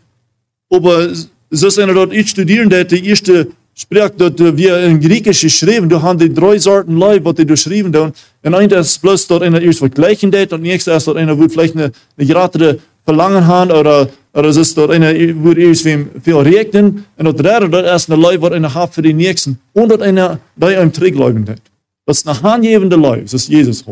aber 0.71 1.09
so 1.51 1.67
ist 1.67 1.79
einer 1.79 1.95
dort 1.95 2.13
ich 2.13 2.31
studieren, 2.31 2.71
der 2.71 2.85
die 2.85 3.07
erste 3.07 3.49
spricht 3.75 4.21
dat 4.21 4.39
wir 4.39 4.79
in 4.85 5.01
Griechisch 5.01 5.43
geschrieben, 5.43 5.89
du 5.89 6.01
hast 6.01 6.21
die 6.21 6.33
drei 6.33 6.59
Sorten 6.59 6.97
Leib, 6.97 7.25
was 7.25 7.35
die 7.35 7.47
geschrieben 7.47 7.95
haben. 7.95 8.13
Und 8.43 8.55
einer 8.55 8.79
ist 8.79 9.01
bloß 9.01 9.27
dort 9.27 9.43
einer 9.43 9.61
ist 9.61 9.79
vergleichen 9.79 10.33
und 10.35 10.63
nächster 10.63 10.97
ist 10.97 11.07
dort 11.07 11.17
einer, 11.17 11.39
wo 11.39 11.49
vielleicht 11.49 11.77
eine, 11.77 11.93
eine 12.17 12.27
gerade 12.27 12.79
Verlangen 13.05 13.47
haben, 13.47 13.71
oder, 13.71 14.09
oder 14.33 14.49
es 14.49 14.57
ist 14.57 14.77
dort 14.77 14.91
einer, 14.91 15.13
wo 15.13 15.51
wem 15.55 16.11
viel 16.23 16.37
regnen. 16.37 17.05
Und 17.17 17.27
dort 17.27 17.41
dritte, 17.41 17.69
dort 17.69 17.97
ist 17.97 18.11
eine 18.11 18.23
Leib, 18.23 18.43
was 18.43 18.53
einer 18.53 18.73
hat 18.75 18.95
für 18.95 19.03
die 19.03 19.15
Nächsten. 19.15 19.59
Und 19.73 19.91
dort 19.91 20.03
einer, 20.03 20.39
der 20.57 20.81
einem 20.81 20.93
Trick 20.93 21.15
leuben 21.15 21.49
hat. 21.49 21.63
Das 22.07 22.19
ist 22.19 22.29
eine 22.29 22.43
handgebende 22.43 22.97
Leib, 22.97 23.23
das 23.23 23.35
ist 23.35 23.49
Jesus. 23.49 23.85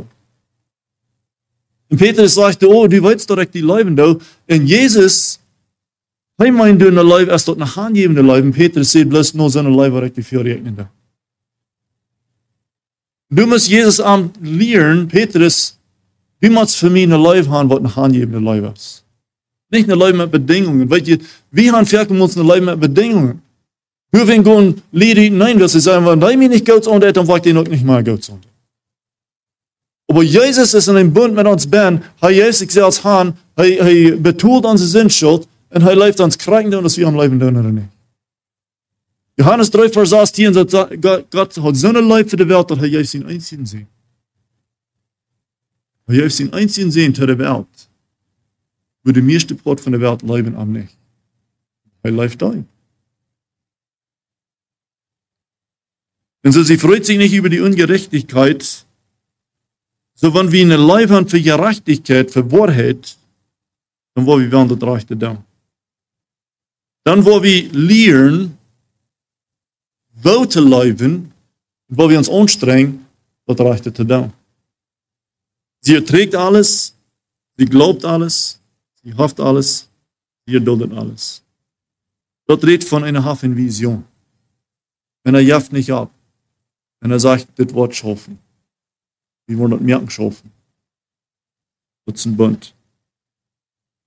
Und 1.90 1.98
Petrus 1.98 2.34
sagte, 2.34 2.68
oh, 2.68 2.86
du 2.86 3.02
weißt 3.02 3.28
direkt 3.28 3.54
die 3.54 3.60
Leiben 3.62 3.96
da. 3.96 4.16
Und 4.48 4.66
Jesus 4.68 5.40
hij 6.40 6.52
mijn 6.52 6.78
doen 6.78 6.96
een 6.96 7.06
lijf 7.06 7.28
als 7.28 7.44
tot 7.44 7.60
een 7.60 7.66
handgevende 7.66 8.24
lijf. 8.24 8.42
En 8.42 8.50
Petrus 8.50 8.90
zei, 8.90 9.06
bloß 9.06 9.32
nur 9.32 9.50
seine 9.50 10.04
ik 10.04 10.14
die 10.14 10.24
veel 10.24 10.42
rekenen. 10.42 10.90
Du 13.28 13.46
musst 13.46 13.68
Jesus 13.68 14.00
am 14.00 14.30
lehren, 14.40 15.06
Petrus, 15.06 15.78
du 16.40 16.50
musst 16.50 16.76
für 16.76 16.90
mich 16.90 17.04
ein 17.04 17.20
Leib 17.20 17.46
haben, 17.46 17.68
was 17.68 17.78
ein 17.78 17.94
handgebende 17.94 18.40
Leib 18.40 18.74
ist. 18.74 19.04
Nicht 19.68 19.88
ein 19.88 19.98
Leib 19.98 20.16
mit 20.16 20.30
Bedingungen. 20.30 20.90
Weißt 20.90 21.06
du, 21.06 21.18
wir 21.52 21.72
haben 21.72 21.86
für 21.86 22.04
uns 22.08 22.36
ein 22.36 22.46
Leib 22.46 22.64
mit 22.64 22.80
Bedingungen. 22.80 23.40
Wir 24.10 24.26
werden 24.26 24.42
gehen, 24.42 24.82
Lieder, 24.90 25.30
nein, 25.30 25.68
sie 25.68 25.78
sagen, 25.78 26.04
wenn 26.06 26.30
ich 26.30 26.36
mich 26.38 26.48
nicht 26.48 26.66
Gott 26.66 26.88
unter, 26.88 27.12
dann 27.12 27.28
war 27.28 27.44
ich 27.44 27.54
noch 27.54 27.68
nicht 27.68 27.84
mal 27.84 28.02
Gott 28.02 28.28
unter. 28.28 28.49
Aber 30.10 30.24
Jesus 30.24 30.74
ist 30.74 30.88
in 30.88 30.96
einem 30.96 31.12
Bund 31.12 31.36
mit 31.36 31.46
uns, 31.46 31.68
Ben, 31.68 32.02
er 32.20 32.30
Jesus 32.30 32.58
sich 32.58 32.82
als 32.82 33.04
Hahn, 33.04 33.38
er 33.54 34.16
betont 34.16 34.64
unsere 34.64 34.88
Sinnschuld, 34.88 35.46
en 35.68 35.82
hij 35.82 35.96
leeft 35.96 36.20
ons 36.20 36.36
krijgen 36.36 36.70
doen 36.70 36.82
we 36.82 37.04
hem 37.04 37.16
leven 37.16 37.38
doen 37.38 37.56
oder 37.56 37.72
nicht. 37.72 37.88
Johannes 39.36 39.70
3, 39.70 39.88
Vers 39.88 40.12
18 40.12 40.52
sagt, 40.52 41.00
Gott 41.30 41.56
hat 41.56 41.76
so 41.76 41.88
eine 41.88 42.00
Leib 42.00 42.28
für 42.28 42.36
die 42.36 42.48
Welt, 42.48 42.68
dass 42.68 42.78
er 42.78 42.86
juist 42.86 43.10
zijn 43.10 43.26
einzigen 43.26 43.66
sehen. 43.66 43.86
Er 46.06 46.14
juist 46.14 46.36
zijn 46.36 46.52
einzigen 46.52 46.90
sehen 46.90 47.14
für 47.14 47.28
die 47.28 47.38
Welt. 47.38 47.88
Wo 49.04 49.12
die 49.12 49.22
meiste 49.22 49.54
Brot 49.54 49.80
von 49.80 49.92
der 49.92 50.00
Welt 50.00 50.22
leben 50.22 50.56
am 50.56 50.72
nicht. 50.72 50.96
Er 52.02 52.10
lebt 52.10 52.42
ein. 52.42 52.66
Und 56.42 56.52
so, 56.52 56.64
sie 56.64 56.78
freut 56.78 57.06
sich 57.06 57.16
nicht 57.16 57.32
über 57.32 57.48
die 57.48 57.60
Ungerechtigkeit, 57.60 58.86
so 60.20 60.34
wenn 60.34 60.52
wir 60.52 60.62
eine 60.62 60.76
Leib 60.76 61.08
haben 61.10 61.26
für 61.26 61.40
Gerechtigkeit, 61.40 62.30
für 62.30 62.52
Wahrheit, 62.52 63.16
dann 64.14 64.26
wollen 64.26 64.52
wir 64.52 64.76
das 64.76 64.88
Rechte 64.88 65.16
da. 65.16 65.42
Dann, 67.04 67.24
wo 67.24 67.42
wir 67.42 67.72
lernen, 67.72 68.58
wo 70.12 70.44
zu 70.44 70.60
leben, 70.60 71.32
wo 71.88 72.10
wir 72.10 72.18
uns 72.18 72.28
anstrengen, 72.28 73.06
das 73.46 73.58
reicht 73.60 73.84
zu 73.84 73.92
tun. 73.92 74.30
Sie 75.80 75.94
erträgt 75.94 76.34
alles, 76.34 76.94
sie 77.56 77.64
glaubt 77.64 78.04
alles, 78.04 78.60
sie 79.02 79.14
hofft 79.14 79.40
alles, 79.40 79.88
sie 80.44 80.54
erduldet 80.54 80.92
alles. 80.92 81.42
Dort 82.46 82.62
redet 82.64 82.86
von 82.86 83.04
einer 83.04 83.24
Wir 87.00 87.08
wollen 87.08 87.10
das 87.10 87.72
merken 87.72 87.92
schaffen. 87.94 88.49
Das 92.06 92.20
ist 92.20 92.26
ein 92.26 92.36
Bund. 92.36 92.74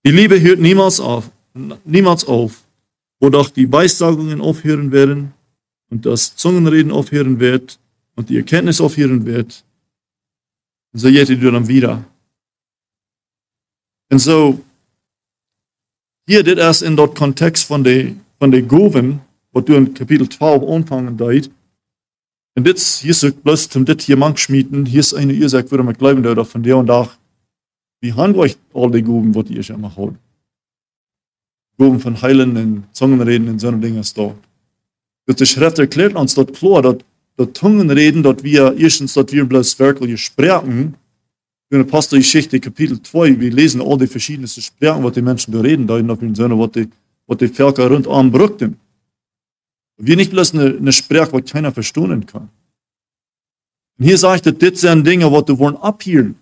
Die 0.06 0.12
Liebe 0.12 0.40
hört 0.42 0.60
niemals 0.60 1.00
auf, 1.00 1.32
niemals 1.86 2.26
auf, 2.26 2.64
wodurch 3.20 3.52
die 3.52 3.72
Weissagungen 3.72 4.42
aufhören 4.42 4.92
werden 4.92 5.34
und 5.90 6.06
das 6.06 6.36
Zungenreden 6.36 6.92
aufhören 6.92 7.40
wird 7.40 7.80
und 8.16 8.30
die 8.30 8.38
Erkenntnis 8.38 8.82
aufhören 8.82 9.26
wird. 9.26 9.64
Und 10.92 11.00
so 11.00 11.10
geht 11.10 11.30
ihr 11.30 11.52
dann 11.52 11.68
wieder. 11.68 12.04
Und 14.12 14.20
so, 14.20 14.60
hier 16.28 16.44
dit 16.44 16.58
ist 16.58 16.82
in 16.82 16.96
dort 16.96 17.16
Kontext 17.16 17.66
von 17.66 17.84
der 17.84 18.14
von 18.44 18.52
der 18.52 18.62
Goven, 18.62 19.22
was 19.54 19.64
du 19.64 19.74
in 19.74 19.94
Kapitel 19.94 20.28
12 20.28 20.64
anfangen 20.64 21.16
deit. 21.16 21.50
Und 22.56 22.68
jetzt, 22.68 23.02
hier 23.02 23.12
ist 23.12 23.44
bloß 23.44 23.70
zum 23.70 23.86
dit 23.86 24.02
hier 24.02 24.18
mank 24.18 24.38
schmieden, 24.38 24.86
hier 24.86 25.00
ist 25.00 25.14
eine 25.14 25.34
Ursache, 25.34 25.70
würde 25.72 25.84
man 25.84 25.96
glauben, 25.96 26.26
oder 26.26 26.46
von 26.46 26.62
der 26.62 26.78
und 26.78 26.88
da, 26.88 27.10
wie 28.02 28.14
haben 28.14 28.36
euch 28.36 28.58
all 28.74 28.92
die 28.92 29.02
Goven, 29.02 29.34
was 29.34 29.50
ihr 29.50 29.64
schon 29.64 29.82
mal 29.82 29.92
habt? 29.96 30.16
Goven 31.78 32.00
von 32.00 32.22
Heilen 32.22 32.56
und 32.56 32.84
Zungenreden 32.92 33.50
und 33.50 33.60
so 33.60 33.70
eine 33.70 33.80
Dinge 33.80 34.02
ist 34.02 34.18
da. 34.18 34.36
Und 35.26 35.40
die 35.40 35.46
Schrift 35.46 35.80
erklärt 35.80 36.16
uns 36.16 36.36
dort 36.36 36.54
klar, 36.54 36.82
dass, 36.84 36.98
dass 37.38 37.54
Zungenreden, 37.54 38.22
dass 38.22 38.44
wir 38.44 38.76
erstens, 38.78 39.14
dass 39.14 39.32
wir 39.32 39.46
bloß 39.46 39.80
wirklich 39.80 40.22
sprechen, 40.22 40.96
in 41.70 41.80
der 41.80 41.88
Apostelgeschichte 41.88 42.60
Kapitel 42.60 43.02
2, 43.02 43.40
wir 43.40 43.52
lesen 43.52 43.82
all 43.82 43.98
die 43.98 44.06
verschiedenen 44.06 44.48
Sprachen, 44.48 45.04
was 45.04 45.14
die 45.14 45.24
Menschen 45.24 45.52
da 45.54 45.60
reden, 45.60 45.88
da 45.88 45.98
in 45.98 46.08
der 46.08 46.18
Sinne, 46.36 46.60
was 46.60 46.72
die, 46.72 46.88
was 47.26 47.38
die 47.40 47.48
Völker 47.48 47.90
rundum 47.90 48.32
brückten. 48.32 48.78
Wir 49.98 50.16
nicht 50.16 50.32
bloß 50.32 50.54
eine, 50.54 50.78
eine 50.78 50.92
Sprache, 50.92 51.34
was 51.34 51.52
keiner 51.52 51.72
verstehen 51.72 52.26
kann. 52.26 52.50
Und 53.98 54.06
hier 54.06 54.18
sagt 54.18 54.46
er, 54.46 54.52
das 54.52 54.82
sind 54.82 55.06
Dinge, 55.06 55.32
was 55.32 55.46
du 55.46 55.58
wollen 55.58 55.78
abhielen. 55.78 56.36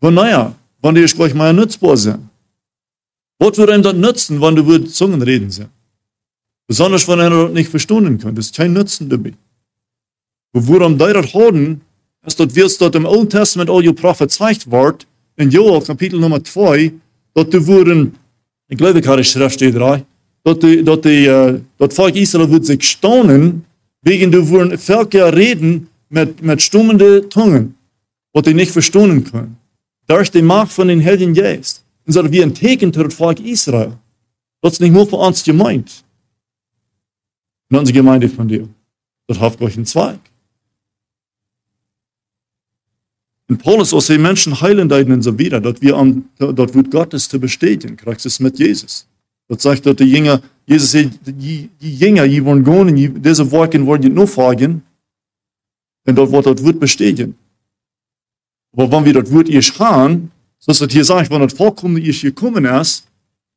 Und 0.00 0.14
naja, 0.14 0.54
wenn 0.82 0.94
die 0.94 1.04
gleich 1.04 1.34
mal 1.34 1.52
nutzbar 1.52 1.96
sind. 1.96 2.28
Was 3.38 3.58
würde 3.58 3.74
ihm 3.74 3.82
das 3.82 3.94
nützen, 3.94 4.40
wenn 4.40 4.56
du 4.56 4.66
würdest 4.66 4.96
Zungen 4.96 5.22
reden 5.22 5.50
sind? 5.50 5.68
Besonders, 6.66 7.06
wenn 7.06 7.20
er 7.20 7.30
das 7.30 7.52
nicht 7.52 7.70
verstehen 7.70 8.18
kann. 8.18 8.34
Das 8.34 8.46
ist 8.46 8.56
kein 8.56 8.72
Nutzen 8.72 9.08
dabei. 9.08 9.32
Und 10.52 10.66
worum 10.68 10.98
die 10.98 11.12
das 11.12 11.34
haben, 11.34 11.82
ist, 12.24 12.40
dass 12.40 12.54
wir 12.54 12.68
dort 12.78 12.94
im 12.94 13.04
Old 13.04 13.30
Testament 13.30 13.70
all 13.70 13.92
prophezeit 13.92 14.68
wird, 14.70 15.06
in 15.36 15.50
Joel 15.50 15.82
Kapitel 15.82 16.18
Nummer 16.18 16.42
2, 16.42 16.92
dass 17.34 17.50
du 17.50 17.66
wurden, 17.66 18.16
ich 18.68 18.78
glaube, 18.78 18.98
ich 18.98 19.06
habe 19.06 19.18
die 19.18 19.28
Schrift 19.28 19.56
steht 19.56 19.76
da, 19.76 20.02
dass 20.46 20.60
die, 20.60 20.84
dass 20.84 21.00
die, 21.00 21.28
uh, 21.28 21.60
das 21.76 21.92
Volk 21.92 22.14
Israel 22.14 22.48
wird 22.48 22.64
sich 22.64 22.88
staunen, 22.88 23.64
wegen 24.02 24.30
du 24.30 24.48
wurden 24.48 24.78
Völker 24.78 25.34
reden 25.34 25.88
mit, 26.08 26.40
mit 26.40 26.62
stummenden 26.62 27.28
Zungen, 27.28 27.74
was 28.32 28.44
die 28.44 28.54
nicht 28.54 28.70
verstehen 28.70 29.24
können. 29.24 29.56
Durch 30.06 30.30
die 30.30 30.42
Macht 30.42 30.70
von 30.70 30.86
den 30.86 31.04
Heiligen 31.04 31.34
Geist. 31.34 31.84
Und 32.06 32.12
so 32.12 32.30
wie 32.30 32.44
ein 32.44 32.54
Teken 32.54 32.94
für 32.94 33.02
das 33.02 33.14
Volk 33.14 33.40
Israel. 33.40 33.94
Das 34.62 34.74
ist 34.74 34.80
nicht 34.80 34.92
nur 34.92 35.08
für 35.08 35.16
uns 35.16 35.42
gemeint. 35.42 36.04
In 37.68 37.78
unserer 37.78 37.96
Gemeinde 37.96 38.28
von 38.28 38.46
dir. 38.46 38.68
Das 39.26 39.40
hat 39.40 39.60
euch 39.60 39.74
einen 39.74 39.86
Zweig. 39.86 40.20
Und 43.48 43.60
Paulus 43.60 43.92
aus 43.92 44.06
den 44.06 44.22
Menschen 44.22 44.60
heilen 44.60 44.92
und 44.92 45.22
so 45.22 45.36
wieder, 45.36 45.60
dort, 45.60 45.82
wir 45.82 45.96
an, 45.96 46.28
dort 46.38 46.72
wird 46.72 46.92
Gottes 46.92 47.28
zu 47.28 47.40
bestätigen, 47.40 47.96
kriegst 47.96 48.26
es 48.26 48.38
mit 48.38 48.60
Jesus. 48.60 49.08
Dort 49.48 49.60
sagt 49.60 49.86
dort 49.86 50.00
die 50.00 50.04
Jünger, 50.04 50.42
Jesus 50.66 50.92
sagt, 50.92 51.20
die, 51.24 51.70
die 51.80 51.96
Jünger, 51.96 52.26
die 52.26 52.44
wollen 52.44 52.64
gehen, 52.64 52.96
die, 52.96 53.08
diese 53.08 53.50
Worte 53.50 53.84
wollen 53.86 54.02
die 54.02 54.08
nur 54.08 54.26
fragen, 54.26 54.82
und 56.06 56.14
dort 56.14 56.30
wird, 56.30 56.46
dort 56.46 56.64
wird 56.64 56.80
bestätigen. 56.80 57.36
Aber 58.72 58.90
wenn 58.90 59.04
wir 59.04 59.12
dort 59.14 59.30
wird 59.30 59.48
ihr 59.48 59.62
schauen, 59.62 60.30
so 60.58 60.72
ist 60.72 60.80
das 60.80 60.92
hier 60.92 61.04
sagt, 61.04 61.30
wenn 61.30 61.40
das 61.40 61.52
vollkommen 61.52 61.96
ihr 61.96 62.12
gekommen 62.12 62.64
ist, 62.64 63.06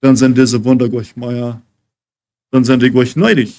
dann 0.02 0.16
sind 0.16 0.38
diese 0.38 0.64
Wunder 0.64 0.92
euch 0.94 1.16
mehr, 1.16 1.62
dann 2.52 2.64
sind 2.64 2.82
die 2.82 2.94
euch 2.96 3.16
neidig. 3.16 3.54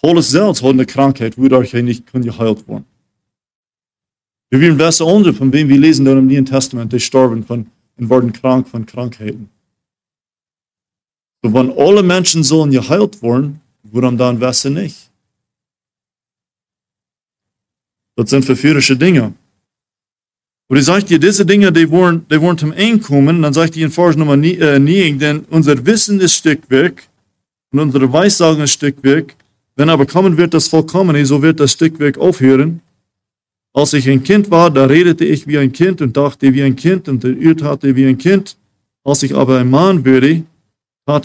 Paulus 0.00 0.30
selbst 0.30 0.62
hat 0.62 0.70
eine 0.70 0.86
Krankheit, 0.86 1.36
wodurch 1.36 1.74
er 1.74 1.82
nicht 1.82 2.10
geheilt 2.12 2.68
worden. 2.68 2.84
Wir 4.50 4.60
werden 4.60 4.78
besser 4.78 5.06
andere, 5.06 5.34
von 5.34 5.52
wem 5.52 5.68
wir 5.68 5.78
lesen 5.78 6.04
dann 6.04 6.18
im 6.18 6.26
Neuen 6.26 6.46
Testament, 6.46 6.92
die 6.92 7.00
sterben 7.00 7.44
von, 7.44 7.66
und 7.96 8.08
werden 8.08 8.32
krank 8.32 8.68
von 8.68 8.86
Krankheiten. 8.86 9.50
So, 11.42 11.52
wenn 11.54 11.70
alle 11.78 12.02
Menschen 12.02 12.42
sollen 12.42 12.70
geheilt 12.70 13.22
werden, 13.22 13.60
warum 13.82 14.18
dann 14.18 14.38
besser 14.38 14.70
nicht? 14.70 15.10
Das 18.16 18.30
sind 18.30 18.44
verführerische 18.44 18.96
Dinge. 18.96 19.32
Und 20.70 20.76
ich 20.76 20.84
sage 20.84 21.04
dir, 21.04 21.18
diese 21.18 21.46
Dinge, 21.46 21.72
die 21.72 21.88
wollen, 21.88 22.26
die 22.30 22.40
wollen 22.40 22.58
zum 22.58 22.72
Einkommen, 22.72 23.40
dann 23.40 23.54
sage 23.54 23.66
ich 23.66 23.70
dir 23.72 23.86
in 23.86 23.92
Vers 23.92 24.16
Nummer 24.16 24.36
9, 24.36 24.60
äh, 24.60 25.12
denn 25.12 25.44
unser 25.48 25.86
Wissen 25.86 26.20
ist 26.20 26.34
Stückwerk 26.34 27.04
und 27.72 27.78
unsere 27.80 28.12
Weissagen 28.12 28.62
ist 28.64 28.72
Stückwerk. 28.72 29.34
Wenn 29.76 29.88
aber 29.88 30.04
kommen 30.04 30.36
wird 30.36 30.52
das 30.52 30.68
Vollkommene, 30.68 31.24
so 31.24 31.40
wird 31.40 31.60
das 31.60 31.72
Stückwerk 31.72 32.18
aufhören. 32.18 32.80
Als 33.72 33.92
ich 33.92 34.10
ein 34.10 34.22
Kind 34.24 34.50
war, 34.50 34.70
da 34.70 34.86
redete 34.86 35.24
ich 35.24 35.46
wie 35.46 35.56
ein 35.56 35.72
Kind 35.72 36.02
und 36.02 36.16
dachte 36.16 36.52
wie 36.52 36.62
ein 36.62 36.74
Kind 36.74 37.08
und 37.08 37.24
urteilte 37.24 37.94
wie 37.94 38.06
ein 38.06 38.18
Kind. 38.18 38.56
Als 39.04 39.22
ich 39.22 39.34
aber 39.34 39.60
ein 39.60 39.70
Mann 39.70 40.04
würde, 40.04 40.42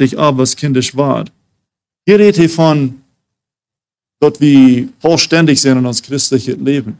ich 0.01 0.17
ab, 0.17 0.37
was 0.37 0.55
kindisch 0.55 0.95
war. 0.95 1.25
Hier 2.05 2.19
redet 2.19 2.39
er 2.39 2.49
von, 2.49 3.01
dort 4.19 4.39
wir 4.39 4.89
vollständig 4.99 5.61
sind 5.61 5.77
in 5.77 5.85
uns 5.85 6.01
christliches 6.01 6.57
Leben. 6.57 6.97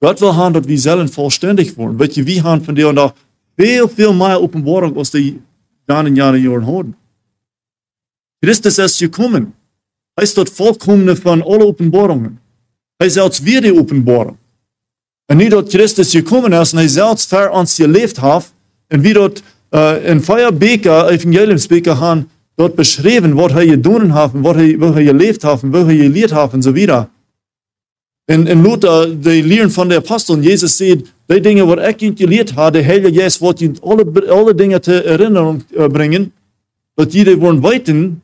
Gott 0.00 0.20
will 0.20 0.34
haben, 0.34 0.54
dass 0.54 0.66
wir 0.66 0.78
selber 0.78 1.08
vollständig 1.08 1.76
werden. 1.78 1.98
Weil 1.98 2.14
wir 2.14 2.42
haben 2.42 2.64
von 2.64 2.74
dir 2.74 2.88
und 2.88 2.98
auch 2.98 3.14
viel, 3.58 3.88
viel 3.88 4.12
mehr 4.12 4.42
Offenbarung, 4.42 4.96
als 4.96 5.10
die 5.10 5.40
dann 5.86 6.06
in 6.06 6.16
Jahren 6.16 6.42
Jahren 6.42 6.66
haben. 6.66 6.96
Christus 8.42 8.78
ist 8.78 8.98
gekommen. 8.98 9.52
Er 10.16 10.22
ist 10.24 10.36
dort 10.36 10.50
vollkommen 10.50 11.16
von 11.16 11.42
allen 11.42 11.62
Offenbarungen. 11.62 12.38
Er 12.98 13.06
ist 13.06 13.18
als 13.18 13.44
wir 13.44 13.60
die 13.60 13.72
Offenbarung. 13.72 14.38
En 15.26 15.36
niet 15.36 15.50
dat 15.50 15.68
Christus 15.68 16.12
gekommen 16.12 16.52
ist 16.52 16.72
und 16.72 16.80
er 16.80 16.88
selbst 16.88 17.28
für 17.28 17.50
uns 17.50 17.76
gelebt 17.76 18.20
hat, 18.20 18.52
und 18.92 19.02
wie 19.02 19.12
dort 19.12 19.42
äh, 19.72 20.10
in 20.10 20.20
Feuerbeker, 20.20 21.10
Evangeliumsbeker 21.10 21.98
haben, 21.98 22.26
dort 22.56 22.76
beschrieben, 22.76 23.36
was 23.36 23.52
er 23.52 23.66
getan 23.66 24.12
hat, 24.14 24.30
was 24.34 24.56
er, 24.56 25.04
gelebt 25.04 25.44
hat, 25.44 25.60
was 25.62 25.88
er 25.88 25.94
gelehrt 25.94 26.32
hat 26.32 26.54
und 26.54 26.62
so 26.62 26.74
weiter. 26.74 27.08
In, 28.28 28.46
in 28.46 28.62
Luther, 28.62 29.06
die 29.06 29.42
Lehren 29.42 29.70
von 29.70 29.88
den 29.88 29.98
Aposteln, 29.98 30.42
Jesus 30.42 30.76
sagt, 30.78 31.04
die 31.30 31.40
Dinge, 31.40 31.66
was 31.68 31.94
ich 31.94 32.02
ihnen 32.02 32.16
gelehrt 32.16 32.56
habe, 32.56 32.78
der 32.78 32.86
Heilige 32.86 33.12
Geist 33.12 33.40
wird 33.40 33.60
ihnen 33.60 33.78
alle, 33.82 34.04
alle 34.32 34.54
Dinge 34.54 34.80
zur 34.80 35.04
Erinnerung 35.04 35.62
äh, 35.74 35.88
bringen, 35.88 36.32
dass 36.96 37.12
jede 37.12 37.40
wollen 37.40 37.62
weiten, 37.62 38.22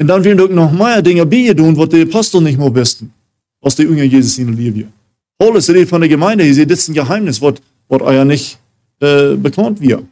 und 0.00 0.06
dann 0.06 0.22
werden 0.22 0.40
auch 0.40 0.48
noch 0.48 0.72
mehr 0.72 1.02
Dinge 1.02 1.26
bei 1.26 1.52
tun, 1.52 1.76
was 1.76 1.88
die 1.88 2.02
Apostel 2.02 2.40
nicht 2.40 2.58
mehr 2.58 2.72
wussten, 2.74 3.12
was 3.60 3.74
die 3.74 3.82
Jünger 3.82 4.04
Jesus 4.04 4.38
ihnen 4.38 4.56
leben. 4.56 4.92
Paulus 5.38 5.68
redet 5.68 5.88
von 5.88 6.00
der 6.00 6.08
Gemeinde, 6.08 6.44
ihr 6.44 6.54
seht, 6.54 6.70
das 6.70 6.80
ist 6.80 6.88
ein 6.88 6.94
Geheimnis, 6.94 7.40
was, 7.40 7.54
was 7.88 8.00
euer 8.00 8.24
nicht 8.24 8.58
äh, 9.00 9.34
bekannt 9.34 9.80
wird. 9.80 10.04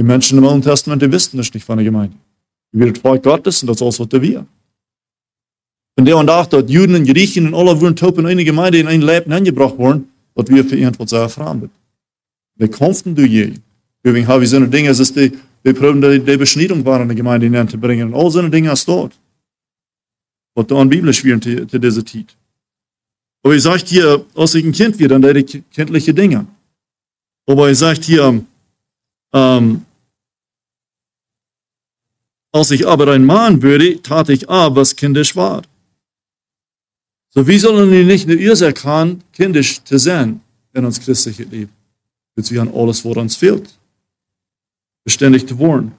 Die 0.00 0.04
Menschen 0.04 0.38
im 0.38 0.46
Alten 0.46 0.62
Testament, 0.62 1.02
die 1.02 1.12
wissen 1.12 1.36
das 1.36 1.52
nicht 1.52 1.62
von 1.62 1.76
der 1.76 1.84
Gemeinde. 1.84 2.16
Wir 2.72 2.86
wird 2.86 2.96
Volk 2.96 3.22
Gottes 3.22 3.62
und 3.62 3.66
das 3.66 3.82
ist 3.82 4.00
was 4.00 4.22
wir. 4.22 4.46
Von 5.94 6.06
der 6.06 6.16
und 6.16 6.30
auch 6.30 6.46
dort 6.46 6.70
Juden 6.70 6.94
und 6.94 7.04
Griechen 7.04 7.48
und 7.48 7.54
alle 7.54 7.78
wurden 7.78 7.96
Topen 7.96 8.24
in 8.24 8.30
eine 8.30 8.46
Gemeinde 8.46 8.78
in 8.78 8.86
ein 8.86 9.02
Leben 9.02 9.30
angebracht 9.30 9.76
worden, 9.76 10.08
was 10.34 10.48
wir 10.48 10.64
für 10.64 10.76
ihn 10.76 10.90
sehr 11.04 11.28
fremd. 11.28 11.68
Wir 12.56 12.70
kämpfen 12.70 13.14
du 13.14 13.26
je. 13.26 13.52
Deswegen 14.02 14.26
haben 14.26 14.40
wir 14.40 14.48
so 14.48 14.56
eine 14.56 14.68
Dinge, 14.68 14.88
es 14.88 15.00
ist 15.00 15.16
die, 15.16 15.32
die 15.66 15.72
Proben, 15.74 16.00
die, 16.00 16.18
die 16.18 16.36
Beschneidung 16.38 16.82
waren 16.86 17.02
in 17.02 17.08
der 17.08 17.16
Gemeinde 17.18 17.44
hineinzubringen. 17.44 18.14
Und 18.14 18.18
all 18.18 18.30
so 18.30 18.38
eine 18.38 18.48
Dinge 18.48 18.72
ist 18.72 18.88
dort. 18.88 19.12
Was 20.54 20.66
da 20.66 20.80
in 20.80 20.88
Bibel 20.88 21.12
schwierig 21.12 21.42
zu, 21.42 21.66
zu 21.66 21.78
dieser 21.78 22.06
Zeit. 22.06 22.34
Aber 23.42 23.52
er 23.52 23.60
sagt 23.60 23.88
hier, 23.88 24.24
als 24.34 24.54
ich 24.54 24.64
ein 24.64 24.72
Kind 24.72 24.98
werde, 24.98 25.20
dann 25.20 25.36
ich 25.36 25.62
kindliche 25.70 26.14
Dinge. 26.14 26.46
Aber 27.46 27.68
er 27.68 27.74
sagt 27.74 28.04
hier, 28.04 28.42
ähm, 29.34 29.82
als 32.52 32.70
ich 32.70 32.86
aber 32.86 33.08
ein 33.12 33.24
Mann 33.24 33.62
würde, 33.62 34.00
tat 34.02 34.28
ich 34.28 34.48
ab, 34.48 34.76
was 34.76 34.96
kindisch 34.96 35.36
war. 35.36 35.62
So, 37.30 37.46
wie 37.46 37.58
sollen 37.58 37.90
wir 37.92 38.04
nicht 38.04 38.28
eine 38.28 38.40
Ursache 38.40 38.84
haben, 38.84 39.22
kindisch 39.32 39.82
zu 39.84 39.98
sein 39.98 40.40
in 40.72 40.84
uns 40.84 41.00
christliche 41.00 41.44
Leben? 41.44 41.70
Wir 42.34 42.62
an 42.62 42.72
alles, 42.74 43.04
was 43.04 43.16
uns 43.18 43.36
fehlt, 43.36 43.68
beständig 45.04 45.46
zu 45.46 45.58
wollen. 45.58 45.92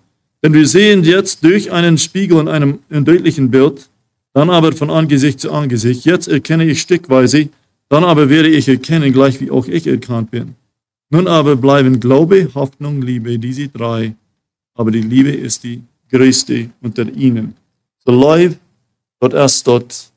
Denn 0.44 0.54
wir 0.54 0.66
sehen 0.68 1.04
jetzt 1.04 1.44
durch 1.44 1.72
einen 1.72 2.00
Spiegel 2.00 2.40
in 2.40 2.48
einem 2.48 2.80
in 2.90 3.06
deutlichen 3.06 3.52
Bild, 3.52 3.90
dann 4.34 4.50
aber 4.50 4.72
von 4.74 4.90
Angesicht 4.90 5.40
zu 5.40 5.52
Angesicht. 5.52 6.04
Jetzt 6.04 6.28
erkenne 6.28 6.66
ich 6.66 6.82
stückweise, 6.82 7.50
dann 7.90 8.04
aber 8.04 8.30
werde 8.30 8.50
ich 8.50 8.68
erkennen, 8.68 9.14
gleich 9.14 9.40
wie 9.40 9.52
auch 9.52 9.68
ich 9.68 9.86
erkannt 9.86 10.32
bin. 10.32 10.56
Nun 11.12 11.28
aber 11.28 11.56
bleiben 11.56 12.00
Glaube, 12.00 12.50
Hoffnung, 12.56 13.04
Liebe, 13.04 13.38
diese 13.38 13.68
drei, 13.68 14.16
aber 14.74 14.90
die 14.90 15.02
Liebe 15.02 15.30
ist 15.30 15.64
die 15.64 15.84
größte 16.12 16.70
unter 16.82 17.08
ihnen. 17.14 17.56
So 18.06 18.12
live, 18.12 18.58
dort 19.20 19.34
ist 19.34 19.66
dort 19.66 20.12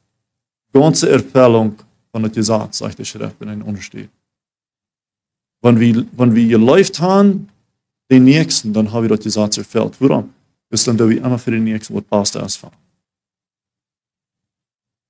ganze 0.73 1.09
Erfüllung 1.09 1.77
van 2.11 2.23
het 2.23 2.35
gesagt, 2.35 2.75
sagt 2.75 2.99
die 2.99 3.05
Schrift, 3.05 3.37
wenn 3.39 3.49
ein 3.49 3.63
untersteht. 3.63 4.11
Wenn 5.63 5.79
wir, 5.81 6.05
wenn 6.17 6.35
wir 6.35 6.47
geläuft 6.47 7.01
haben, 7.01 7.49
den 8.11 8.25
nächsten, 8.25 8.73
dann 8.73 8.93
haben 8.93 9.03
wir 9.03 9.17
das 9.17 9.25
gesagt 9.25 9.59
erfüllt. 9.59 9.97
Warum? 10.01 10.33
Bis 10.69 10.85
dann, 10.85 10.97
da 10.97 11.09
wir 11.09 11.19
immer 11.19 11.39
für 11.39 11.51
den 11.51 11.65
nächsten 11.65 11.95
was 11.95 12.05
passt 12.05 12.37
ausfahren. 12.37 12.77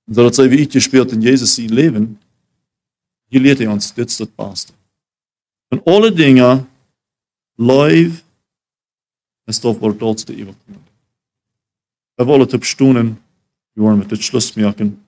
Und 0.06 0.14
so 0.14 0.22
dat 0.22 0.34
sy 0.34 0.50
wie 0.50 0.60
ik 0.60 0.72
gespeeld 0.72 1.12
in 1.12 1.22
Jezus 1.22 1.54
zijn 1.54 1.72
leven, 1.72 2.20
hier 3.28 3.40
leert 3.40 3.58
hij 3.58 3.66
ons, 3.66 3.94
dit 3.94 4.10
is 4.10 4.18
het 4.18 4.36
beste. 4.36 4.72
Van 5.68 5.80
alle 5.84 6.12
dingen, 6.12 6.68
live, 7.56 8.22
nestağfurullah 9.48 10.02
olsun 10.02 10.28
da 10.28 10.32
iyi 10.32 10.46
bakın. 10.46 10.76
Ve 12.20 12.26
valla 12.26 12.44
të 12.44 12.60
yuvarma 13.76 14.08
tıçlısmayakin 14.08 15.00